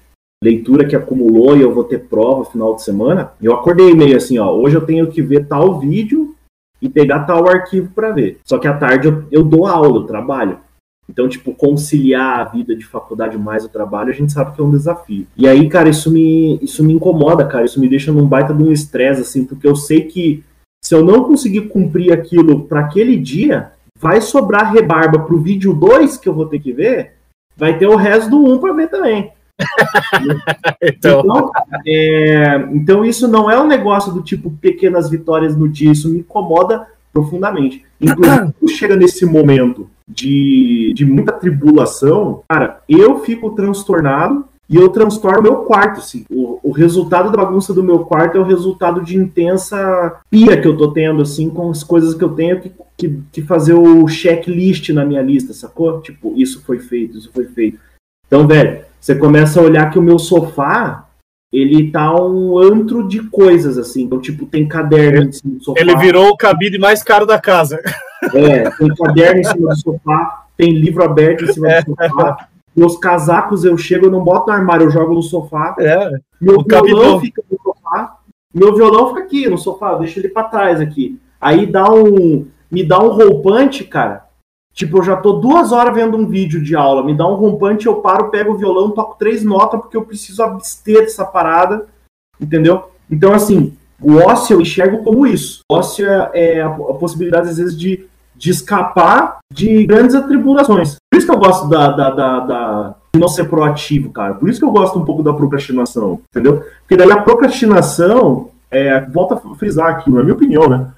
leitura 0.44 0.86
que 0.86 0.96
acumulou 0.96 1.56
e 1.56 1.62
eu 1.62 1.74
vou 1.74 1.86
ter 1.86 2.00
prova 2.00 2.46
final 2.46 2.76
de 2.76 2.84
semana, 2.84 3.32
eu 3.42 3.54
acordei 3.54 3.94
meio 3.94 4.18
assim, 4.18 4.38
ó, 4.38 4.52
hoje 4.52 4.76
eu 4.76 4.86
tenho 4.86 5.10
que 5.10 5.22
ver 5.22 5.48
tal 5.48 5.80
vídeo 5.80 6.36
e 6.82 6.90
pegar 6.90 7.24
tal 7.24 7.48
arquivo 7.48 7.90
para 7.96 8.12
ver. 8.12 8.40
Só 8.44 8.58
que 8.58 8.68
à 8.68 8.78
tarde 8.78 9.08
eu, 9.08 9.24
eu 9.32 9.44
dou 9.44 9.66
aula, 9.66 10.00
eu 10.00 10.04
trabalho. 10.04 10.60
Então, 11.10 11.28
tipo, 11.28 11.54
conciliar 11.54 12.40
a 12.40 12.44
vida 12.46 12.76
de 12.76 12.86
faculdade 12.86 13.38
mais 13.38 13.64
o 13.64 13.70
trabalho, 13.70 14.10
a 14.10 14.14
gente 14.14 14.32
sabe 14.32 14.54
que 14.54 14.62
é 14.62 14.64
um 14.64 14.72
desafio. 14.72 15.28
E 15.38 15.48
aí, 15.48 15.68
cara, 15.68 15.90
isso 15.90 16.12
me, 16.12 16.58
isso 16.62 16.84
me 16.84 16.94
incomoda, 16.94 17.46
cara. 17.46 17.66
Isso 17.66 17.80
me 17.80 17.90
deixa 17.90 18.12
num 18.12 18.28
baita 18.28 18.54
de 18.54 18.64
um 18.64 18.72
estresse, 18.72 19.22
assim, 19.22 19.46
porque 19.46 19.68
eu 19.68 19.76
sei 19.76 20.04
que 20.04 20.44
se 20.94 20.98
eu 20.98 21.04
não 21.04 21.24
conseguir 21.24 21.62
cumprir 21.70 22.14
aquilo 22.14 22.66
para 22.66 22.82
aquele 22.82 23.18
dia, 23.18 23.72
vai 24.00 24.22
sobrar 24.22 24.72
rebarba 24.72 25.18
para 25.18 25.34
o 25.34 25.42
vídeo 25.42 25.74
2 25.74 26.18
que 26.18 26.30
eu 26.30 26.34
vou 26.36 26.46
ter 26.46 26.60
que 26.60 26.72
ver, 26.72 27.14
vai 27.58 27.80
ter 27.80 27.88
o 27.88 27.96
resto 27.96 28.30
do 28.30 28.38
1 28.38 28.54
um 28.54 28.60
para 28.60 28.74
ver 28.74 28.90
também. 28.92 29.32
então, 30.84 31.22
então, 31.22 31.52
é, 31.88 32.68
então, 32.74 33.04
isso 33.04 33.28
não 33.28 33.50
é 33.50 33.60
um 33.60 33.66
negócio 33.66 34.14
do 34.14 34.22
tipo 34.22 34.52
pequenas 34.52 35.10
vitórias 35.10 35.58
no 35.58 35.68
dia, 35.68 35.92
isso 35.92 36.12
me 36.12 36.20
incomoda 36.20 36.86
profundamente. 37.12 37.84
Inclusive, 38.00 38.54
chega 38.70 38.96
nesse 38.96 39.26
momento 39.26 39.90
de, 40.08 40.94
de 40.96 41.08
muita 41.08 41.32
tribulação, 41.32 42.44
cara, 42.48 42.84
eu 42.88 43.18
fico 43.22 43.50
transtornado 43.56 44.46
e 44.70 44.78
eu 44.78 44.90
transtorno 44.90 45.42
meu 45.42 45.58
quarto, 45.58 46.00
assim. 46.00 46.26
O, 46.32 46.60
o, 46.64 46.72
resultado 46.72 47.30
da 47.30 47.38
bagunça 47.38 47.74
do 47.74 47.84
meu 47.84 48.00
quarto 48.00 48.38
é 48.38 48.42
o 48.42 48.46
resultado 48.46 49.02
de 49.02 49.18
intensa 49.18 50.20
pia 50.30 50.60
que 50.60 50.68
eu 50.68 50.78
tô 50.78 50.92
tendo, 50.92 51.22
assim, 51.22 51.50
com 51.50 51.70
as 51.70 51.84
coisas 51.84 52.16
que 52.16 52.24
eu 52.24 52.30
tenho 52.30 52.62
que, 52.62 52.72
que, 52.98 53.20
que 53.32 53.42
fazer 53.42 53.74
o 53.74 54.08
checklist 54.08 54.90
na 54.90 55.06
minha 55.06 55.22
lista, 55.22 55.54
sacou? 55.54 56.02
Tipo, 56.02 56.34
isso 56.38 56.64
foi 56.64 56.80
feito, 56.80 57.18
isso 57.18 57.30
foi 57.34 57.46
feito. 57.46 57.78
Então, 58.26 58.48
velho, 58.48 58.84
você 59.00 59.14
começa 59.14 59.60
a 59.60 59.64
olhar 59.64 59.92
que 59.92 60.00
o 60.00 60.02
meu 60.02 60.18
sofá, 60.18 61.08
ele 61.52 61.92
tá 61.92 62.16
um 62.16 62.58
antro 62.58 63.08
de 63.08 63.22
coisas, 63.30 63.78
assim. 63.78 64.04
Então, 64.04 64.20
tipo, 64.20 64.46
tem 64.46 64.66
caderno 64.66 65.28
em 65.28 65.32
cima 65.34 65.56
do 65.56 65.64
sofá. 65.64 65.82
Ele 65.82 65.96
virou 65.98 66.30
o 66.30 66.38
cabide 66.38 66.80
mais 66.80 67.04
caro 67.04 67.26
da 67.26 67.40
casa. 67.40 67.80
É, 68.34 68.70
tem 68.72 68.88
caderno 68.96 69.42
em 69.42 69.44
cima 69.44 69.70
do 69.70 69.78
sofá, 69.78 70.46
tem 70.56 70.72
livro 70.72 71.04
aberto 71.04 71.44
em 71.44 71.52
cima 71.52 71.68
do 71.82 71.94
sofá. 72.10 72.48
Meus 72.76 72.98
casacos 72.98 73.64
eu 73.64 73.78
chego, 73.78 74.08
eu 74.08 74.12
não 74.12 74.24
boto 74.24 74.48
no 74.48 74.54
armário, 74.54 74.86
eu 74.86 74.92
jogo 74.92 75.14
no 75.14 75.22
sofá. 75.22 75.76
É, 75.80 76.10
meu 76.42 76.64
violão 76.64 77.20
fica 77.20 77.44
no 77.50 77.60
sofá. 77.62 78.18
Meu 78.54 78.76
violão 78.76 79.10
fica 79.10 79.22
aqui 79.22 79.50
no 79.50 79.58
sofá, 79.58 79.96
deixa 79.96 80.20
ele 80.20 80.30
para 80.30 80.48
trás 80.48 80.82
aqui. 80.82 81.20
Aí 81.40 81.66
dá 81.66 81.92
um. 81.92 82.48
Me 82.72 82.84
dá 82.84 83.00
um 83.00 83.10
roupante, 83.10 83.84
cara. 83.84 84.26
Tipo, 84.74 84.98
eu 84.98 85.04
já 85.04 85.16
tô 85.16 85.34
duas 85.34 85.72
horas 85.72 85.94
vendo 85.94 86.18
um 86.18 86.26
vídeo 86.26 86.62
de 86.62 86.76
aula, 86.76 87.04
me 87.04 87.16
dá 87.16 87.28
um 87.28 87.36
rompante, 87.36 87.86
eu 87.86 87.98
paro, 87.98 88.32
pego 88.32 88.54
o 88.54 88.58
violão, 88.58 88.90
toco 88.90 89.20
três 89.20 89.44
notas, 89.44 89.80
porque 89.80 89.96
eu 89.96 90.04
preciso 90.04 90.42
abster 90.42 91.02
dessa 91.02 91.24
parada, 91.24 91.86
entendeu? 92.42 92.90
Então, 93.10 93.34
assim, 93.34 93.78
o 94.02 94.16
ócio 94.16 94.56
eu 94.56 94.62
enxergo 94.62 95.04
como 95.04 95.28
isso. 95.28 95.60
O 95.70 95.76
ócio 95.76 96.08
é, 96.08 96.32
é 96.34 96.62
a, 96.62 96.68
a 96.68 96.94
possibilidade, 96.96 97.50
às 97.50 97.58
vezes, 97.58 97.78
de 97.78 98.08
de 98.36 98.52
escapar 98.52 99.40
de 99.52 99.86
grandes 99.86 100.16
atribulações. 100.16 100.96
Por 101.12 101.18
isso 101.18 101.28
que 101.28 101.34
eu 101.34 101.40
gosto 101.40 101.68
da, 101.70 101.92
da, 101.92 102.10
da, 102.10 102.40
da 102.40 102.96
de 103.16 103.20
não 103.20 103.28
ser 103.28 103.48
proativo, 103.48 104.12
cara. 104.12 104.34
Por 104.34 104.50
isso 104.50 104.60
que 104.60 104.66
eu 104.66 104.72
gosto 104.72 104.98
um 104.98 105.06
pouco 105.06 105.22
da 105.22 105.34
procrastinação, 105.34 106.20
entendeu? 106.30 106.66
Porque 106.80 106.98
daí 106.98 107.12
a 107.12 107.22
procrastinação, 107.22 108.50
é, 108.72 109.02
volta 109.02 109.36
a 109.36 109.56
frisar 109.56 109.92
aquilo, 109.92 110.18
na 110.18 110.24
minha 110.24 110.34
opinião, 110.34 110.68
né? 110.68 110.92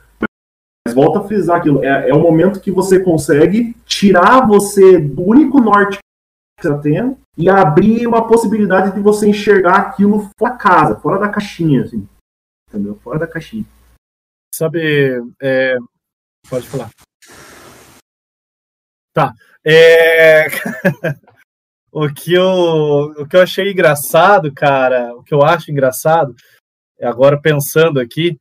Mas 0.87 0.95
volta 0.95 1.19
a 1.19 1.23
frisar 1.23 1.57
aquilo. 1.57 1.83
É, 1.83 2.09
é 2.09 2.15
um 2.15 2.21
momento 2.21 2.61
que 2.61 2.71
você 2.71 2.99
consegue 2.99 3.75
tirar 3.85 4.47
você 4.47 4.97
do 4.97 5.23
único 5.23 5.59
norte 5.59 5.97
que 5.97 6.61
você 6.61 6.69
está 6.69 6.81
tendo 6.81 7.17
e 7.37 7.49
abrir 7.49 8.07
uma 8.07 8.25
possibilidade 8.25 8.95
de 8.95 9.01
você 9.01 9.27
enxergar 9.27 9.75
aquilo 9.75 10.29
fora 10.39 10.53
da 10.53 10.57
casa, 10.57 10.95
fora 10.95 11.19
da 11.19 11.27
caixinha, 11.27 11.83
assim. 11.83 12.07
Entendeu? 12.69 12.97
Fora 13.03 13.19
da 13.19 13.27
caixinha. 13.27 13.65
Sabe, 14.53 15.21
é... 15.41 15.75
pode 16.49 16.65
falar. 16.67 16.89
Tá. 19.15 19.33
É... 19.65 20.47
o, 21.89 22.13
que 22.13 22.33
eu, 22.33 23.13
o 23.17 23.25
que 23.25 23.37
eu 23.37 23.41
achei 23.41 23.71
engraçado, 23.71 24.53
cara, 24.53 25.15
o 25.15 25.23
que 25.23 25.33
eu 25.33 25.41
acho 25.41 25.71
engraçado, 25.71 26.35
agora 27.01 27.39
pensando 27.41 28.01
aqui, 28.01 28.37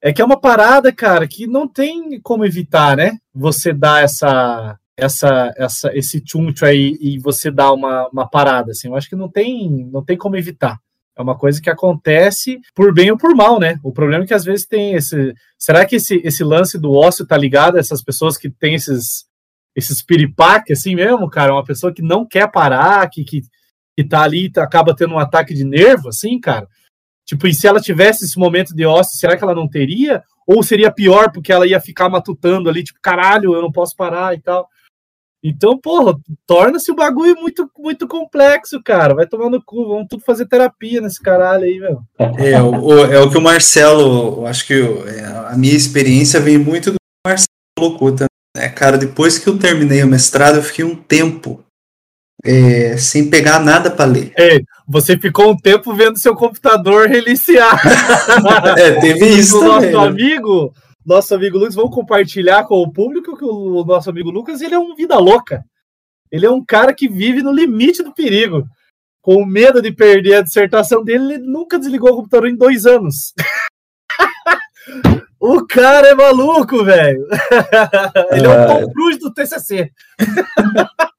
é 0.00 0.14
que 0.14 0.22
é 0.22 0.24
uma 0.24 0.40
parada, 0.40 0.90
cara, 0.90 1.28
que 1.28 1.46
não 1.46 1.68
tem 1.68 2.18
como 2.22 2.44
evitar, 2.44 2.96
né? 2.96 3.18
Você 3.34 3.70
dar 3.70 4.02
essa, 4.02 4.78
essa, 4.96 5.52
essa, 5.58 5.94
esse 5.94 6.22
tchuncho 6.22 6.64
aí 6.64 6.96
e 7.00 7.18
você 7.18 7.50
dar 7.50 7.72
uma, 7.72 8.08
uma 8.08 8.28
parada, 8.28 8.70
assim. 8.70 8.88
Eu 8.88 8.96
acho 8.96 9.08
que 9.08 9.16
não 9.16 9.28
tem, 9.28 9.86
não 9.92 10.02
tem 10.02 10.16
como 10.16 10.36
evitar. 10.36 10.78
É 11.16 11.20
uma 11.22 11.36
coisa 11.36 11.60
que 11.60 11.70
acontece 11.70 12.60
por 12.74 12.92
bem 12.94 13.10
ou 13.10 13.18
por 13.18 13.34
mal, 13.36 13.60
né? 13.60 13.78
O 13.84 13.92
problema 13.92 14.24
é 14.24 14.26
que 14.26 14.34
às 14.34 14.44
vezes 14.44 14.66
tem 14.66 14.94
esse. 14.94 15.34
Será 15.58 15.84
que 15.84 15.96
esse, 15.96 16.20
esse 16.24 16.42
lance 16.42 16.78
do 16.78 16.92
ócio 16.92 17.26
tá 17.26 17.36
ligado 17.36 17.76
a 17.76 17.80
essas 17.80 18.02
pessoas 18.02 18.38
que 18.38 18.50
têm 18.50 18.74
esses, 18.74 19.26
esses 19.74 20.02
piripaque, 20.02 20.72
assim 20.72 20.94
mesmo, 20.94 21.28
cara? 21.28 21.52
Uma 21.52 21.64
pessoa 21.64 21.92
que 21.92 22.02
não 22.02 22.26
quer 22.26 22.50
parar, 22.50 23.08
que, 23.10 23.24
que, 23.24 23.42
que 23.96 24.04
tá 24.04 24.22
ali 24.22 24.46
e 24.54 24.60
acaba 24.60 24.94
tendo 24.94 25.14
um 25.14 25.18
ataque 25.18 25.52
de 25.52 25.64
nervo, 25.64 26.08
assim, 26.08 26.38
cara? 26.38 26.68
Tipo, 27.26 27.46
e 27.46 27.54
se 27.54 27.66
ela 27.66 27.80
tivesse 27.80 28.24
esse 28.24 28.38
momento 28.38 28.74
de 28.74 28.84
ócio, 28.84 29.18
será 29.18 29.36
que 29.36 29.42
ela 29.42 29.54
não 29.54 29.68
teria? 29.68 30.22
Ou 30.46 30.62
seria 30.62 30.92
pior 30.92 31.32
porque 31.32 31.52
ela 31.52 31.66
ia 31.66 31.80
ficar 31.80 32.08
matutando 32.08 32.68
ali, 32.68 32.84
tipo, 32.84 32.98
caralho, 33.02 33.54
eu 33.54 33.62
não 33.62 33.72
posso 33.72 33.96
parar 33.96 34.34
e 34.34 34.40
tal. 34.40 34.68
Então, 35.46 35.78
porra, 35.78 36.14
torna-se 36.46 36.90
o 36.90 36.94
bagulho 36.94 37.34
muito, 37.36 37.70
muito 37.78 38.08
complexo, 38.08 38.82
cara. 38.82 39.14
Vai 39.14 39.26
tomar 39.26 39.50
no 39.50 39.62
cu, 39.62 39.86
vamos 39.88 40.06
tudo 40.08 40.24
fazer 40.24 40.46
terapia 40.46 41.02
nesse 41.02 41.20
caralho 41.20 41.64
aí, 41.64 41.78
meu. 41.78 42.00
É, 42.38 42.62
o, 42.62 43.04
é 43.12 43.20
o 43.20 43.30
que 43.30 43.36
o 43.36 43.42
Marcelo, 43.42 44.38
eu 44.38 44.46
acho 44.46 44.66
que 44.66 44.72
é, 44.72 45.24
a 45.24 45.54
minha 45.54 45.74
experiência 45.74 46.40
vem 46.40 46.56
muito 46.56 46.92
do 46.92 46.96
Marcelo 47.26 47.48
colocou 47.76 48.14
Né? 48.56 48.68
Cara, 48.68 48.96
depois 48.96 49.38
que 49.38 49.48
eu 49.48 49.58
terminei 49.58 50.02
o 50.02 50.06
mestrado, 50.06 50.56
eu 50.56 50.62
fiquei 50.62 50.84
um 50.84 50.94
tempo 50.94 51.64
é, 52.44 52.96
sem 52.96 53.28
pegar 53.30 53.58
nada 53.58 53.90
para 53.90 54.04
ler. 54.04 54.32
É, 54.38 54.60
você 54.86 55.16
ficou 55.18 55.50
um 55.50 55.56
tempo 55.56 55.94
vendo 55.94 56.18
seu 56.18 56.34
computador 56.34 57.08
reiniciar. 57.08 57.80
é, 58.76 59.00
teve 59.00 59.26
isso 59.26 59.58
o. 59.58 59.64
Nosso 59.64 59.86
né? 59.86 60.06
amigo, 60.06 60.72
nosso 61.04 61.34
amigo 61.34 61.58
Lucas, 61.58 61.74
vamos 61.74 61.94
compartilhar 61.94 62.64
com 62.64 62.76
o 62.76 62.92
público 62.92 63.36
que 63.36 63.44
o 63.44 63.84
nosso 63.84 64.10
amigo 64.10 64.30
Lucas, 64.30 64.60
ele 64.60 64.74
é 64.74 64.78
um 64.78 64.94
vida 64.94 65.18
louca. 65.18 65.64
Ele 66.30 66.46
é 66.46 66.50
um 66.50 66.64
cara 66.64 66.92
que 66.92 67.08
vive 67.08 67.42
no 67.42 67.52
limite 67.52 68.02
do 68.02 68.12
perigo. 68.12 68.64
Com 69.22 69.46
medo 69.46 69.80
de 69.80 69.90
perder 69.90 70.34
a 70.34 70.42
dissertação 70.42 71.02
dele, 71.02 71.34
ele 71.34 71.38
nunca 71.38 71.78
desligou 71.78 72.10
o 72.12 72.16
computador 72.16 72.48
em 72.48 72.56
dois 72.56 72.84
anos. 72.84 73.32
o 75.40 75.66
cara 75.66 76.08
é 76.08 76.14
maluco, 76.14 76.84
velho. 76.84 77.26
ele 78.32 78.46
é 78.46 78.50
um 78.50 78.66
Tom 78.66 78.92
Cruise 78.92 79.18
do 79.18 79.32
TCC. 79.32 79.90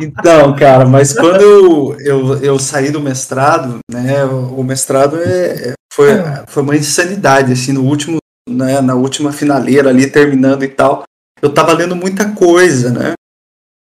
Então, 0.00 0.56
cara, 0.56 0.86
mas 0.86 1.12
quando 1.12 1.42
eu, 1.42 2.00
eu, 2.00 2.34
eu, 2.42 2.58
saí 2.58 2.90
do 2.90 3.00
mestrado, 3.00 3.78
né, 3.90 4.24
o 4.24 4.62
mestrado 4.62 5.18
é, 5.18 5.70
é 5.70 5.72
foi, 5.92 6.08
foi 6.46 6.62
uma 6.62 6.76
insanidade, 6.76 7.52
assim, 7.52 7.72
no 7.72 7.84
último, 7.84 8.18
né, 8.48 8.80
na 8.80 8.94
última 8.94 9.32
finaleira 9.32 9.90
ali, 9.90 10.10
terminando 10.10 10.62
e 10.62 10.68
tal, 10.68 11.02
eu 11.42 11.52
tava 11.52 11.72
lendo 11.72 11.94
muita 11.94 12.32
coisa, 12.32 12.90
né, 12.90 13.12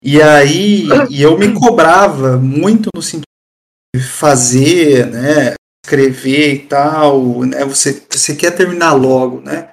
e 0.02 0.22
aí, 0.22 0.88
e 1.10 1.22
eu 1.22 1.38
me 1.38 1.54
cobrava 1.54 2.38
muito 2.38 2.90
no 2.96 3.02
sentido 3.02 3.26
de 3.96 4.02
fazer, 4.02 5.08
né, 5.08 5.54
escrever 5.86 6.54
e 6.54 6.60
tal, 6.60 7.44
né, 7.44 7.64
você, 7.64 8.04
você 8.10 8.36
quer 8.36 8.52
terminar 8.52 8.94
logo, 8.94 9.42
né, 9.42 9.70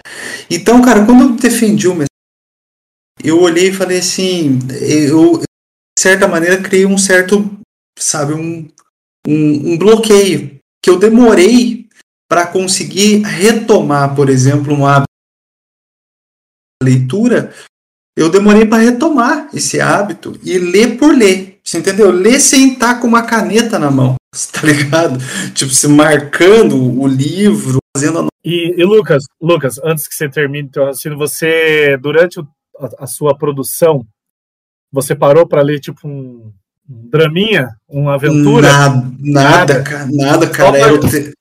então, 0.50 0.82
cara, 0.82 1.04
quando 1.04 1.22
eu 1.22 1.30
defendi 1.30 1.88
o 1.88 1.96
eu 3.24 3.40
olhei 3.40 3.68
e 3.68 3.72
falei 3.72 3.98
assim, 3.98 4.58
eu, 5.08 5.38
de 5.38 5.44
certa 5.98 6.26
maneira, 6.26 6.60
criei 6.60 6.84
um 6.84 6.98
certo, 6.98 7.56
sabe, 7.98 8.34
um, 8.34 8.68
um, 9.26 9.72
um 9.72 9.78
bloqueio 9.78 10.58
que 10.82 10.90
eu 10.90 10.98
demorei 10.98 11.88
para 12.28 12.46
conseguir 12.46 13.22
retomar, 13.22 14.16
por 14.16 14.28
exemplo, 14.28 14.74
um 14.74 14.86
hábito 14.86 15.06
de 16.82 16.90
leitura. 16.90 17.54
Eu 18.16 18.28
demorei 18.28 18.66
para 18.66 18.82
retomar 18.82 19.48
esse 19.54 19.80
hábito 19.80 20.38
e 20.42 20.58
ler 20.58 20.98
por 20.98 21.14
ler. 21.14 21.60
Você 21.64 21.78
entendeu? 21.78 22.10
Ler 22.10 22.40
sem 22.40 22.72
estar 22.72 23.00
com 23.00 23.06
uma 23.06 23.22
caneta 23.22 23.78
na 23.78 23.90
mão, 23.90 24.16
tá 24.52 24.66
ligado? 24.66 25.18
Tipo, 25.54 25.70
se 25.70 25.86
marcando 25.88 26.76
o 26.76 27.06
livro, 27.06 27.78
fazendo 27.96 28.20
a... 28.20 28.28
e, 28.44 28.74
e 28.80 28.84
Lucas, 28.84 29.22
Lucas, 29.40 29.74
antes 29.84 30.08
que 30.08 30.14
você 30.14 30.28
termine 30.28 30.70
teu 30.70 30.84
raciocínio, 30.84 31.18
você, 31.18 31.96
durante 31.98 32.40
o, 32.40 32.48
a, 32.78 33.04
a 33.04 33.06
sua 33.06 33.36
produção, 33.36 34.06
você 34.90 35.14
parou 35.14 35.46
para 35.46 35.62
ler 35.62 35.80
tipo 35.80 36.06
um, 36.08 36.52
um, 36.88 37.08
draminha, 37.08 37.68
uma 37.88 38.14
aventura? 38.14 38.68
Nada, 38.68 39.12
nada, 39.18 39.82
cara, 39.82 40.08
nada, 40.10 40.48
cara. 40.48 40.78
Só 40.78 40.86
bagulho, 40.86 41.32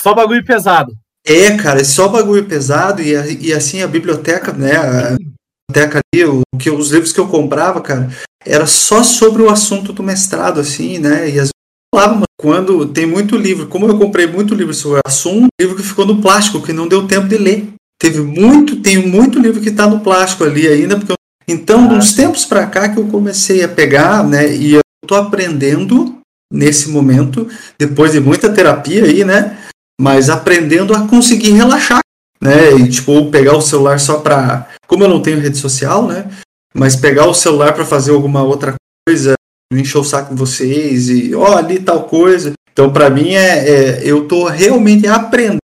só 0.00 0.14
bagulho 0.14 0.44
pesado. 0.44 0.92
É, 1.26 1.56
cara, 1.56 1.80
é 1.80 1.84
só 1.84 2.08
bagulho 2.08 2.46
pesado 2.46 3.02
e, 3.02 3.12
e 3.48 3.52
assim 3.52 3.82
a 3.82 3.86
biblioteca, 3.86 4.52
né? 4.52 4.76
A 4.76 5.16
biblioteca 5.16 6.00
ali, 6.14 6.24
o, 6.24 6.42
que, 6.58 6.70
os 6.70 6.90
livros 6.90 7.12
que 7.12 7.20
eu 7.20 7.28
comprava, 7.28 7.80
cara, 7.80 8.08
era 8.44 8.66
só 8.66 9.04
sobre 9.04 9.42
o 9.42 9.50
assunto 9.50 9.92
do 9.92 10.02
mestrado, 10.02 10.60
assim, 10.60 10.98
né? 10.98 11.28
E 11.28 11.38
às 11.38 11.50
vezes 11.50 11.50
falava, 11.94 12.24
quando 12.40 12.86
tem 12.86 13.04
muito 13.04 13.36
livro, 13.36 13.66
como 13.66 13.86
eu 13.86 13.98
comprei 13.98 14.26
muito 14.26 14.54
livro 14.54 14.72
sobre 14.72 14.98
o 14.98 15.02
assunto, 15.06 15.48
livro 15.60 15.76
que 15.76 15.82
ficou 15.82 16.06
no 16.06 16.22
plástico, 16.22 16.62
que 16.62 16.72
não 16.72 16.88
deu 16.88 17.06
tempo 17.06 17.28
de 17.28 17.36
ler. 17.36 17.68
Teve 18.00 18.22
muito, 18.22 18.76
tem 18.76 18.96
muito 19.06 19.38
livro 19.38 19.60
que 19.60 19.68
está 19.68 19.86
no 19.86 20.00
plástico 20.00 20.44
ali 20.44 20.66
ainda, 20.66 20.96
porque 20.96 21.12
eu 21.12 21.16
então, 21.46 21.90
ah, 21.90 21.94
uns 21.94 22.14
tempos 22.14 22.46
para 22.46 22.66
cá 22.66 22.88
que 22.88 22.98
eu 22.98 23.08
comecei 23.08 23.62
a 23.62 23.68
pegar, 23.68 24.26
né, 24.26 24.54
e 24.54 24.72
eu 24.72 24.80
tô 25.06 25.16
aprendendo 25.16 26.18
nesse 26.50 26.88
momento, 26.88 27.46
depois 27.78 28.12
de 28.12 28.20
muita 28.20 28.48
terapia 28.48 29.04
aí, 29.04 29.22
né, 29.22 29.58
mas 30.00 30.30
aprendendo 30.30 30.94
a 30.94 31.06
conseguir 31.08 31.50
relaxar, 31.50 32.00
né, 32.40 32.72
e 32.72 32.88
tipo 32.88 33.30
pegar 33.30 33.54
o 33.56 33.60
celular 33.60 34.00
só 34.00 34.20
para, 34.20 34.68
como 34.86 35.04
eu 35.04 35.08
não 35.08 35.20
tenho 35.20 35.40
rede 35.40 35.58
social, 35.58 36.06
né, 36.06 36.30
mas 36.72 36.96
pegar 36.96 37.26
o 37.26 37.34
celular 37.34 37.74
para 37.74 37.84
fazer 37.84 38.12
alguma 38.12 38.42
outra 38.42 38.74
coisa, 39.06 39.34
encher 39.72 39.98
o 39.98 40.04
saco 40.04 40.34
de 40.34 40.38
vocês 40.38 41.08
e 41.08 41.34
ó, 41.34 41.52
oh, 41.52 41.56
ali 41.56 41.78
tal 41.78 42.04
coisa. 42.04 42.52
Então, 42.72 42.92
para 42.92 43.10
mim 43.10 43.30
é, 43.30 43.68
é, 43.68 44.00
eu 44.04 44.26
tô 44.26 44.46
realmente 44.46 45.06
aprendendo 45.06 45.60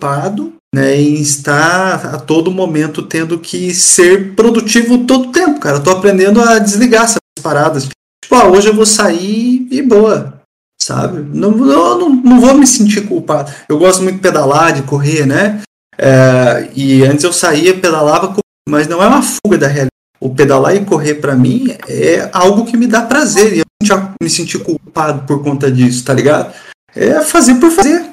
culpado 0.00 0.54
né, 0.74 0.96
em 0.96 1.14
estar 1.14 2.14
a 2.14 2.18
todo 2.18 2.50
momento 2.50 3.02
tendo 3.02 3.38
que 3.38 3.74
ser 3.74 4.34
produtivo 4.34 5.04
todo 5.04 5.32
tempo, 5.32 5.60
cara. 5.60 5.76
Eu 5.76 5.82
tô 5.82 5.90
aprendendo 5.90 6.40
a 6.40 6.58
desligar 6.58 7.04
essas 7.04 7.18
paradas. 7.42 7.84
Tipo, 7.84 8.34
ah, 8.34 8.48
hoje 8.48 8.68
eu 8.68 8.74
vou 8.74 8.86
sair 8.86 9.66
e 9.70 9.82
boa, 9.82 10.40
sabe? 10.80 11.20
Não, 11.36 11.50
não, 11.50 11.98
não, 11.98 12.08
não 12.08 12.40
vou 12.40 12.54
me 12.54 12.66
sentir 12.66 13.06
culpado. 13.06 13.52
Eu 13.68 13.78
gosto 13.78 14.02
muito 14.02 14.16
de 14.16 14.22
pedalar, 14.22 14.72
de 14.72 14.82
correr, 14.82 15.26
né? 15.26 15.60
É, 15.98 16.70
e 16.74 17.02
antes 17.02 17.24
eu 17.24 17.32
saía, 17.32 17.76
pedalava, 17.76 18.34
mas 18.68 18.86
não 18.86 19.02
é 19.02 19.06
uma 19.06 19.22
fuga 19.22 19.58
da 19.58 19.66
realidade. 19.66 19.90
O 20.20 20.34
pedalar 20.34 20.76
e 20.76 20.84
correr 20.84 21.14
para 21.14 21.34
mim 21.34 21.68
é 21.88 22.28
algo 22.32 22.66
que 22.66 22.76
me 22.76 22.86
dá 22.86 23.02
prazer 23.02 23.54
e 23.54 23.58
eu 23.60 23.64
não 23.88 24.14
me 24.22 24.28
sentir 24.28 24.62
culpado 24.62 25.26
por 25.26 25.42
conta 25.42 25.72
disso, 25.72 26.04
tá 26.04 26.12
ligado? 26.12 26.54
É 26.94 27.22
fazer 27.22 27.54
por 27.54 27.70
fazer. 27.70 28.10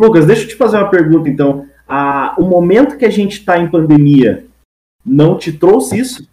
Lucas, 0.00 0.24
deixa 0.26 0.42
eu 0.42 0.48
te 0.48 0.56
fazer 0.56 0.76
uma 0.76 0.88
pergunta 0.88 1.28
então 1.28 1.66
a, 1.88 2.36
o 2.38 2.44
momento 2.44 2.96
que 2.96 3.04
a 3.04 3.10
gente 3.10 3.40
está 3.40 3.58
em 3.58 3.68
pandemia 3.68 4.46
não 5.04 5.36
te 5.36 5.52
trouxe 5.52 5.98
isso? 5.98 6.28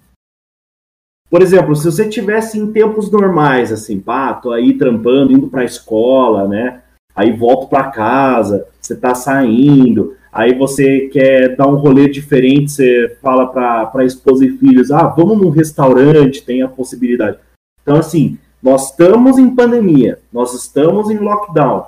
Por 1.29 1.41
exemplo, 1.41 1.75
se 1.75 1.85
você 1.85 2.07
tivesse 2.07 2.59
em 2.59 2.71
tempos 2.71 3.11
normais, 3.11 3.71
assim, 3.71 3.99
pá, 3.99 4.33
tô 4.35 4.51
aí 4.51 4.77
trampando, 4.77 5.33
indo 5.33 5.47
para 5.47 5.61
a 5.61 5.65
escola, 5.65 6.47
né? 6.47 6.83
Aí 7.15 7.35
volto 7.35 7.67
para 7.67 7.89
casa, 7.89 8.67
você 8.79 8.95
tá 8.95 9.15
saindo, 9.15 10.15
aí 10.37 10.53
você 10.53 11.07
quer 11.07 11.55
dar 11.55 11.67
um 11.67 11.77
rolê 11.77 12.07
diferente, 12.07 12.71
você 12.71 13.17
fala 13.19 13.47
para 13.47 14.05
esposa 14.05 14.45
e 14.45 14.55
filhos, 14.55 14.91
ah, 14.91 15.07
vamos 15.07 15.35
num 15.35 15.49
restaurante, 15.49 16.43
tem 16.43 16.61
a 16.61 16.67
possibilidade. 16.67 17.39
Então, 17.81 17.95
assim, 17.95 18.37
nós 18.61 18.91
estamos 18.91 19.39
em 19.39 19.55
pandemia, 19.55 20.19
nós 20.31 20.53
estamos 20.53 21.09
em 21.09 21.17
lockdown, 21.17 21.87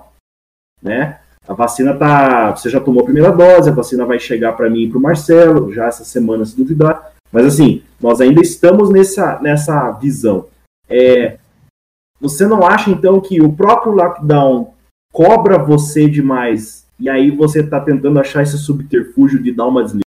né? 0.81 1.19
A 1.47 1.53
vacina 1.53 1.95
tá. 1.95 2.55
Você 2.55 2.71
já 2.71 2.79
tomou 2.79 3.01
a 3.01 3.05
primeira 3.05 3.31
dose, 3.31 3.69
a 3.69 3.73
vacina 3.73 4.03
vai 4.03 4.19
chegar 4.19 4.53
para 4.53 4.69
mim 4.69 4.83
e 4.83 4.89
para 4.89 4.97
o 4.97 5.01
Marcelo, 5.01 5.71
já 5.71 5.85
essa 5.85 6.03
semana, 6.03 6.45
se 6.45 6.57
duvidar. 6.57 7.11
Mas 7.31 7.45
assim, 7.45 7.83
nós 8.01 8.19
ainda 8.19 8.41
estamos 8.41 8.89
nessa, 8.89 9.39
nessa 9.41 9.91
visão. 9.91 10.47
É, 10.89 11.37
você 12.19 12.47
não 12.47 12.65
acha 12.65 12.89
então 12.89 13.21
que 13.21 13.41
o 13.41 13.53
próprio 13.53 13.93
lockdown 13.93 14.73
cobra 15.13 15.59
você 15.59 16.09
demais 16.09 16.85
e 16.99 17.09
aí 17.09 17.31
você 17.31 17.61
está 17.61 17.79
tentando 17.79 18.19
achar 18.19 18.43
esse 18.43 18.57
subterfúgio 18.57 19.41
de 19.41 19.51
dar 19.51 19.67
uma 19.67 19.83
desliga? 19.83 20.03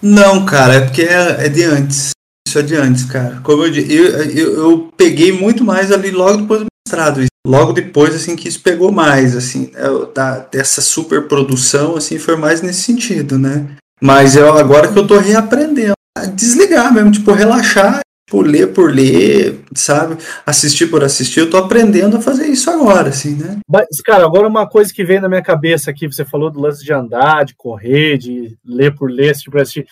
Não, 0.00 0.44
cara, 0.44 0.74
é 0.74 0.80
porque 0.80 1.02
é, 1.02 1.46
é 1.46 1.48
de 1.48 1.64
antes. 1.64 2.10
Isso 2.46 2.58
é 2.58 2.62
de 2.62 2.74
antes, 2.76 3.04
cara. 3.04 3.40
Como 3.42 3.64
eu 3.64 3.70
disse, 3.70 3.92
eu, 3.94 4.04
eu, 4.06 4.52
eu 4.54 4.88
peguei 4.96 5.32
muito 5.32 5.64
mais 5.64 5.90
ali 5.90 6.10
logo 6.10 6.42
depois 6.42 6.60
do 6.60 6.66
mestrado. 6.86 7.24
Logo 7.46 7.72
depois, 7.72 8.14
assim, 8.14 8.36
que 8.36 8.48
isso 8.48 8.60
pegou 8.60 8.92
mais, 8.92 9.36
assim, 9.36 9.70
né, 9.72 9.80
da, 10.14 10.38
dessa 10.38 10.80
superprodução, 10.80 11.96
assim, 11.96 12.18
foi 12.18 12.36
mais 12.36 12.62
nesse 12.62 12.82
sentido, 12.82 13.38
né? 13.38 13.68
Mas 14.00 14.36
eu, 14.36 14.56
agora 14.56 14.92
que 14.92 14.98
eu 14.98 15.06
tô 15.06 15.18
reaprendendo 15.18 15.94
a 16.16 16.26
desligar 16.26 16.92
mesmo, 16.92 17.10
tipo, 17.10 17.32
relaxar 17.32 18.00
por 18.32 18.46
ler 18.46 18.72
por 18.72 18.90
ler, 18.90 19.62
sabe? 19.74 20.16
Assistir 20.46 20.86
por 20.86 21.04
assistir, 21.04 21.40
eu 21.40 21.50
tô 21.50 21.58
aprendendo 21.58 22.16
a 22.16 22.20
fazer 22.22 22.46
isso 22.46 22.70
agora, 22.70 23.10
assim, 23.10 23.36
né? 23.36 23.60
Mas, 23.68 24.00
cara, 24.00 24.24
agora 24.24 24.48
uma 24.48 24.66
coisa 24.66 24.90
que 24.90 25.04
vem 25.04 25.20
na 25.20 25.28
minha 25.28 25.42
cabeça 25.42 25.90
aqui, 25.90 26.06
você 26.06 26.24
falou 26.24 26.50
do 26.50 26.58
lance 26.58 26.82
de 26.82 26.90
andar, 26.94 27.44
de 27.44 27.54
correr, 27.54 28.16
de 28.16 28.56
ler 28.64 28.94
por 28.94 29.10
ler, 29.10 29.32
assistir 29.32 29.50
por 29.50 29.60
assistir. 29.60 29.86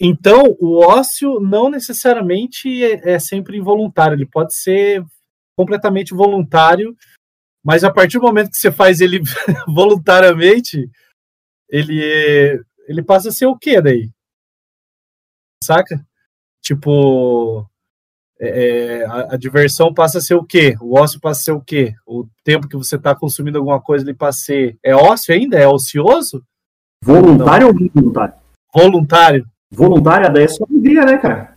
Então, 0.00 0.56
o 0.58 0.78
ócio 0.78 1.38
não 1.38 1.68
necessariamente 1.68 2.82
é, 2.82 3.12
é 3.12 3.18
sempre 3.18 3.58
involuntário, 3.58 4.14
ele 4.14 4.24
pode 4.24 4.54
ser 4.54 5.04
completamente 5.54 6.14
voluntário, 6.14 6.96
mas 7.62 7.84
a 7.84 7.92
partir 7.92 8.18
do 8.18 8.24
momento 8.24 8.52
que 8.52 8.56
você 8.56 8.72
faz 8.72 9.02
ele 9.02 9.20
voluntariamente, 9.68 10.90
ele, 11.68 12.02
é, 12.02 12.58
ele 12.88 13.02
passa 13.02 13.28
a 13.28 13.32
ser 13.32 13.44
o 13.44 13.58
quê 13.58 13.82
daí? 13.82 14.10
Saca? 15.62 16.02
Tipo, 16.62 17.70
é, 18.44 18.48
é, 18.48 19.06
a, 19.06 19.34
a, 19.34 19.36
diversão 19.36 19.94
passa 19.94 20.18
a 20.18 20.20
ser 20.20 20.34
o 20.34 20.42
quê? 20.42 20.74
O 20.80 20.98
ócio 20.98 21.20
passa 21.20 21.40
a 21.40 21.44
ser 21.44 21.52
o 21.52 21.60
quê? 21.60 21.94
O 22.04 22.26
tempo 22.42 22.66
que 22.66 22.76
você 22.76 22.96
está 22.96 23.14
consumindo 23.14 23.56
alguma 23.56 23.80
coisa 23.80 24.04
ele 24.04 24.14
passa 24.14 24.38
a 24.38 24.42
ser. 24.42 24.76
É 24.82 24.96
ócio 24.96 25.32
ainda? 25.32 25.56
É 25.56 25.68
ocioso? 25.68 26.42
Voluntário 27.04 27.68
ou 27.68 27.72
involuntário? 27.72 28.34
Voluntário. 28.74 29.46
Voluntário, 29.70 30.32
daí 30.32 30.42
é 30.42 30.48
só 30.48 30.64
alegria, 30.68 31.04
né, 31.04 31.18
cara? 31.18 31.56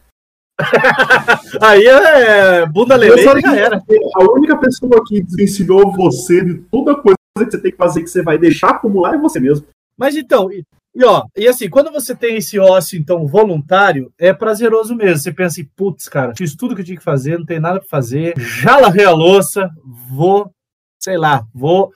Aí 1.61 1.85
é 1.85 2.65
bunda 2.67 2.95
lelê, 2.95 3.23
já 3.23 3.55
era. 3.55 3.83
A 4.15 4.31
única 4.31 4.55
pessoa 4.57 5.03
que 5.05 5.25
ensinou 5.39 5.91
você 5.91 6.45
de 6.45 6.59
toda 6.71 6.95
coisa 6.95 7.17
que 7.17 7.51
você 7.51 7.61
tem 7.61 7.71
que 7.71 7.77
fazer 7.77 8.01
que 8.03 8.07
você 8.07 8.21
vai 8.21 8.37
deixar 8.37 8.69
acumular 8.69 9.15
é 9.15 9.17
você 9.17 9.39
mesmo. 9.39 9.67
Mas 9.97 10.15
então, 10.15 10.49
e 10.95 11.03
ó, 11.03 11.25
e 11.35 11.45
assim, 11.45 11.69
quando 11.69 11.91
você 11.91 12.15
tem 12.15 12.37
esse 12.37 12.57
ócio, 12.57 12.97
então, 12.97 13.27
voluntário, 13.27 14.13
é 14.17 14.33
prazeroso 14.33 14.95
mesmo. 14.95 15.17
Você 15.17 15.31
pensa 15.31 15.59
assim, 15.59 15.69
putz, 15.75 16.07
cara, 16.07 16.33
fiz 16.37 16.55
tudo 16.55 16.73
que 16.73 16.81
eu 16.81 16.85
tinha 16.85 16.97
que 16.97 17.03
fazer, 17.03 17.37
não 17.37 17.45
tem 17.45 17.59
nada 17.59 17.79
para 17.79 17.89
fazer, 17.89 18.33
já 18.37 18.77
lavei 18.77 19.03
a 19.03 19.11
louça, 19.11 19.69
vou, 20.09 20.49
sei 20.97 21.17
lá, 21.17 21.45
vou 21.53 21.91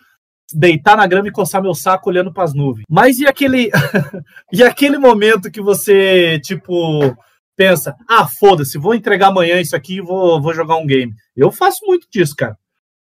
deitar 0.53 0.97
na 0.97 1.07
grama 1.07 1.29
e 1.29 1.31
coçar 1.31 1.61
meu 1.61 1.73
saco 1.73 2.09
olhando 2.09 2.33
para 2.33 2.43
as 2.43 2.53
nuvens. 2.53 2.83
Mas 2.89 3.19
e 3.19 3.25
aquele 3.25 3.71
e 4.51 4.63
aquele 4.63 4.97
momento 4.97 5.49
que 5.49 5.61
você, 5.61 6.37
tipo, 6.41 7.15
pensa, 7.55 7.95
ah, 8.05 8.27
foda-se, 8.27 8.77
vou 8.77 8.93
entregar 8.93 9.27
amanhã 9.27 9.61
isso 9.61 9.77
aqui 9.77 9.97
e 9.97 10.01
vou, 10.01 10.41
vou 10.41 10.53
jogar 10.53 10.75
um 10.75 10.85
game. 10.85 11.13
Eu 11.37 11.51
faço 11.51 11.85
muito 11.85 12.05
disso, 12.11 12.35
cara. 12.35 12.57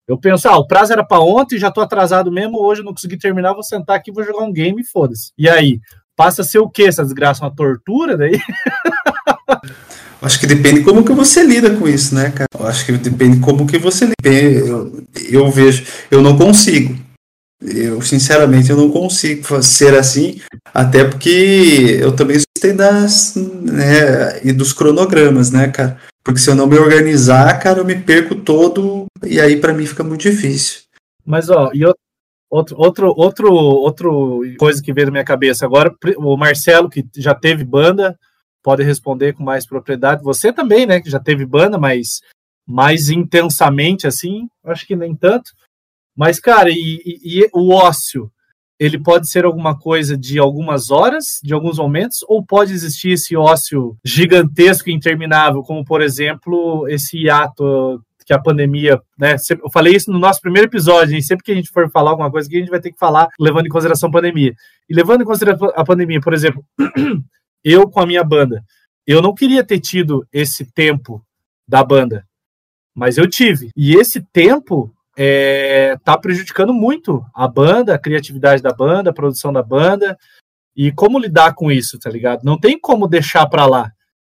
Eu 0.08 0.18
penso, 0.18 0.48
ah, 0.48 0.56
o 0.56 0.66
prazo 0.66 0.92
era 0.92 1.04
para 1.04 1.20
ontem, 1.20 1.58
já 1.58 1.70
tô 1.70 1.80
atrasado 1.80 2.32
mesmo, 2.32 2.60
hoje 2.60 2.82
não 2.82 2.92
consegui 2.92 3.16
terminar, 3.16 3.52
vou 3.52 3.62
sentar 3.62 3.96
aqui, 3.96 4.10
vou 4.10 4.24
jogar 4.24 4.44
um 4.44 4.52
game 4.52 4.80
e 4.80 4.84
foda-se. 4.84 5.32
E 5.38 5.48
aí, 5.48 5.80
passa 6.16 6.42
a 6.42 6.44
ser 6.44 6.58
o 6.58 6.68
quê 6.68 6.84
essa 6.84 7.04
desgraça? 7.04 7.44
Uma 7.44 7.54
tortura 7.54 8.16
daí? 8.16 8.38
Acho 10.22 10.38
que 10.38 10.46
depende 10.46 10.82
como 10.82 11.02
que 11.02 11.12
você 11.12 11.42
lida 11.42 11.74
com 11.74 11.88
isso, 11.88 12.14
né, 12.14 12.30
cara? 12.30 12.48
Eu 12.58 12.66
acho 12.66 12.84
que 12.84 12.92
depende 12.92 13.40
como 13.40 13.66
que 13.66 13.78
você 13.78 14.04
lida. 14.04 14.28
Eu, 14.28 15.02
eu 15.30 15.50
vejo, 15.50 15.82
eu 16.10 16.20
não 16.20 16.36
consigo. 16.36 16.94
Eu, 17.62 18.02
sinceramente, 18.02 18.68
eu 18.68 18.76
não 18.76 18.90
consigo 18.90 19.62
ser 19.62 19.94
assim, 19.94 20.40
até 20.74 21.04
porque 21.04 21.98
eu 22.00 22.14
também 22.14 22.36
sei 22.60 22.72
das, 22.74 23.34
né, 23.36 24.44
e 24.44 24.52
dos 24.52 24.72
cronogramas, 24.72 25.50
né, 25.50 25.68
cara? 25.68 25.98
Porque 26.22 26.38
se 26.38 26.50
eu 26.50 26.54
não 26.54 26.66
me 26.66 26.78
organizar, 26.78 27.58
cara, 27.58 27.78
eu 27.78 27.84
me 27.84 27.98
perco 27.98 28.34
todo 28.34 29.06
e 29.24 29.40
aí 29.40 29.56
para 29.56 29.72
mim 29.72 29.86
fica 29.86 30.04
muito 30.04 30.20
difícil. 30.20 30.82
Mas 31.24 31.48
ó, 31.48 31.70
e 31.72 31.84
outro, 32.50 32.76
outro, 32.76 33.14
outro, 33.16 33.52
outro 33.52 34.40
coisa 34.58 34.82
que 34.82 34.92
veio 34.92 35.06
na 35.06 35.12
minha 35.12 35.24
cabeça 35.24 35.64
agora, 35.64 35.94
o 36.18 36.36
Marcelo 36.36 36.90
que 36.90 37.04
já 37.16 37.34
teve 37.34 37.64
banda 37.64 38.18
pode 38.62 38.82
responder 38.82 39.32
com 39.32 39.42
mais 39.42 39.66
propriedade. 39.66 40.22
Você 40.22 40.52
também, 40.52 40.84
né, 40.84 41.00
que 41.00 41.08
já 41.08 41.18
teve 41.18 41.46
banda, 41.46 41.78
mas 41.78 42.20
mais 42.68 43.08
intensamente 43.08 44.06
assim, 44.06 44.48
acho 44.64 44.86
que 44.86 44.94
nem 44.94 45.16
tanto. 45.16 45.50
Mas 46.14 46.38
cara, 46.38 46.68
e, 46.70 47.00
e, 47.06 47.40
e 47.40 47.50
o 47.54 47.72
ócio 47.72 48.30
ele 48.80 48.98
pode 48.98 49.30
ser 49.30 49.44
alguma 49.44 49.78
coisa 49.78 50.16
de 50.16 50.38
algumas 50.38 50.90
horas, 50.90 51.38
de 51.42 51.52
alguns 51.52 51.76
momentos, 51.76 52.24
ou 52.26 52.42
pode 52.42 52.72
existir 52.72 53.10
esse 53.10 53.36
ócio 53.36 53.94
gigantesco 54.02 54.88
e 54.88 54.94
interminável, 54.94 55.62
como 55.62 55.84
por 55.84 56.00
exemplo 56.00 56.88
esse 56.88 57.18
hiato 57.18 58.02
que 58.24 58.32
a 58.32 58.38
pandemia, 58.38 59.02
né? 59.18 59.34
Eu 59.62 59.70
falei 59.70 59.94
isso 59.94 60.10
no 60.10 60.18
nosso 60.18 60.40
primeiro 60.40 60.68
episódio, 60.68 61.16
e 61.16 61.22
sempre 61.22 61.44
que 61.44 61.52
a 61.52 61.54
gente 61.54 61.68
for 61.68 61.90
falar 61.90 62.10
alguma 62.10 62.30
coisa, 62.30 62.48
que 62.48 62.56
a 62.56 62.60
gente 62.60 62.70
vai 62.70 62.80
ter 62.80 62.92
que 62.92 62.98
falar 62.98 63.28
levando 63.38 63.66
em 63.66 63.70
consideração 63.70 64.08
a 64.08 64.12
pandemia. 64.12 64.54
E 64.88 64.94
levando 64.94 65.22
em 65.22 65.26
consideração 65.26 65.70
a 65.74 65.84
pandemia, 65.84 66.20
por 66.20 66.32
exemplo, 66.32 66.64
eu 67.62 67.90
com 67.90 68.00
a 68.00 68.06
minha 68.06 68.24
banda, 68.24 68.64
eu 69.06 69.20
não 69.20 69.34
queria 69.34 69.64
ter 69.64 69.80
tido 69.80 70.26
esse 70.32 70.64
tempo 70.72 71.20
da 71.68 71.84
banda, 71.84 72.24
mas 72.94 73.18
eu 73.18 73.28
tive. 73.28 73.70
E 73.76 73.96
esse 73.96 74.22
tempo 74.32 74.94
é, 75.22 75.98
tá 76.02 76.16
prejudicando 76.16 76.72
muito 76.72 77.22
a 77.34 77.46
banda, 77.46 77.94
a 77.94 77.98
criatividade 77.98 78.62
da 78.62 78.72
banda, 78.72 79.10
a 79.10 79.12
produção 79.12 79.52
da 79.52 79.62
banda. 79.62 80.16
E 80.74 80.90
como 80.90 81.18
lidar 81.18 81.54
com 81.54 81.70
isso, 81.70 81.98
tá 81.98 82.08
ligado? 82.08 82.42
Não 82.42 82.58
tem 82.58 82.80
como 82.80 83.06
deixar 83.06 83.46
pra 83.46 83.66
lá. 83.66 83.92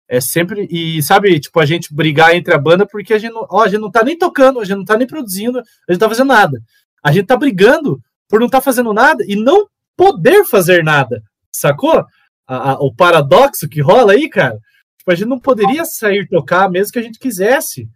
É 0.09 0.21
sempre. 0.21 0.69
E 0.71 1.03
sabe, 1.03 1.41
tipo, 1.41 1.59
a 1.59 1.67
gente 1.67 1.93
brigar 1.93 2.37
entre 2.37 2.55
a 2.55 2.59
banda 2.59 2.87
porque 2.87 3.15
a 3.15 3.19
gente 3.19 3.33
não, 3.33 3.45
ó, 3.51 3.65
a 3.65 3.69
gente 3.69 3.81
não 3.81 3.91
tá 3.91 4.05
nem 4.05 4.17
tocando, 4.17 4.61
a 4.61 4.65
gente 4.65 4.77
não 4.77 4.85
tá 4.85 4.97
nem 4.97 5.09
produzindo, 5.09 5.59
a 5.59 5.93
gente 5.93 6.01
não 6.01 6.09
tá 6.09 6.09
fazendo 6.09 6.29
nada. 6.29 6.63
A 7.03 7.11
gente 7.11 7.27
tá 7.27 7.37
brigando 7.37 8.01
por 8.29 8.39
não 8.39 8.49
tá 8.49 8.61
fazendo 8.61 8.93
nada 8.93 9.25
e 9.27 9.35
não 9.35 9.67
poder 9.97 10.45
fazer 10.45 10.85
nada. 10.85 11.21
Sacou? 11.53 12.07
A, 12.47 12.71
a, 12.71 12.75
o 12.75 12.95
paradoxo 12.95 13.69
que 13.69 13.81
rola 13.81 14.13
aí, 14.13 14.29
cara. 14.29 14.57
Tipo, 14.99 15.11
a 15.11 15.15
gente 15.17 15.29
não 15.29 15.41
poderia 15.41 15.85
sair 15.85 16.29
tocar 16.29 16.71
mesmo 16.71 16.93
que 16.93 16.99
a 17.01 17.03
gente 17.03 17.19
quisesse. 17.19 17.89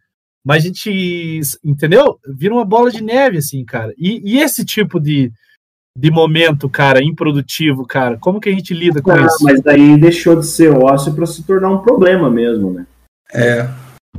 Mas 0.45 0.65
a 0.65 0.67
gente, 0.67 1.41
entendeu? 1.63 2.19
Vira 2.27 2.55
uma 2.55 2.65
bola 2.65 2.91
de 2.91 3.03
neve, 3.03 3.39
assim, 3.39 3.65
cara. 3.65 3.93
E, 3.99 4.21
e 4.25 4.41
esse 4.41 4.65
tipo 4.65 4.99
de, 4.99 5.31
de 5.97 6.11
momento, 6.11 6.69
cara, 6.69 7.03
improdutivo, 7.03 7.87
cara, 7.87 8.17
como 8.19 8.41
que 8.41 8.49
a 8.49 8.53
gente 8.53 8.73
lida 8.73 9.03
com 9.03 9.11
ah, 9.11 9.27
isso? 9.27 9.45
Mas 9.45 9.61
daí 9.61 9.99
deixou 9.99 10.37
de 10.37 10.47
ser 10.47 10.71
ócio 10.71 11.13
para 11.15 11.27
se 11.27 11.43
tornar 11.43 11.71
um 11.71 11.83
problema 11.83 12.31
mesmo, 12.31 12.73
né? 12.73 12.87
É. 13.33 13.69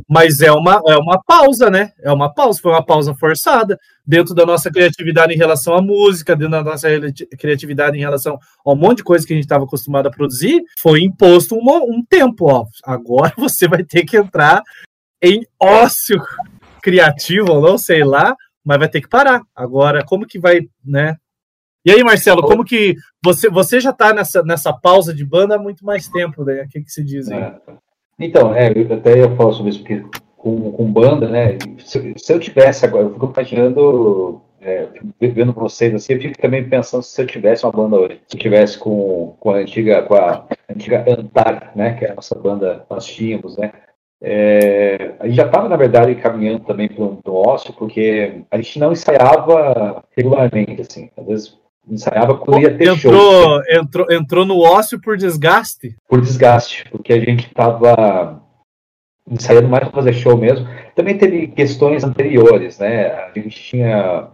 Mas 0.07 0.41
é 0.41 0.51
uma, 0.51 0.82
é 0.88 0.95
uma 0.95 1.22
pausa, 1.22 1.69
né? 1.69 1.91
É 2.01 2.11
uma 2.11 2.34
pausa, 2.34 2.59
foi 2.61 2.72
uma 2.72 2.86
pausa 2.86 3.13
forçada 3.13 3.78
dentro 4.05 4.34
da 4.34 4.45
nossa 4.45 4.72
criatividade 4.72 5.34
em 5.34 5.38
relação 5.38 5.76
à 5.76 5.82
música, 5.82 6.36
dentro 6.36 6.51
da 6.51 6.63
nossa 6.63 6.88
criatividade 7.38 7.97
em 7.97 8.01
relação 8.01 8.38
a 8.65 8.72
um 8.72 8.76
monte 8.76 8.97
de 8.97 9.03
coisa 9.03 9.26
que 9.26 9.34
a 9.34 9.36
gente 9.36 9.45
estava 9.45 9.63
acostumado 9.63 10.07
a 10.07 10.11
produzir, 10.11 10.61
foi 10.80 11.01
imposto 11.01 11.55
um, 11.55 11.61
um 11.84 12.03
tempo, 12.07 12.45
ó. 12.45 12.65
Agora 12.84 13.34
você 13.38 13.67
vai 13.67 13.84
ter 13.84 14.05
que 14.05 14.17
entrar 14.17 14.61
em 15.22 15.45
ócio 15.59 16.19
criativo 16.82 17.51
ou 17.53 17.61
não, 17.61 17.78
sei 17.78 18.03
lá, 18.03 18.36
mas 18.63 18.80
vai 18.80 18.89
ter 18.89 19.01
que 19.01 19.09
parar. 19.09 19.41
Agora, 19.55 20.03
como 20.05 20.26
que 20.26 20.39
vai, 20.39 20.61
né? 20.84 21.15
E 21.84 21.91
aí, 21.91 22.03
Marcelo, 22.03 22.43
como 22.43 22.63
que 22.63 22.95
você, 23.24 23.49
você 23.49 23.80
já 23.80 23.89
está 23.89 24.13
nessa, 24.13 24.43
nessa 24.43 24.72
pausa 24.72 25.13
de 25.13 25.26
banda 25.26 25.55
há 25.55 25.59
muito 25.59 25.84
mais 25.84 26.07
tempo, 26.07 26.43
né? 26.43 26.63
O 26.63 26.69
que, 26.69 26.82
que 26.82 26.91
se 26.91 27.03
diz 27.03 27.30
aí? 27.32 27.39
É. 27.39 27.55
Então, 28.19 28.53
é, 28.53 28.72
eu, 28.72 28.93
até 28.93 29.19
eu 29.19 29.36
falo 29.36 29.51
sobre 29.53 29.72
isso, 29.72 29.80
porque 29.80 30.05
com, 30.38 30.72
com 30.72 30.93
banda, 30.93 31.28
né? 31.28 31.57
Se, 31.80 32.13
se 32.15 32.34
eu 32.34 32.39
tivesse 32.39 32.86
agora, 32.86 33.05
eu 33.05 33.13
fico 33.13 33.32
imaginando, 33.34 34.41
é, 34.61 34.88
vendo 35.19 35.53
vocês 35.53 35.93
assim, 35.95 36.13
eu 36.13 36.22
fico 36.22 36.39
também 36.39 36.67
pensando 36.67 37.01
se 37.01 37.19
eu 37.19 37.26
tivesse 37.26 37.65
uma 37.65 37.72
banda 37.72 37.97
hoje. 37.97 38.22
Se 38.28 38.38
eu 38.38 38.39
tivesse 38.39 38.78
com, 38.78 39.36
com 39.39 39.49
a 39.49 39.57
antiga, 39.57 40.03
com 40.03 40.13
a 40.13 40.45
antiga 40.69 41.03
Antar, 41.07 41.72
né? 41.76 41.95
Que 41.95 42.05
é 42.05 42.11
a 42.11 42.15
nossa 42.15 42.36
banda, 42.36 42.86
nós 42.88 43.07
tínhamos, 43.07 43.57
né? 43.57 43.72
É, 44.24 45.15
a 45.19 45.26
gente 45.26 45.36
já 45.36 45.45
estava, 45.45 45.67
na 45.67 45.76
verdade, 45.76 46.13
caminhando 46.15 46.59
também 46.59 46.88
para 46.88 47.03
o 47.03 47.47
ócio, 47.47 47.74
porque 47.74 48.43
a 48.51 48.57
gente 48.57 48.80
não 48.80 48.91
ensaiava 48.91 50.03
regularmente, 50.15 50.82
assim. 50.82 51.09
Às 51.17 51.26
vezes 51.26 51.61
ensaiava 51.89 52.38
quando 52.38 52.61
ia 52.61 52.78
ter 52.78 52.88
entrou, 52.88 52.97
show. 52.97 53.61
Entrou, 53.69 54.11
entrou 54.11 54.45
no 54.45 54.59
ócio 54.59 55.01
por 55.01 55.17
desgaste? 55.17 55.95
Por 56.07 56.22
desgaste, 56.22 56.86
porque 56.91 57.13
a 57.13 57.19
gente 57.19 57.47
estava 57.47 58.41
ensaiando 59.30 59.67
mais 59.67 59.84
para 59.86 59.93
fazer 59.93 60.13
show 60.13 60.38
mesmo. 60.38 60.67
Também 60.95 61.17
teve 61.17 61.47
questões 61.47 62.03
anteriores, 62.03 62.78
né? 62.78 63.07
A 63.07 63.32
gente 63.34 63.49
tinha 63.49 64.28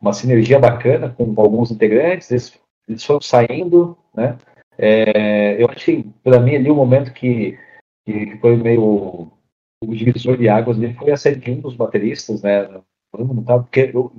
uma 0.00 0.12
sinergia 0.12 0.58
bacana 0.58 1.14
com 1.16 1.34
alguns 1.36 1.70
integrantes, 1.70 2.30
eles, 2.30 2.60
eles 2.88 3.04
foram 3.04 3.20
saindo, 3.20 3.96
né? 4.14 4.36
É, 4.78 5.62
eu 5.62 5.68
que, 5.68 6.04
para 6.22 6.40
mim, 6.40 6.56
ali 6.56 6.70
o 6.70 6.74
momento 6.74 7.12
que 7.12 7.58
que 8.04 8.36
foi 8.38 8.56
meio 8.56 9.30
o 9.82 9.94
divisor 9.94 10.36
de 10.36 10.48
águas 10.48 10.78
dele 10.78 10.94
foi 10.94 11.10
a 11.10 11.16
série 11.16 11.36
de 11.36 11.50
um 11.50 11.60
dos 11.60 11.74
bateristas, 11.74 12.42
né? 12.42 12.68
Porque 13.10 13.90
eu, 13.92 14.12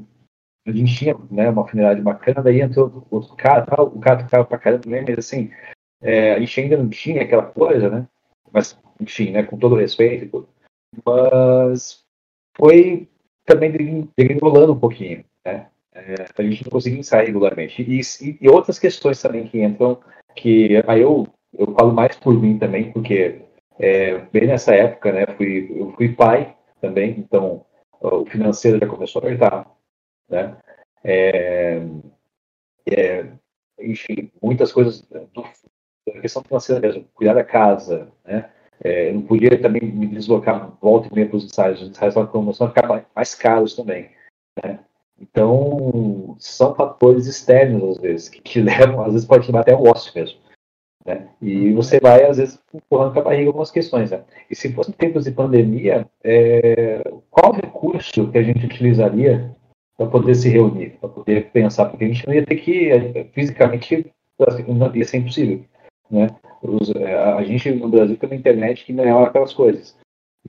a 0.68 0.72
gente 0.72 0.96
tinha 0.96 1.16
né, 1.32 1.50
uma 1.50 1.64
afinidade 1.64 2.02
bacana, 2.02 2.44
daí 2.44 2.62
entrou 2.62 3.06
outro 3.10 3.36
cara, 3.36 3.66
tal, 3.66 3.88
o 3.88 4.00
cara 4.00 4.24
tocava 4.24 4.46
pra 4.46 4.58
caramba 4.58 4.84
também, 4.84 5.04
mas 5.08 5.18
assim, 5.18 5.52
é, 6.02 6.34
a 6.34 6.40
gente 6.40 6.60
ainda 6.60 6.78
não 6.78 6.90
tinha 6.90 7.22
aquela 7.22 7.44
coisa, 7.44 7.90
né? 7.90 8.08
Mas, 8.52 8.78
enfim, 9.00 9.32
né, 9.32 9.44
com 9.44 9.58
todo 9.58 9.76
respeito, 9.76 10.48
mas 11.06 12.04
foi 12.56 13.08
também 13.46 14.10
degringolando 14.18 14.74
um 14.74 14.80
pouquinho, 14.80 15.24
né? 15.46 15.68
É, 15.96 16.16
a 16.38 16.44
gente 16.44 16.64
não 16.64 16.72
conseguia 16.72 17.00
ensaiar 17.00 17.26
regularmente. 17.26 17.82
E, 17.82 18.00
e, 18.00 18.38
e, 18.42 18.50
outras 18.50 18.80
questões 18.80 19.22
também 19.22 19.48
que 19.48 19.62
entram, 19.62 20.00
que 20.36 20.84
aí 20.88 21.02
eu, 21.02 21.28
eu 21.54 21.74
falo 21.74 21.94
mais 21.94 22.16
por 22.18 22.34
mim 22.34 22.58
também, 22.58 22.92
porque 22.92 23.42
é, 23.84 24.18
bem 24.32 24.48
nessa 24.48 24.74
época, 24.74 25.12
né, 25.12 25.26
fui, 25.36 25.70
eu 25.76 25.92
fui 25.92 26.16
pai 26.16 26.56
também, 26.80 27.20
então 27.20 27.66
o 28.00 28.26
financeiro 28.26 28.80
já 28.80 28.88
começou 28.88 29.22
a 29.22 29.26
apertar, 29.26 29.70
né? 30.30 30.56
É, 31.04 31.82
é, 32.90 33.28
enfim, 33.78 34.32
muitas 34.42 34.72
coisas 34.72 35.02
do, 35.02 35.44
da 36.08 36.22
questão 36.22 36.42
financeira 36.44 36.80
mesmo, 36.80 37.06
cuidar 37.14 37.34
da 37.34 37.44
casa, 37.44 38.10
né? 38.24 38.50
É, 38.82 39.10
eu 39.10 39.16
não 39.16 39.22
podia 39.24 39.62
também 39.62 39.82
me 39.82 40.08
deslocar 40.08 40.72
volta 40.82 41.10
e 41.12 41.16
meia 41.16 41.28
para 41.28 41.38
os 41.38 41.46
ensaios, 41.46 41.82
os 41.82 41.90
ensaios 41.90 42.14
estavam 42.14 42.32
começando 42.32 42.70
a 42.70 42.74
ficar 42.74 43.06
mais 43.14 43.36
caros 43.36 43.76
também, 43.76 44.12
né? 44.64 44.80
Então, 45.20 46.38
são 46.40 46.74
fatores 46.74 47.28
externos, 47.28 47.98
às 47.98 48.02
vezes, 48.02 48.30
que 48.30 48.60
levam, 48.64 49.04
às 49.04 49.12
vezes 49.12 49.28
pode 49.28 49.46
levar 49.48 49.60
até 49.60 49.76
o 49.76 49.84
ócio 49.90 50.14
mesmo. 50.16 50.43
Né? 51.06 51.28
E 51.42 51.72
você 51.74 52.00
vai, 52.00 52.26
às 52.26 52.38
vezes, 52.38 52.60
empurrando 52.74 53.14
com 53.14 53.20
a 53.20 53.24
barriga 53.24 53.50
algumas 53.50 53.72
questões. 53.72 54.12
Né? 54.12 54.24
E 54.50 54.56
se 54.56 54.72
fosse 54.74 54.92
tempos 54.94 55.26
de 55.26 55.32
pandemia, 55.32 56.08
é... 56.24 57.04
qual 57.30 57.52
recurso 57.52 58.30
que 58.32 58.38
a 58.38 58.44
gente 58.44 58.66
utilizaria 58.66 59.54
para 59.98 60.08
poder 60.08 60.36
se 60.36 60.50
reunir, 60.50 60.92
para 61.00 61.10
poder 61.10 61.52
pensar? 61.52 61.86
Porque 61.86 62.06
a 62.06 62.08
gente 62.08 62.26
não 62.26 62.34
ia 62.34 62.46
ter 62.46 62.56
que, 62.56 62.90
é, 62.90 63.26
fisicamente, 63.34 64.12
não 64.68 64.96
ia 64.96 65.06
ser 65.06 65.18
impossível. 65.18 65.64
Né? 66.10 66.28
Os, 66.62 66.90
é, 66.96 67.16
a 67.16 67.44
gente 67.44 67.72
no 67.72 67.90
Brasil 67.90 68.18
tem 68.18 68.30
uma 68.30 68.36
internet 68.36 68.86
que 68.86 68.94
não 68.94 69.04
é 69.04 69.26
aquelas 69.26 69.54
coisas. 69.54 69.98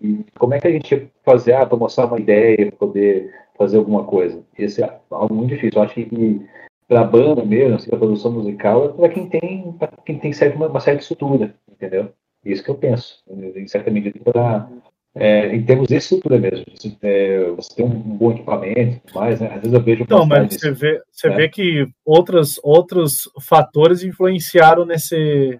E 0.01 0.25
como 0.39 0.55
é 0.55 0.61
que 0.61 0.69
a 0.69 0.71
gente 0.71 0.93
ia 0.93 1.11
fazer 1.25 1.55
ah, 1.55 1.67
para 1.67 1.79
mostrar 1.79 2.07
uma 2.07 2.19
ideia, 2.19 2.67
para 2.69 2.77
poder 2.79 3.33
fazer 3.57 3.79
alguma 3.79 4.05
coisa? 4.05 4.43
Esse 4.59 4.83
é 4.83 5.01
algo 5.11 5.35
muito 5.35 5.51
difícil. 5.51 5.79
Eu 5.79 5.83
acho 5.83 5.95
que 5.95 6.47
para 6.95 7.01
a 7.01 7.05
banda 7.05 7.45
mesmo, 7.45 7.75
assim, 7.75 7.91
a 7.93 7.99
produção 7.99 8.31
musical, 8.31 8.85
é 8.85 8.89
para 8.93 9.09
quem 9.09 9.29
tem, 9.29 9.73
pra 9.73 9.89
quem 10.07 10.17
tem 10.17 10.33
certa, 10.33 10.57
uma, 10.57 10.69
uma, 10.69 10.79
certa 10.79 11.03
estrutura, 11.03 11.53
entendeu? 11.69 12.13
Isso 12.45 12.63
que 12.63 12.71
eu 12.71 12.77
penso, 12.77 13.21
em 13.29 13.67
certa 13.67 13.91
medida, 13.91 14.21
para 14.21 14.69
é, 15.17 15.55
em 15.55 15.65
termos 15.65 15.89
de 15.89 15.97
estrutura 15.97 16.39
mesmo. 16.39 16.65
Você, 16.73 16.97
é, 17.03 17.51
você 17.51 17.75
tem 17.75 17.85
um, 17.85 17.89
bom 17.89 18.31
equipamento 18.31 19.01
e 19.09 19.15
mais, 19.15 19.41
né? 19.41 19.49
Às 19.49 19.63
vezes 19.63 19.73
eu 19.73 19.81
vejo. 19.81 20.07
Não, 20.09 20.25
mas 20.25 20.55
você, 20.55 20.71
vê, 20.71 21.03
você 21.11 21.29
né? 21.31 21.37
vê 21.37 21.49
que 21.49 21.87
outros, 22.05 22.61
outros 22.63 23.29
fatores 23.43 24.05
influenciaram 24.05 24.85
nesse, 24.85 25.59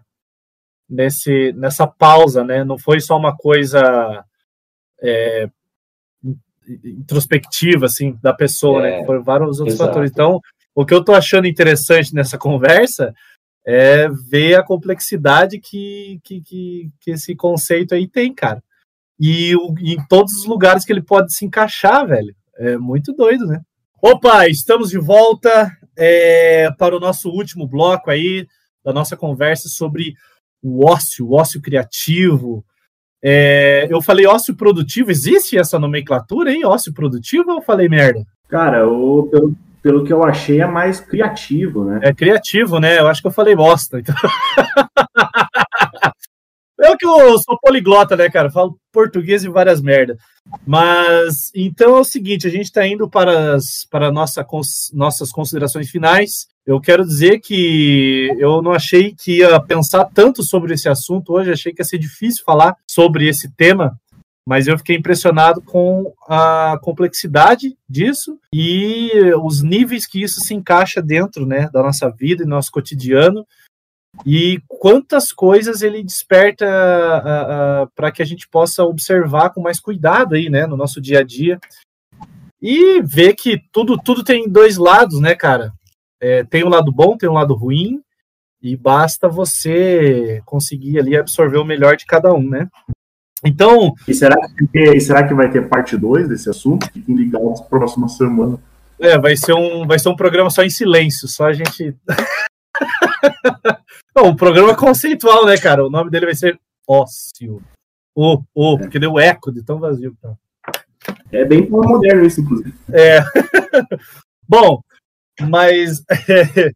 nesse, 0.89 1.53
nessa 1.55 1.87
pausa, 1.87 2.45
né? 2.45 2.63
Não 2.63 2.79
foi 2.79 3.01
só 3.01 3.17
uma 3.17 3.37
coisa 3.37 4.25
é, 5.03 5.49
introspectiva, 6.85 7.87
assim, 7.87 8.17
da 8.23 8.33
pessoa, 8.33 8.83
né? 8.83 8.97
é, 8.97 9.01
né? 9.01 9.07
Foram 9.07 9.23
vários 9.23 9.59
outros 9.59 9.75
exato. 9.75 9.89
fatores. 9.89 10.11
Então, 10.13 10.41
o 10.75 10.85
que 10.85 10.93
eu 10.93 11.01
estou 11.01 11.15
achando 11.15 11.47
interessante 11.47 12.15
nessa 12.15 12.37
conversa 12.37 13.15
é 13.67 14.09
ver 14.09 14.57
a 14.57 14.63
complexidade 14.63 15.59
que, 15.59 16.21
que, 16.23 16.41
que, 16.43 16.91
que 17.01 17.11
esse 17.13 17.35
conceito 17.35 17.95
aí 17.95 18.07
tem, 18.07 18.35
cara. 18.35 18.63
E, 19.19 19.55
o, 19.57 19.75
em 19.79 19.97
todos 20.09 20.35
os 20.35 20.45
lugares 20.45 20.85
que 20.85 20.93
ele 20.93 21.03
pode 21.03 21.33
se 21.35 21.45
encaixar, 21.45 22.07
velho. 22.07 22.35
É 22.57 22.77
muito 22.77 23.13
doido, 23.13 23.47
né? 23.47 23.61
Opa, 24.01 24.47
estamos 24.49 24.91
de 24.91 24.99
volta 24.99 25.71
é, 25.97 26.71
para 26.79 26.97
o 26.97 27.01
nosso 27.01 27.31
último 27.31 27.67
bloco 27.67 28.11
aí 28.11 28.47
da 28.85 28.93
nossa 28.93 29.17
conversa 29.17 29.69
sobre 29.69 30.15
o 30.63 30.87
ócio, 30.87 31.27
o 31.27 31.35
ócio 31.35 31.61
criativo. 31.61 32.65
É, 33.23 33.87
eu 33.91 34.03
falei 34.03 34.27
ócio 34.27 34.55
produtivo, 34.55 35.11
existe 35.11 35.57
essa 35.57 35.79
nomenclatura, 35.79 36.53
hein? 36.53 36.67
Ócio 36.67 36.93
produtivo 36.93 37.51
ou 37.51 37.57
eu 37.57 37.63
falei 37.63 37.89
merda? 37.89 38.25
Cara, 38.47 38.87
o, 38.87 39.27
pelo, 39.29 39.57
pelo 39.85 40.03
que 40.03 40.15
eu 40.15 40.25
achei, 40.25 40.63
é 40.63 40.67
mais 40.67 40.99
criativo, 40.99 41.85
né? 41.85 42.01
É 42.03 42.15
criativo, 42.15 42.81
né? 42.81 42.99
Eu 42.99 43.07
acho 43.07 43.21
que 43.21 43.29
eu 43.29 43.33
falei 43.33 43.55
bosta. 43.55 44.01
Então... 44.01 44.15
eu 46.81 46.97
que 46.97 47.05
eu 47.05 47.39
sou 47.39 47.59
poliglota, 47.61 48.17
né, 48.17 48.31
cara? 48.31 48.51
falo 48.51 48.79
português 48.91 49.45
e 49.45 49.49
várias 49.51 49.83
merdas. 49.83 50.17
Mas, 50.67 51.51
então 51.55 51.99
é 51.99 52.01
o 52.01 52.05
seguinte, 52.05 52.47
a 52.47 52.51
gente 52.51 52.65
está 52.65 52.87
indo 52.87 53.11
para, 53.11 53.57
as, 53.57 53.87
para 53.91 54.11
nossa, 54.11 54.43
cons, 54.43 54.91
nossas 54.95 55.31
considerações 55.31 55.91
finais. 55.91 56.47
Eu 56.67 56.81
quero 56.81 57.05
dizer 57.05 57.41
que 57.41 58.35
eu 58.39 58.63
não 58.63 58.73
achei 58.73 59.15
que 59.15 59.41
ia 59.41 59.61
pensar 59.61 60.07
tanto 60.07 60.43
sobre 60.43 60.73
esse 60.73 60.89
assunto 60.89 61.35
hoje, 61.35 61.53
achei 61.53 61.75
que 61.75 61.83
ia 61.83 61.85
ser 61.85 61.99
difícil 61.99 62.43
falar 62.43 62.75
sobre 62.91 63.29
esse 63.29 63.55
tema, 63.55 63.99
mas 64.47 64.67
eu 64.67 64.77
fiquei 64.77 64.97
impressionado 64.97 65.63
com 65.63 66.13
a 66.29 66.79
complexidade 66.83 67.77
disso 67.89 68.39
e 68.53 69.11
os 69.43 69.63
níveis 69.63 70.07
que 70.07 70.23
isso 70.23 70.41
se 70.41 70.55
encaixa 70.55 71.01
dentro 71.01 71.47
né, 71.47 71.69
da 71.73 71.83
nossa 71.83 72.11
vida 72.11 72.43
e 72.43 72.47
nosso 72.47 72.71
cotidiano 72.71 73.47
e 74.25 74.61
quantas 74.69 75.33
coisas 75.33 75.83
ele 75.83 76.03
desperta 76.03 76.67
para 77.97 78.13
que 78.13 78.23
a 78.23 78.25
gente 78.25 78.47
possa 78.49 78.85
observar 78.85 79.51
com 79.51 79.61
mais 79.61 79.81
cuidado 79.81 80.35
aí, 80.35 80.51
né, 80.51 80.67
no 80.67 80.77
nosso 80.77 81.01
dia 81.01 81.21
a 81.21 81.23
dia 81.25 81.59
e 82.61 83.03
ver 83.03 83.35
que 83.35 83.61
tudo 83.73 83.99
tudo 83.99 84.23
tem 84.23 84.49
dois 84.49 84.77
lados, 84.77 85.21
né, 85.21 85.35
cara? 85.35 85.73
É, 86.21 86.45
tem 86.45 86.65
um 86.65 86.71
lado 86.71 86.93
bom, 86.93 87.17
tem 87.17 87.29
um 87.29 87.35
lado 87.35 87.55
ruim 87.55 88.01
e 88.63 88.77
basta 88.77 89.29
você 89.29 90.41
conseguir 90.47 90.99
ali 90.99 91.17
absorver 91.17 91.59
o 91.59 91.65
melhor 91.65 91.97
de 91.97 92.07
cada 92.07 92.33
um, 92.33 92.49
né? 92.49 92.69
Então. 93.45 93.95
E 94.09 94.15
será 94.15 94.37
que, 94.49 94.79
e 94.79 95.01
será 95.01 95.27
que 95.27 95.35
vai 95.35 95.51
ter 95.51 95.69
parte 95.69 95.97
2 95.97 96.29
desse 96.29 96.49
assunto? 96.49 96.91
Fiquem 96.93 97.15
ligados 97.15 97.61
próxima 97.63 98.09
semana. 98.09 98.59
É, 98.99 99.19
vai 99.19 99.37
ser 99.37 99.55
um, 99.55 99.87
vai 99.87 99.99
ser 99.99 100.09
um 100.09 100.17
programa 100.17 100.51
só 100.51 100.63
em 100.63 100.71
silêncio, 100.71 101.29
só 101.29 101.47
a 101.47 101.53
gente. 101.53 101.97
Não, 104.17 104.29
um 104.29 104.37
programa 104.37 104.77
conceitual, 104.77 105.45
né, 105.45 105.59
cara? 105.59 105.85
O 105.85 105.91
nome 105.91 106.11
dele 106.11 106.27
vai 106.27 106.35
ser 106.35 106.59
Ócio. 106.87 107.63
O, 108.15 108.43
o, 108.55 108.77
é. 108.77 108.79
porque 108.79 108.99
deu 108.99 109.19
eco 109.19 109.51
de 109.51 109.63
tão 109.63 109.79
vazio. 109.79 110.17
É 111.33 111.45
bem 111.45 111.69
moderno 111.69 112.25
isso, 112.25 112.41
inclusive. 112.41 112.73
É. 112.93 113.21
Bom, 114.49 114.81
mas 115.41 116.05
é... 116.29 116.71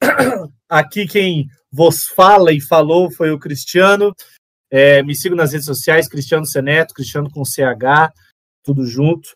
aqui 0.68 1.06
quem 1.06 1.48
vos 1.70 2.06
fala 2.06 2.52
e 2.52 2.60
falou 2.60 3.10
foi 3.10 3.30
o 3.30 3.38
Cristiano. 3.38 4.14
É, 4.70 5.02
me 5.02 5.14
sigam 5.14 5.36
nas 5.36 5.52
redes 5.52 5.66
sociais, 5.66 6.08
Cristiano 6.08 6.46
Seneto, 6.46 6.94
Cristiano 6.94 7.30
com 7.30 7.44
CH, 7.44 8.12
tudo 8.62 8.84
junto. 8.84 9.30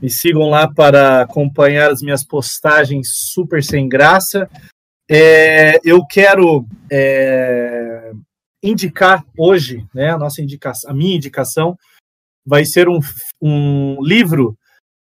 Me 0.00 0.08
sigam 0.08 0.48
lá 0.48 0.72
para 0.72 1.22
acompanhar 1.22 1.90
as 1.90 2.00
minhas 2.00 2.24
postagens 2.24 3.08
super 3.32 3.62
sem 3.62 3.88
graça. 3.88 4.48
É, 5.08 5.78
eu 5.84 6.06
quero 6.06 6.64
é, 6.90 8.12
indicar 8.62 9.24
hoje, 9.36 9.86
né, 9.94 10.10
a 10.10 10.18
nossa 10.18 10.40
indicação, 10.40 10.90
a 10.90 10.94
minha 10.94 11.16
indicação 11.16 11.76
vai 12.46 12.64
ser 12.64 12.88
um, 12.88 13.00
um 13.40 14.02
livro 14.02 14.56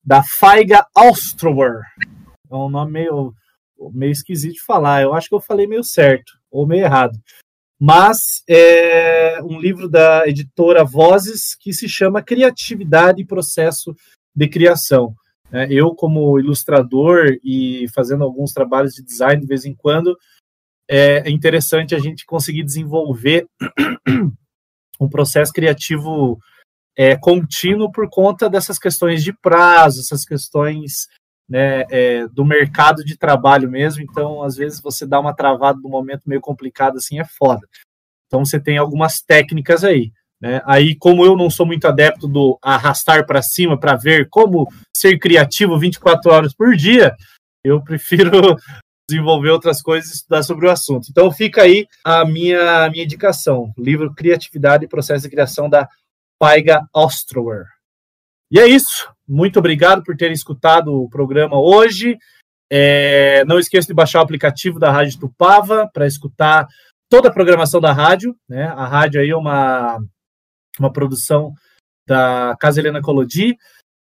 da 0.02 0.22
Feiga 0.22 0.86
Austrower. 0.94 1.80
É 2.50 2.54
um 2.54 2.70
nome 2.70 2.92
meio, 2.92 3.34
meio 3.92 4.12
esquisito 4.12 4.54
de 4.54 4.64
falar. 4.64 5.02
Eu 5.02 5.12
acho 5.12 5.28
que 5.28 5.34
eu 5.34 5.40
falei 5.40 5.66
meio 5.66 5.84
certo 5.84 6.32
ou 6.50 6.66
meio 6.66 6.84
errado 6.84 7.18
mas 7.78 8.42
é 8.48 9.40
um 9.42 9.60
livro 9.60 9.88
da 9.88 10.26
editora 10.26 10.84
Vozes 10.84 11.54
que 11.54 11.72
se 11.72 11.88
chama 11.88 12.22
Criatividade 12.22 13.22
e 13.22 13.26
Processo 13.26 13.94
de 14.34 14.48
Criação. 14.48 15.14
É, 15.52 15.66
eu, 15.70 15.94
como 15.94 16.38
ilustrador 16.38 17.38
e 17.44 17.86
fazendo 17.94 18.24
alguns 18.24 18.52
trabalhos 18.52 18.94
de 18.94 19.02
design 19.02 19.40
de 19.40 19.46
vez 19.46 19.64
em 19.64 19.74
quando, 19.74 20.16
é 20.88 21.28
interessante 21.30 21.94
a 21.94 21.98
gente 21.98 22.24
conseguir 22.24 22.62
desenvolver 22.62 23.46
um 25.00 25.08
processo 25.08 25.52
criativo 25.52 26.38
é, 26.96 27.16
contínuo 27.16 27.92
por 27.92 28.08
conta 28.08 28.48
dessas 28.48 28.78
questões 28.78 29.22
de 29.22 29.32
prazo, 29.32 30.00
essas 30.00 30.24
questões 30.24 31.08
né, 31.48 31.84
é, 31.90 32.26
do 32.28 32.44
mercado 32.44 33.04
de 33.04 33.16
trabalho 33.16 33.70
mesmo. 33.70 34.02
Então, 34.02 34.42
às 34.42 34.56
vezes, 34.56 34.80
você 34.80 35.06
dá 35.06 35.20
uma 35.20 35.34
travada 35.34 35.78
num 35.82 35.90
momento 35.90 36.22
meio 36.26 36.40
complicado 36.40 36.96
assim, 36.96 37.18
é 37.18 37.24
foda. 37.24 37.66
Então, 38.26 38.44
você 38.44 38.60
tem 38.60 38.78
algumas 38.78 39.20
técnicas 39.20 39.84
aí. 39.84 40.12
Né? 40.40 40.60
Aí, 40.66 40.94
como 40.96 41.24
eu 41.24 41.36
não 41.36 41.48
sou 41.48 41.64
muito 41.64 41.86
adepto 41.86 42.28
do 42.28 42.58
arrastar 42.62 43.26
para 43.26 43.40
cima 43.42 43.78
para 43.78 43.96
ver 43.96 44.28
como 44.28 44.68
ser 44.94 45.18
criativo 45.18 45.78
24 45.78 46.30
horas 46.30 46.54
por 46.54 46.74
dia, 46.76 47.14
eu 47.64 47.82
prefiro 47.82 48.30
desenvolver 49.08 49.50
outras 49.50 49.80
coisas 49.80 50.10
e 50.10 50.14
estudar 50.14 50.42
sobre 50.42 50.66
o 50.66 50.70
assunto. 50.70 51.08
Então 51.10 51.30
fica 51.30 51.62
aí 51.62 51.86
a 52.04 52.24
minha, 52.24 52.84
a 52.84 52.90
minha 52.90 53.04
indicação, 53.04 53.72
livro 53.78 54.14
Criatividade 54.14 54.84
e 54.84 54.88
Processo 54.88 55.22
de 55.22 55.30
Criação 55.30 55.70
da 55.70 55.88
Paiga 56.38 56.86
Ostrower. 56.92 57.75
E 58.50 58.58
é 58.58 58.66
isso. 58.66 59.08
Muito 59.26 59.58
obrigado 59.58 60.04
por 60.04 60.14
terem 60.16 60.34
escutado 60.34 60.92
o 60.92 61.08
programa 61.08 61.58
hoje. 61.58 62.18
É, 62.70 63.42
não 63.44 63.58
esqueça 63.58 63.88
de 63.88 63.94
baixar 63.94 64.20
o 64.20 64.22
aplicativo 64.22 64.78
da 64.78 64.90
Rádio 64.90 65.18
Tupava 65.18 65.90
para 65.92 66.06
escutar 66.06 66.66
toda 67.08 67.28
a 67.28 67.32
programação 67.32 67.80
da 67.80 67.92
rádio. 67.92 68.36
Né? 68.48 68.64
A 68.64 68.86
rádio 68.86 69.20
aí 69.20 69.30
é 69.30 69.36
uma, 69.36 69.98
uma 70.78 70.92
produção 70.92 71.52
da 72.06 72.56
Casa 72.60 72.80
Helena 72.80 73.02
Colodi. 73.02 73.56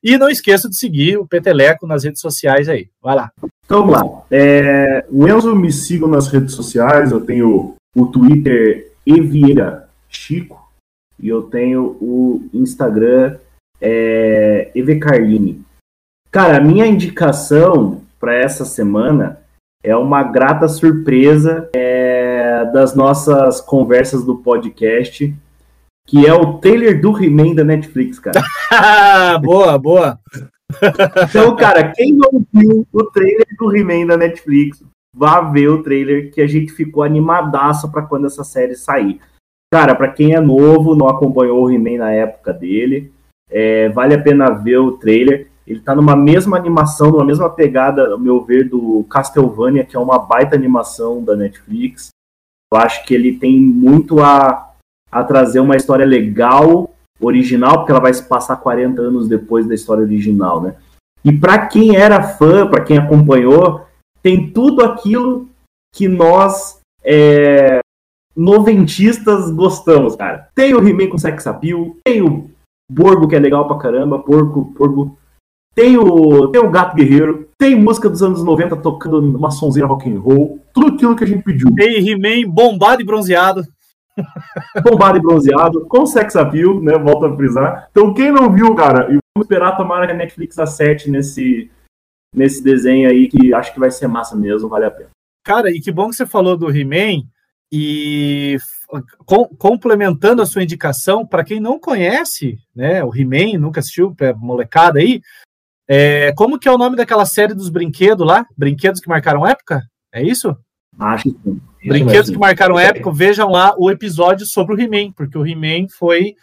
e 0.05 0.19
não 0.19 0.29
esqueça 0.29 0.69
de 0.69 0.77
seguir 0.77 1.17
o 1.17 1.25
Peteleco 1.25 1.87
nas 1.87 2.03
redes 2.03 2.21
sociais 2.21 2.69
aí. 2.69 2.87
Vai 3.01 3.15
lá. 3.15 3.31
Então 3.65 3.87
vamos 3.87 3.93
lá. 3.95 4.21
É, 4.29 5.03
o 5.09 5.27
Enzo 5.27 5.55
me 5.55 5.71
sigam 5.71 6.07
nas 6.07 6.27
redes 6.27 6.53
sociais, 6.53 7.11
eu 7.11 7.21
tenho 7.21 7.75
o 7.95 8.05
Twitter 8.05 8.91
Evieira 9.03 9.89
Chico 10.07 10.63
e 11.19 11.27
eu 11.27 11.41
tenho 11.41 11.97
o 11.99 12.47
Instagram 12.53 13.37
é, 13.81 14.71
Carlini. 15.01 15.65
Cara, 16.29 16.57
a 16.57 16.61
minha 16.61 16.85
indicação 16.85 18.01
para 18.19 18.35
essa 18.35 18.63
semana 18.63 19.39
é 19.83 19.95
uma 19.95 20.21
grata 20.21 20.67
surpresa 20.67 21.67
é, 21.73 22.65
das 22.65 22.95
nossas 22.95 23.59
conversas 23.59 24.23
do 24.23 24.35
podcast, 24.37 25.33
que 26.05 26.25
é 26.25 26.33
o 26.33 26.59
trailer 26.59 27.01
do 27.01 27.21
He-Man 27.21 27.55
da 27.55 27.63
Netflix, 27.63 28.19
cara. 28.19 28.41
boa, 29.41 29.77
boa. 29.77 30.19
Então, 31.29 31.55
cara, 31.55 31.91
quem 31.91 32.13
não 32.13 32.45
viu 32.53 32.87
o 32.91 33.03
trailer 33.05 33.47
do 33.57 33.75
He-Man 33.75 34.07
da 34.07 34.17
Netflix, 34.17 34.83
vá 35.13 35.41
ver 35.41 35.69
o 35.69 35.81
trailer 35.81 36.31
que 36.31 36.41
a 36.41 36.47
gente 36.47 36.71
ficou 36.73 37.03
animadaço 37.03 37.91
para 37.91 38.03
quando 38.03 38.27
essa 38.27 38.43
série 38.43 38.75
sair. 38.75 39.19
Cara, 39.73 39.95
para 39.95 40.09
quem 40.09 40.33
é 40.33 40.39
novo, 40.39 40.95
não 40.95 41.07
acompanhou 41.07 41.63
o 41.63 41.71
He-Man 41.71 41.97
na 41.97 42.11
época 42.11 42.53
dele, 42.53 43.11
é, 43.49 43.89
vale 43.89 44.13
a 44.13 44.21
pena 44.21 44.49
ver 44.51 44.77
o 44.77 44.93
trailer. 44.93 45.47
Ele 45.65 45.79
tá 45.79 45.95
numa 45.95 46.15
mesma 46.15 46.57
animação, 46.57 47.11
numa 47.11 47.25
mesma 47.25 47.49
pegada, 47.49 48.11
ao 48.11 48.19
meu 48.19 48.43
ver, 48.43 48.69
do 48.69 49.03
Castlevania, 49.09 49.83
que 49.83 49.95
é 49.95 49.99
uma 49.99 50.19
baita 50.19 50.55
animação 50.55 51.23
da 51.23 51.35
Netflix. 51.35 52.09
Eu 52.71 52.79
acho 52.79 53.03
que 53.05 53.15
ele 53.15 53.37
tem 53.37 53.59
muito 53.59 54.21
a, 54.21 54.74
a 55.11 55.23
trazer 55.23 55.59
uma 55.59 55.75
história 55.75 56.05
legal, 56.05 56.93
original, 57.19 57.77
porque 57.77 57.91
ela 57.91 58.01
vai 58.01 58.13
se 58.13 58.23
passar 58.23 58.57
40 58.57 59.01
anos 59.01 59.27
depois 59.27 59.67
da 59.67 59.75
história 59.75 60.03
original, 60.03 60.61
né? 60.61 60.75
E 61.23 61.31
para 61.31 61.67
quem 61.67 61.95
era 61.95 62.21
fã, 62.21 62.67
para 62.67 62.83
quem 62.83 62.97
acompanhou, 62.97 63.85
tem 64.21 64.51
tudo 64.51 64.83
aquilo 64.83 65.49
que 65.93 66.07
nós 66.07 66.79
é, 67.03 67.79
noventistas 68.35 69.49
gostamos, 69.51 70.15
cara. 70.15 70.49
Tem 70.53 70.73
o 70.73 70.87
He-Man 70.87 71.09
com 71.09 71.17
sex 71.17 71.47
appeal, 71.47 71.95
tem 72.03 72.21
o 72.21 72.49
Borgo, 72.91 73.27
que 73.27 73.35
é 73.35 73.39
legal 73.39 73.67
pra 73.67 73.77
caramba, 73.77 74.19
Porco, 74.19 74.73
Porgo 74.75 75.17
tem 75.73 75.97
o, 75.97 76.47
tem 76.47 76.61
o 76.61 76.71
Gato 76.71 76.95
Guerreiro, 76.95 77.49
tem 77.57 77.75
música 77.75 78.09
dos 78.09 78.23
anos 78.23 78.41
90 78.41 78.77
tocando 78.77 79.19
uma 79.19 79.51
sonzeira 79.51 79.87
rock 79.87 80.09
and 80.09 80.19
roll, 80.19 80.59
tudo 80.73 80.95
aquilo 80.95 81.15
que 81.15 81.23
a 81.23 81.27
gente 81.27 81.43
pediu. 81.43 81.73
Tem 81.75 82.07
He-Man 82.07 82.49
bombado 82.49 83.01
e 83.01 83.05
bronzeado. 83.05 83.61
Bombado 84.83 85.17
e 85.17 85.21
bronzeado, 85.21 85.85
com 85.87 86.05
sex 86.05 86.35
appeal, 86.35 86.81
né? 86.81 86.97
Volto 86.97 87.25
a 87.25 87.35
frisar. 87.35 87.87
Então, 87.91 88.13
quem 88.13 88.31
não 88.31 88.51
viu, 88.51 88.73
cara, 88.75 89.05
e 89.05 89.17
vamos 89.35 89.43
esperar 89.43 89.77
tomar 89.77 90.09
a 90.09 90.13
Netflix 90.13 90.57
a 90.59 90.65
7 90.65 91.09
nesse, 91.09 91.69
nesse 92.33 92.63
desenho 92.63 93.09
aí, 93.09 93.27
que 93.27 93.53
acho 93.53 93.73
que 93.73 93.79
vai 93.79 93.91
ser 93.91 94.07
massa 94.07 94.35
mesmo, 94.35 94.69
vale 94.69 94.85
a 94.85 94.91
pena. 94.91 95.09
Cara, 95.43 95.69
e 95.69 95.79
que 95.79 95.91
bom 95.91 96.09
que 96.09 96.15
você 96.15 96.25
falou 96.25 96.57
do 96.57 96.69
He-Man, 96.69 97.23
e 97.71 98.57
com, 99.25 99.45
complementando 99.57 100.41
a 100.41 100.45
sua 100.45 100.63
indicação, 100.63 101.25
para 101.25 101.43
quem 101.43 101.59
não 101.59 101.79
conhece, 101.79 102.57
né, 102.75 103.03
o 103.03 103.13
He-Man, 103.15 103.59
nunca 103.59 103.79
assistiu, 103.79 104.15
molecada 104.37 104.99
aí, 104.99 105.21
é, 105.87 106.33
como 106.33 106.57
que 106.57 106.67
é 106.67 106.71
o 106.71 106.77
nome 106.77 106.95
daquela 106.95 107.25
série 107.25 107.53
dos 107.53 107.69
brinquedos 107.69 108.25
lá? 108.25 108.45
Brinquedos 108.57 108.99
que 108.99 109.07
marcaram 109.07 109.45
época? 109.45 109.81
É 110.11 110.23
isso? 110.23 110.55
Acho 110.99 111.23
que 111.23 111.35
sim. 111.43 111.61
Brinquedos 111.83 112.31
que 112.31 112.37
marcaram 112.37 112.79
época, 112.79 113.11
vejam 113.11 113.49
lá 113.49 113.75
o 113.77 113.91
episódio 113.91 114.45
sobre 114.45 114.75
o 114.75 114.79
He-Man, 114.79 115.11
porque 115.11 115.37
o 115.37 115.45
He-Man 115.45 115.87
foi 115.95 116.35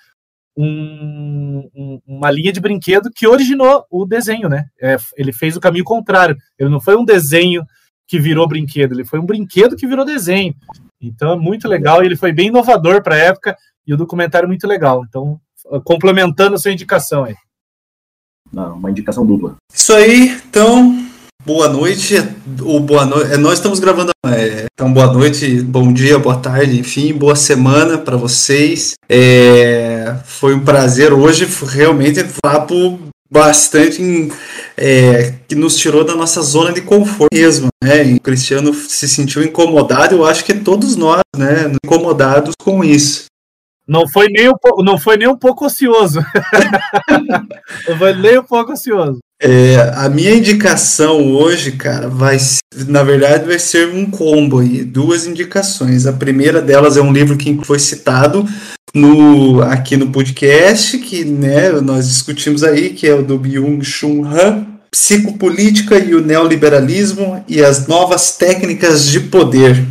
um, 0.56 1.68
um, 1.74 2.00
uma 2.06 2.30
linha 2.30 2.52
de 2.52 2.60
brinquedo 2.60 3.10
que 3.12 3.26
originou 3.26 3.84
o 3.90 4.06
desenho, 4.06 4.48
né? 4.48 4.66
É, 4.80 4.96
ele 5.16 5.32
fez 5.32 5.56
o 5.56 5.60
caminho 5.60 5.84
contrário. 5.84 6.36
Ele 6.56 6.70
não 6.70 6.80
foi 6.80 6.96
um 6.96 7.04
desenho 7.04 7.64
que 8.06 8.20
virou 8.20 8.46
brinquedo, 8.46 8.92
ele 8.92 9.04
foi 9.04 9.18
um 9.18 9.26
brinquedo 9.26 9.74
que 9.74 9.86
virou 9.86 10.04
desenho. 10.04 10.54
Então 11.00 11.32
é 11.32 11.36
muito 11.36 11.66
legal 11.66 12.02
e 12.02 12.06
ele 12.06 12.16
foi 12.16 12.32
bem 12.32 12.48
inovador 12.48 13.02
para 13.02 13.16
a 13.16 13.18
época 13.18 13.56
e 13.84 13.92
o 13.92 13.96
documentário 13.96 14.46
é 14.46 14.48
muito 14.48 14.66
legal. 14.68 15.04
Então, 15.08 15.40
complementando 15.82 16.54
a 16.54 16.58
sua 16.58 16.70
indicação 16.70 17.24
aí 17.24 17.34
uma 18.52 18.90
indicação 18.90 19.26
dupla. 19.26 19.56
Isso 19.72 19.92
aí, 19.94 20.28
então, 20.46 20.94
boa 21.44 21.68
noite, 21.68 22.14
ou 22.62 22.78
boa 22.78 23.04
noite, 23.04 23.32
é, 23.32 23.36
nós 23.36 23.54
estamos 23.54 23.80
gravando, 23.80 24.12
é, 24.26 24.66
então 24.72 24.92
boa 24.92 25.12
noite, 25.12 25.60
bom 25.62 25.92
dia, 25.92 26.18
boa 26.18 26.36
tarde, 26.36 26.78
enfim, 26.78 27.12
boa 27.12 27.34
semana 27.34 27.98
para 27.98 28.16
vocês. 28.16 28.94
É, 29.08 30.16
foi 30.24 30.54
um 30.54 30.64
prazer 30.64 31.12
hoje, 31.12 31.48
realmente 31.66 32.20
um 32.20 32.28
papo 32.40 32.98
bastante 33.30 34.30
é, 34.76 35.34
que 35.48 35.54
nos 35.54 35.76
tirou 35.76 36.04
da 36.04 36.14
nossa 36.14 36.40
zona 36.42 36.72
de 36.72 36.82
conforto 36.82 37.34
mesmo, 37.34 37.68
né? 37.82 38.02
o 38.14 38.20
Cristiano 38.20 38.72
se 38.72 39.08
sentiu 39.08 39.42
incomodado, 39.42 40.14
eu 40.14 40.24
acho 40.24 40.44
que 40.44 40.54
todos 40.54 40.96
nós, 40.96 41.22
né, 41.36 41.72
incomodados 41.84 42.54
com 42.62 42.84
isso. 42.84 43.24
Não 43.86 44.08
foi 44.08 44.28
nem 44.28 44.48
um, 44.48 44.54
não 44.84 44.96
foi 44.96 45.16
nem 45.16 45.28
um 45.28 45.36
pouco 45.36 45.66
ocioso. 45.66 46.20
não 47.88 47.98
foi 47.98 48.14
nem 48.14 48.38
um 48.38 48.44
pouco 48.44 48.72
ocioso. 48.72 49.18
É, 49.44 49.92
a 49.96 50.08
minha 50.08 50.32
indicação 50.32 51.32
hoje, 51.32 51.72
cara, 51.72 52.08
vai 52.08 52.38
na 52.86 53.02
verdade 53.02 53.44
vai 53.44 53.58
ser 53.58 53.88
um 53.88 54.08
combo 54.08 54.60
aí, 54.60 54.84
duas 54.84 55.26
indicações. 55.26 56.06
A 56.06 56.12
primeira 56.12 56.62
delas 56.62 56.96
é 56.96 57.02
um 57.02 57.12
livro 57.12 57.36
que 57.36 57.58
foi 57.64 57.80
citado 57.80 58.46
no 58.94 59.60
aqui 59.62 59.96
no 59.96 60.12
podcast, 60.12 60.96
que 60.98 61.24
né, 61.24 61.72
nós 61.80 62.08
discutimos 62.08 62.62
aí, 62.62 62.90
que 62.90 63.04
é 63.04 63.14
o 63.14 63.24
do 63.24 63.36
Byung-Chun 63.36 64.24
Han, 64.24 64.64
Psicopolítica 64.92 65.98
e 65.98 66.14
o 66.14 66.24
Neoliberalismo 66.24 67.44
e 67.48 67.60
as 67.60 67.88
Novas 67.88 68.36
Técnicas 68.36 69.08
de 69.08 69.18
Poder. 69.18 69.84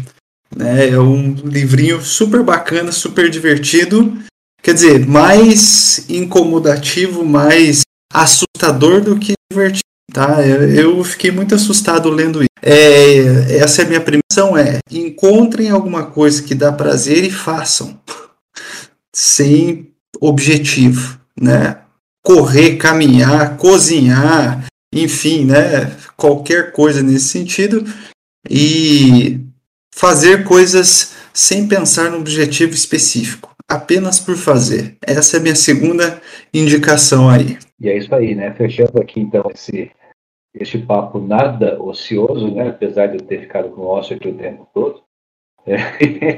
Né? 0.55 0.89
É 0.89 0.99
um 0.99 1.35
livrinho 1.43 2.01
super 2.01 2.41
bacana, 2.41 2.93
super 2.93 3.29
divertido. 3.29 4.17
Quer 4.63 4.75
dizer, 4.75 5.05
mais 5.05 6.05
incomodativo, 6.07 7.25
mais 7.25 7.81
assustador 8.13 9.01
do 9.01 9.17
que 9.17 9.33
divertido. 9.51 9.81
Tá? 10.13 10.45
Eu, 10.45 10.69
eu 10.69 11.03
fiquei 11.03 11.31
muito 11.31 11.55
assustado 11.55 12.09
lendo 12.09 12.41
isso. 12.41 12.49
É, 12.61 13.57
essa 13.57 13.81
é 13.81 13.85
a 13.85 13.87
minha 13.87 14.01
premissão, 14.01 14.57
é 14.57 14.79
encontrem 14.91 15.69
alguma 15.69 16.05
coisa 16.05 16.43
que 16.43 16.53
dá 16.53 16.71
prazer 16.71 17.23
e 17.23 17.31
façam. 17.31 17.99
Sem 19.13 19.91
objetivo, 20.19 21.19
né? 21.39 21.77
Correr, 22.23 22.75
caminhar, 22.75 23.57
cozinhar, 23.57 24.65
enfim, 24.93 25.45
né? 25.45 25.95
Qualquer 26.15 26.71
coisa 26.71 27.01
nesse 27.01 27.29
sentido. 27.29 27.83
E 28.49 29.39
Fazer 29.93 30.43
coisas 30.45 31.11
sem 31.33 31.67
pensar 31.67 32.09
no 32.09 32.17
objetivo 32.17 32.73
específico, 32.73 33.53
apenas 33.67 34.19
por 34.19 34.35
fazer. 34.35 34.95
Essa 35.01 35.37
é 35.37 35.39
a 35.39 35.43
minha 35.43 35.55
segunda 35.55 36.21
indicação 36.53 37.29
aí. 37.29 37.59
E 37.81 37.89
é 37.89 37.97
isso 37.97 38.13
aí, 38.13 38.35
né? 38.35 38.53
Fechando 38.53 39.01
aqui 39.01 39.19
então 39.19 39.43
esse 39.53 39.91
este 40.53 40.77
papo 40.77 41.19
nada 41.19 41.81
ocioso, 41.81 42.53
né? 42.53 42.69
Apesar 42.69 43.07
de 43.07 43.17
eu 43.17 43.25
ter 43.25 43.41
ficado 43.41 43.69
com 43.69 43.81
o 43.81 43.87
ócio 43.87 44.15
aqui 44.15 44.29
o 44.29 44.37
tempo 44.37 44.67
todo. 44.73 45.01
É, 45.65 45.75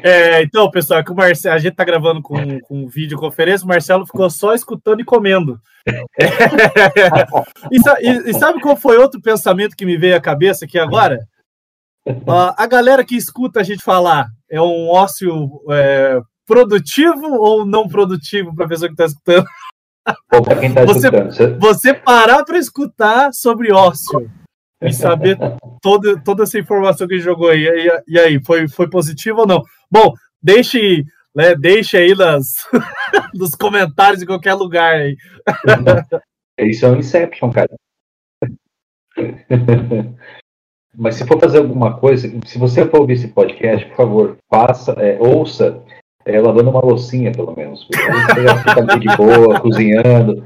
é 0.04 0.44
então, 0.44 0.70
pessoal, 0.70 1.00
é 1.00 1.04
que 1.04 1.12
o 1.12 1.16
Marcelo, 1.16 1.56
a 1.56 1.58
gente 1.58 1.76
tá 1.76 1.84
gravando 1.84 2.22
com, 2.22 2.60
com 2.62 2.88
videoconferência, 2.88 3.66
o 3.66 3.68
Marcelo 3.68 4.06
ficou 4.06 4.30
só 4.30 4.54
escutando 4.54 5.02
e 5.02 5.06
comendo. 5.06 5.60
É, 6.16 8.06
e, 8.06 8.30
e, 8.30 8.34
sabe 8.34 8.62
qual 8.62 8.76
foi 8.78 8.98
outro 8.98 9.22
pensamento 9.22 9.76
que 9.76 9.86
me 9.86 9.98
veio 9.98 10.16
à 10.16 10.22
cabeça 10.22 10.64
aqui 10.64 10.80
agora? 10.80 11.20
Uh, 12.08 12.54
a 12.58 12.68
galera 12.68 13.04
que 13.04 13.16
escuta 13.16 13.60
a 13.60 13.64
gente 13.64 13.84
falar 13.84 14.28
é 14.50 14.62
um 14.62 14.90
ócio 14.90 15.62
é, 15.72 16.22
produtivo 16.46 17.34
ou 17.34 17.66
não 17.66 17.88
produtivo 17.88 18.56
para 18.56 18.66
a 18.66 18.70
pessoa 18.70 18.88
que 18.88 18.94
está 18.94 19.06
escutando? 19.06 19.46
Ou 20.34 20.44
para 20.44 20.60
quem 20.60 20.70
está 20.70 20.84
escutando. 20.84 21.60
Você 21.60 21.94
parar 21.94 22.44
para 22.44 22.58
escutar 22.58 23.34
sobre 23.34 23.72
ócio 23.72 24.30
e 24.82 24.92
saber 24.92 25.38
toda, 25.82 26.20
toda 26.22 26.44
essa 26.44 26.60
informação 26.60 27.08
que 27.08 27.20
jogou 27.20 27.50
aí. 27.50 27.66
E, 27.66 28.14
e 28.14 28.20
aí, 28.20 28.44
foi, 28.44 28.68
foi 28.68 28.90
positivo 28.90 29.42
ou 29.42 29.48
não? 29.48 29.64
Bom, 29.90 30.14
deixe, 30.42 31.06
né, 31.34 31.56
deixe 31.56 31.98
aí 31.98 32.14
nas, 32.16 32.54
nos 33.34 33.56
comentários 33.56 34.22
em 34.22 34.26
qualquer 34.26 34.56
lugar 34.56 34.96
aí. 34.96 35.16
Isso 36.60 36.86
é 36.86 36.90
um 36.90 36.98
Inception, 36.98 37.52
cara. 37.52 37.74
Mas 40.96 41.16
se 41.16 41.26
for 41.26 41.40
fazer 41.40 41.58
alguma 41.58 41.98
coisa, 41.98 42.30
se 42.46 42.60
você 42.60 42.86
for 42.86 43.02
ouvir 43.02 43.14
esse 43.14 43.30
podcast, 43.30 43.84
por 43.88 43.96
favor, 43.96 44.38
faça, 44.48 44.92
é, 44.94 45.18
ouça 45.20 45.84
é, 46.26 46.40
lavando 46.40 46.70
uma 46.70 46.80
loucinha, 46.80 47.32
pelo 47.32 47.56
menos. 47.56 47.88
Você 47.88 48.42
vai 48.42 48.58
ficar 48.58 49.00
de 49.00 49.18
boa, 49.18 49.60
cozinhando, 49.62 50.44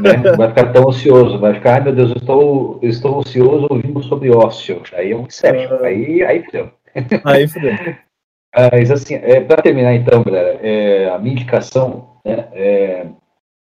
né? 0.00 0.36
vai 0.36 0.48
ficar 0.48 0.72
tão 0.72 0.88
ansioso, 0.88 1.38
vai 1.38 1.54
ficar, 1.54 1.74
ai 1.74 1.80
meu 1.84 1.94
Deus, 1.94 2.10
eu 2.10 2.16
estou, 2.16 2.78
eu 2.82 2.88
estou 2.88 3.18
ansioso 3.20 3.66
ouvindo 3.70 4.02
sobre 4.02 4.30
ócio. 4.30 4.82
Aí 4.92 5.12
é 5.12 5.16
um 5.16 5.22
inception, 5.22 5.78
ah. 5.80 5.86
aí, 5.86 6.22
aí 6.22 6.44
fudeu. 6.44 6.70
Aí 7.24 7.48
fudeu. 7.48 7.72
Mas 8.56 8.90
assim, 8.90 9.16
é, 9.16 9.40
para 9.40 9.62
terminar 9.62 9.94
então, 9.94 10.22
galera, 10.22 10.60
é, 10.62 11.10
a 11.10 11.18
minha 11.18 11.34
indicação 11.34 12.18
né, 12.24 12.48
é 12.52 13.06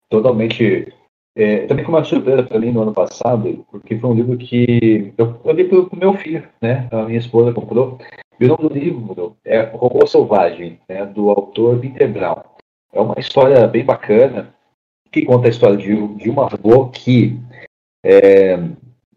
totalmente 0.09 0.93
é, 1.35 1.65
também 1.65 1.83
foi 1.83 1.93
uma 1.93 2.03
surpresa 2.03 2.43
para 2.43 2.59
mim 2.59 2.71
no 2.71 2.83
ano 2.83 2.93
passado, 2.93 3.65
porque 3.71 3.97
foi 3.97 4.09
um 4.09 4.13
livro 4.13 4.37
que 4.37 5.13
eu, 5.17 5.39
eu 5.43 5.51
li 5.51 5.63
para 5.63 5.79
o 5.79 5.89
meu 5.93 6.13
filho, 6.13 6.47
né? 6.61 6.87
A 6.91 7.03
minha 7.03 7.17
esposa 7.17 7.51
comprou. 7.51 7.97
E 8.39 8.45
o 8.45 8.47
nome 8.47 8.69
do 8.69 8.73
livro 8.73 9.37
é 9.45 9.61
Robô 9.61 10.05
Selvagem, 10.07 10.79
né, 10.89 11.05
do 11.05 11.29
autor 11.29 11.77
Brown. 11.77 12.41
É 12.91 12.99
uma 12.99 13.15
história 13.17 13.67
bem 13.67 13.85
bacana 13.85 14.53
que 15.11 15.25
conta 15.25 15.47
a 15.47 15.49
história 15.49 15.77
de, 15.77 16.07
de 16.15 16.29
uma 16.29 16.47
robô 16.47 16.87
que 16.89 17.39
é, 18.03 18.57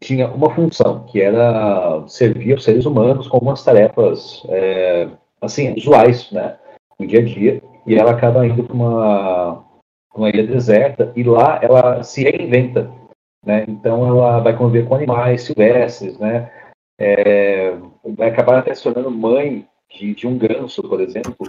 tinha 0.00 0.28
uma 0.28 0.54
função, 0.54 1.04
que 1.06 1.20
era 1.20 2.06
servir 2.06 2.52
aos 2.52 2.64
seres 2.64 2.84
humanos 2.84 3.28
com 3.28 3.36
algumas 3.36 3.64
tarefas 3.64 4.42
é, 4.48 5.08
assim 5.40 5.74
usuais, 5.74 6.30
né, 6.30 6.56
no 6.98 7.06
dia 7.06 7.20
a 7.20 7.24
dia. 7.24 7.62
E 7.86 7.94
ela 7.94 8.10
acaba 8.10 8.46
indo 8.46 8.64
para 8.64 8.74
uma 8.74 9.66
uma 10.16 10.30
ilha 10.30 10.46
deserta, 10.46 11.12
e 11.14 11.22
lá 11.22 11.60
ela 11.62 12.02
se 12.02 12.24
reinventa. 12.24 12.90
Né? 13.44 13.64
Então 13.68 14.06
ela 14.06 14.40
vai 14.40 14.56
conviver 14.56 14.88
com 14.88 14.94
animais 14.94 15.42
silvestres, 15.42 16.18
né? 16.18 16.50
É, 16.98 17.74
vai 18.04 18.28
acabar 18.30 18.58
até 18.58 18.74
se 18.74 18.82
tornando 18.82 19.10
mãe 19.10 19.66
de, 19.90 20.14
de 20.14 20.26
um 20.26 20.36
ganso, 20.38 20.82
por 20.82 21.00
exemplo. 21.00 21.48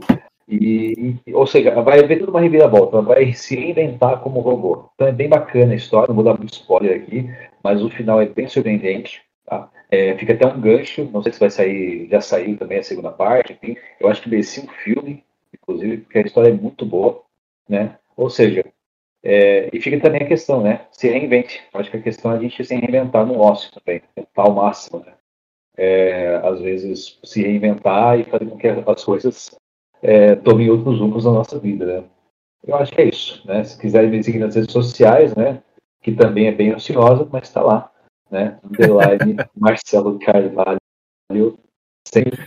E, 0.49 1.15
ou 1.33 1.45
seja, 1.45 1.71
vai 1.81 1.99
haver 1.99 2.19
toda 2.19 2.31
uma 2.31 2.39
reviravolta, 2.41 3.01
vai 3.01 3.33
se 3.33 3.55
reinventar 3.55 4.21
como 4.21 4.39
robô. 4.39 4.89
Então 4.95 5.07
é 5.07 5.11
bem 5.11 5.27
bacana 5.27 5.73
a 5.73 5.75
história, 5.75 6.07
não 6.07 6.15
vou 6.15 6.23
dar 6.23 6.37
muito 6.37 6.53
spoiler 6.53 6.95
aqui, 6.95 7.29
mas 7.61 7.81
o 7.83 7.89
final 7.89 8.21
é 8.21 8.25
bem 8.25 8.47
surpreendente. 8.47 9.21
Tá? 9.45 9.69
É, 9.91 10.15
fica 10.17 10.33
até 10.33 10.47
um 10.47 10.59
gancho, 10.59 11.09
não 11.11 11.21
sei 11.21 11.31
se 11.33 11.39
vai 11.39 11.49
sair, 11.49 12.07
já 12.09 12.21
saiu 12.21 12.57
também 12.57 12.79
a 12.79 12.83
segunda 12.83 13.11
parte, 13.11 13.53
enfim, 13.53 13.77
eu 13.99 14.09
acho 14.09 14.21
que 14.21 14.29
merecia 14.29 14.63
um 14.63 14.67
filme, 14.67 15.23
inclusive, 15.53 15.97
porque 15.97 16.17
a 16.19 16.21
história 16.21 16.49
é 16.49 16.53
muito 16.53 16.85
boa, 16.85 17.23
né? 17.67 17.97
Ou 18.15 18.29
seja, 18.29 18.65
é, 19.23 19.69
e 19.73 19.81
fica 19.81 19.99
também 19.99 20.21
a 20.23 20.27
questão, 20.27 20.61
né? 20.61 20.85
Se 20.91 21.09
reinvente. 21.09 21.61
Acho 21.73 21.91
que 21.91 21.97
a 21.97 22.01
questão 22.01 22.31
é 22.31 22.37
a 22.37 22.39
gente 22.39 22.63
se 22.63 22.75
reinventar 22.75 23.25
no 23.25 23.39
ócio 23.39 23.71
também, 23.73 24.01
tentar 24.15 24.43
ao 24.43 24.53
máximo, 24.53 24.99
né? 25.05 25.13
É, 25.77 26.37
às 26.37 26.59
vezes 26.59 27.19
se 27.23 27.43
reinventar 27.43 28.19
e 28.19 28.23
fazer 28.23 28.45
com 28.47 28.57
que 28.57 28.67
as 28.67 29.03
coisas 29.03 29.55
é, 30.01 30.35
tomem 30.35 30.69
outros 30.69 30.99
rumos 30.99 31.25
na 31.25 31.31
nossa 31.31 31.59
vida, 31.59 31.85
né? 31.85 32.03
Eu 32.65 32.75
acho 32.75 32.91
que 32.91 33.01
é 33.01 33.09
isso, 33.09 33.45
né? 33.47 33.63
Se 33.63 33.79
quiserem 33.79 34.09
me 34.09 34.23
seguir 34.23 34.39
nas 34.39 34.55
redes 34.55 34.73
sociais, 34.73 35.35
né? 35.35 35.61
Que 36.01 36.13
também 36.13 36.47
é 36.47 36.51
bem 36.51 36.73
ociosa, 36.73 37.27
mas 37.31 37.43
está 37.43 37.61
lá, 37.61 37.91
né? 38.31 38.59
Underline 38.63 39.37
Marcelo 39.55 40.17
Carvalho, 40.19 40.79
sempre 42.07 42.37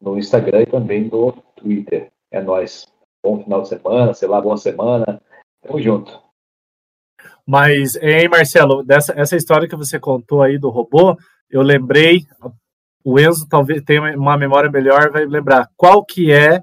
no 0.00 0.18
Instagram 0.18 0.62
e 0.62 0.66
também 0.66 1.04
no 1.04 1.32
Twitter. 1.56 2.10
É 2.30 2.40
nós 2.40 2.86
bom 3.22 3.42
final 3.42 3.62
de 3.62 3.68
semana, 3.68 4.14
sei 4.14 4.28
lá, 4.28 4.40
boa 4.40 4.56
semana. 4.56 5.20
Tamo 5.62 5.80
junto. 5.80 6.20
Mas, 7.46 7.96
hein, 7.96 8.28
Marcelo, 8.28 8.82
dessa 8.82 9.12
essa 9.18 9.36
história 9.36 9.68
que 9.68 9.76
você 9.76 9.98
contou 9.98 10.42
aí 10.42 10.58
do 10.58 10.70
robô, 10.70 11.16
eu 11.50 11.62
lembrei, 11.62 12.24
o 13.04 13.18
Enzo 13.18 13.46
talvez 13.48 13.82
tenha 13.82 14.16
uma 14.16 14.36
memória 14.36 14.70
melhor, 14.70 15.10
vai 15.10 15.24
lembrar 15.26 15.68
qual 15.76 16.04
que 16.04 16.30
é 16.30 16.62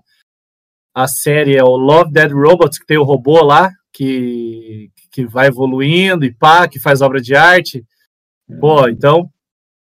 a 0.93 1.07
série, 1.07 1.55
é 1.55 1.63
o 1.63 1.75
Love 1.75 2.11
Dead 2.11 2.31
Robots, 2.31 2.79
que 2.79 2.85
tem 2.85 2.97
o 2.97 3.03
robô 3.03 3.43
lá, 3.43 3.71
que, 3.93 4.89
que 5.11 5.25
vai 5.25 5.47
evoluindo 5.47 6.25
e 6.25 6.33
pá, 6.33 6.67
que 6.67 6.79
faz 6.79 7.01
obra 7.01 7.21
de 7.21 7.35
arte. 7.35 7.85
Pô, 8.59 8.81
uhum. 8.81 8.89
então, 8.89 9.29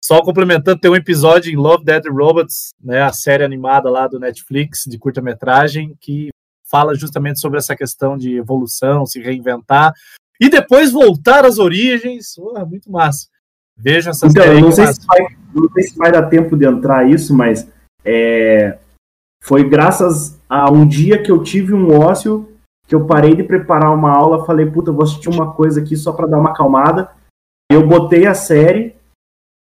só 0.05 0.21
complementando, 0.23 0.81
tem 0.81 0.91
um 0.91 0.97
episódio 0.97 1.53
em 1.53 1.57
Love 1.57 1.85
Dead 1.85 2.05
Robots, 2.07 2.73
né, 2.81 3.03
a 3.03 3.13
série 3.13 3.45
animada 3.45 3.89
lá 3.89 4.07
do 4.07 4.21
Netflix, 4.21 4.85
de 4.87 4.99
curta-metragem, 4.99 5.97
que 6.01 6.31
fala 6.71 6.95
justamente 6.95 7.41
sobre 7.41 7.59
essa 7.59 7.77
questão 7.77 8.17
de 8.17 8.37
evolução, 8.37 9.07
se 9.07 9.21
reinventar 9.21 9.93
e 10.41 10.49
depois 10.49 10.91
voltar 10.91 11.45
às 11.45 11.59
origens. 11.59 12.37
Oh, 12.39 12.67
muito 12.67 12.91
massa. 12.91 13.29
Veja 13.77 14.11
essa 14.11 14.27
então, 14.27 14.43
série. 14.43 14.61
Não 14.61 14.73
sei, 14.73 14.87
se 14.87 15.07
vai, 15.07 15.27
não 15.55 15.69
sei 15.73 15.83
se 15.83 15.97
vai 15.97 16.13
dar 16.13 16.29
tempo 16.29 16.57
de 16.57 16.67
entrar 16.67 17.09
isso, 17.09 17.35
mas 17.35 17.69
é, 18.05 18.79
foi 19.43 19.69
graças 19.69 20.41
a 20.49 20.71
um 20.71 20.87
dia 20.87 21.23
que 21.23 21.31
eu 21.31 21.43
tive 21.43 21.75
um 21.75 21.99
ócio 22.01 22.49
que 22.87 22.95
eu 22.95 23.07
parei 23.07 23.35
de 23.35 23.43
preparar 23.43 23.95
uma 23.95 24.11
aula, 24.11 24.45
falei, 24.45 24.67
puta, 24.67 24.93
vou 24.93 25.03
assistir 25.03 25.29
uma 25.29 25.53
coisa 25.53 25.81
aqui 25.81 25.97
só 25.97 26.13
para 26.13 26.27
dar 26.27 26.39
uma 26.39 26.51
acalmada. 26.51 27.11
Eu 27.71 27.87
botei 27.87 28.27
a 28.27 28.35
série, 28.35 28.95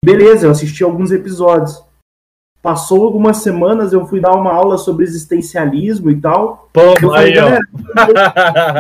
beleza, 0.04 0.46
eu 0.46 0.52
assisti 0.52 0.84
alguns 0.84 1.12
episódios. 1.12 1.84
Passou 2.62 3.04
algumas 3.04 3.38
semanas, 3.38 3.94
eu 3.94 4.06
fui 4.06 4.20
dar 4.20 4.34
uma 4.34 4.52
aula 4.52 4.78
sobre 4.78 5.04
existencialismo 5.04 6.10
e 6.10 6.20
tal. 6.20 6.70
Pô, 6.72 6.82
eu 6.82 7.12
falei, 7.12 7.34
galera, 7.34 7.62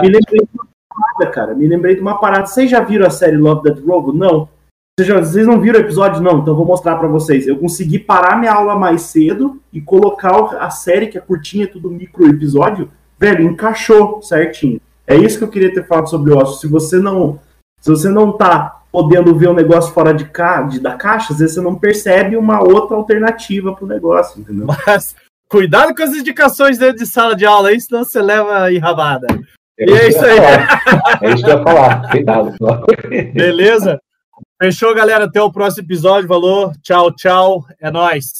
me 0.01 0.09
lembrei 0.09 0.41
de 0.41 0.49
uma 0.53 0.67
parada, 0.89 1.32
cara. 1.32 1.53
Me 1.53 1.67
lembrei 1.67 1.95
de 1.95 2.01
uma 2.01 2.19
parada. 2.19 2.45
Vocês 2.45 2.69
já 2.69 2.82
viram 2.82 3.05
a 3.05 3.11
série 3.11 3.38
Love 3.38 3.63
That 3.63 3.82
Robo? 3.82 4.13
Não. 4.13 4.49
Vocês, 4.98 5.10
já, 5.10 5.20
vocês 5.20 5.46
não 5.46 5.60
viram 5.60 5.78
o 5.78 5.84
episódio? 5.84 6.22
Não. 6.22 6.39
Então 6.39 6.54
eu 6.54 6.56
vou 6.58 6.66
mostrar 6.66 6.96
para 6.96 7.10
vocês. 7.10 7.46
Eu 7.46 7.58
consegui 7.58 8.00
parar 8.00 8.38
minha 8.38 8.54
aula 8.54 8.78
mais 8.78 9.02
cedo 9.02 9.62
e 9.74 9.82
colocar 9.82 10.34
a 10.58 10.70
série, 10.70 11.08
que 11.08 11.18
é 11.18 11.22
curtinha, 11.22 11.68
tudo 11.68 11.89
micro 11.89 12.26
episódio, 12.30 12.89
velho, 13.20 13.43
encaixou 13.43 14.22
certinho. 14.22 14.80
É 15.06 15.14
isso 15.18 15.38
que 15.38 15.43
eu 15.43 15.50
queria 15.50 15.74
ter 15.74 15.86
falado 15.86 16.10
sobre 16.10 16.32
o 16.32 16.38
ócio. 16.38 16.62
Se 16.62 16.68
você 16.68 16.98
não, 16.98 17.38
se 17.82 17.91
você 17.91 18.08
não 18.08 18.32
tá 18.32 18.84
podendo 18.89 19.36
ver 19.36 19.50
um 19.50 19.54
negócio 19.54 19.93
fora 19.93 20.14
de, 20.14 20.24
ca... 20.24 20.62
de 20.62 20.80
da 20.80 20.93
caixa, 20.93 21.34
às 21.34 21.39
vezes 21.39 21.56
você 21.56 21.62
não 21.62 21.76
percebe 21.76 22.38
uma 22.38 22.64
outra 22.64 22.96
alternativa 22.96 23.76
para 23.76 23.84
o 23.84 23.89
negócio, 23.89 24.39
entendeu? 24.39 24.66
Mas 24.88 25.14
cuidado 25.50 25.93
com 25.93 26.04
as 26.04 26.16
indicações 26.16 26.78
dentro 26.78 27.00
de 27.00 27.06
sala 27.06 27.36
de 27.36 27.46
aula 27.46 27.68
aí, 27.68 27.82
senão 27.82 28.06
você 28.06 28.22
leva 28.22 28.72
enrabada. 28.72 29.28
É 29.78 29.89
e 29.89 29.93
é 29.93 30.08
isso 30.08 30.24
aí. 30.24 30.39
É 31.22 31.34
isso 31.34 31.43
que 31.43 31.52
eu 31.52 31.58
ia 31.58 31.64
falar. 31.64 32.10
Cuidado. 32.10 32.54
Beleza? 33.34 34.00
Fechou, 34.62 34.95
galera. 34.95 35.26
Até 35.26 35.41
o 35.41 35.51
próximo 35.51 35.86
episódio. 35.86 36.28
Valor. 36.28 36.74
Tchau, 36.82 37.14
tchau. 37.14 37.66
É 37.80 37.91
nóis. 37.91 38.34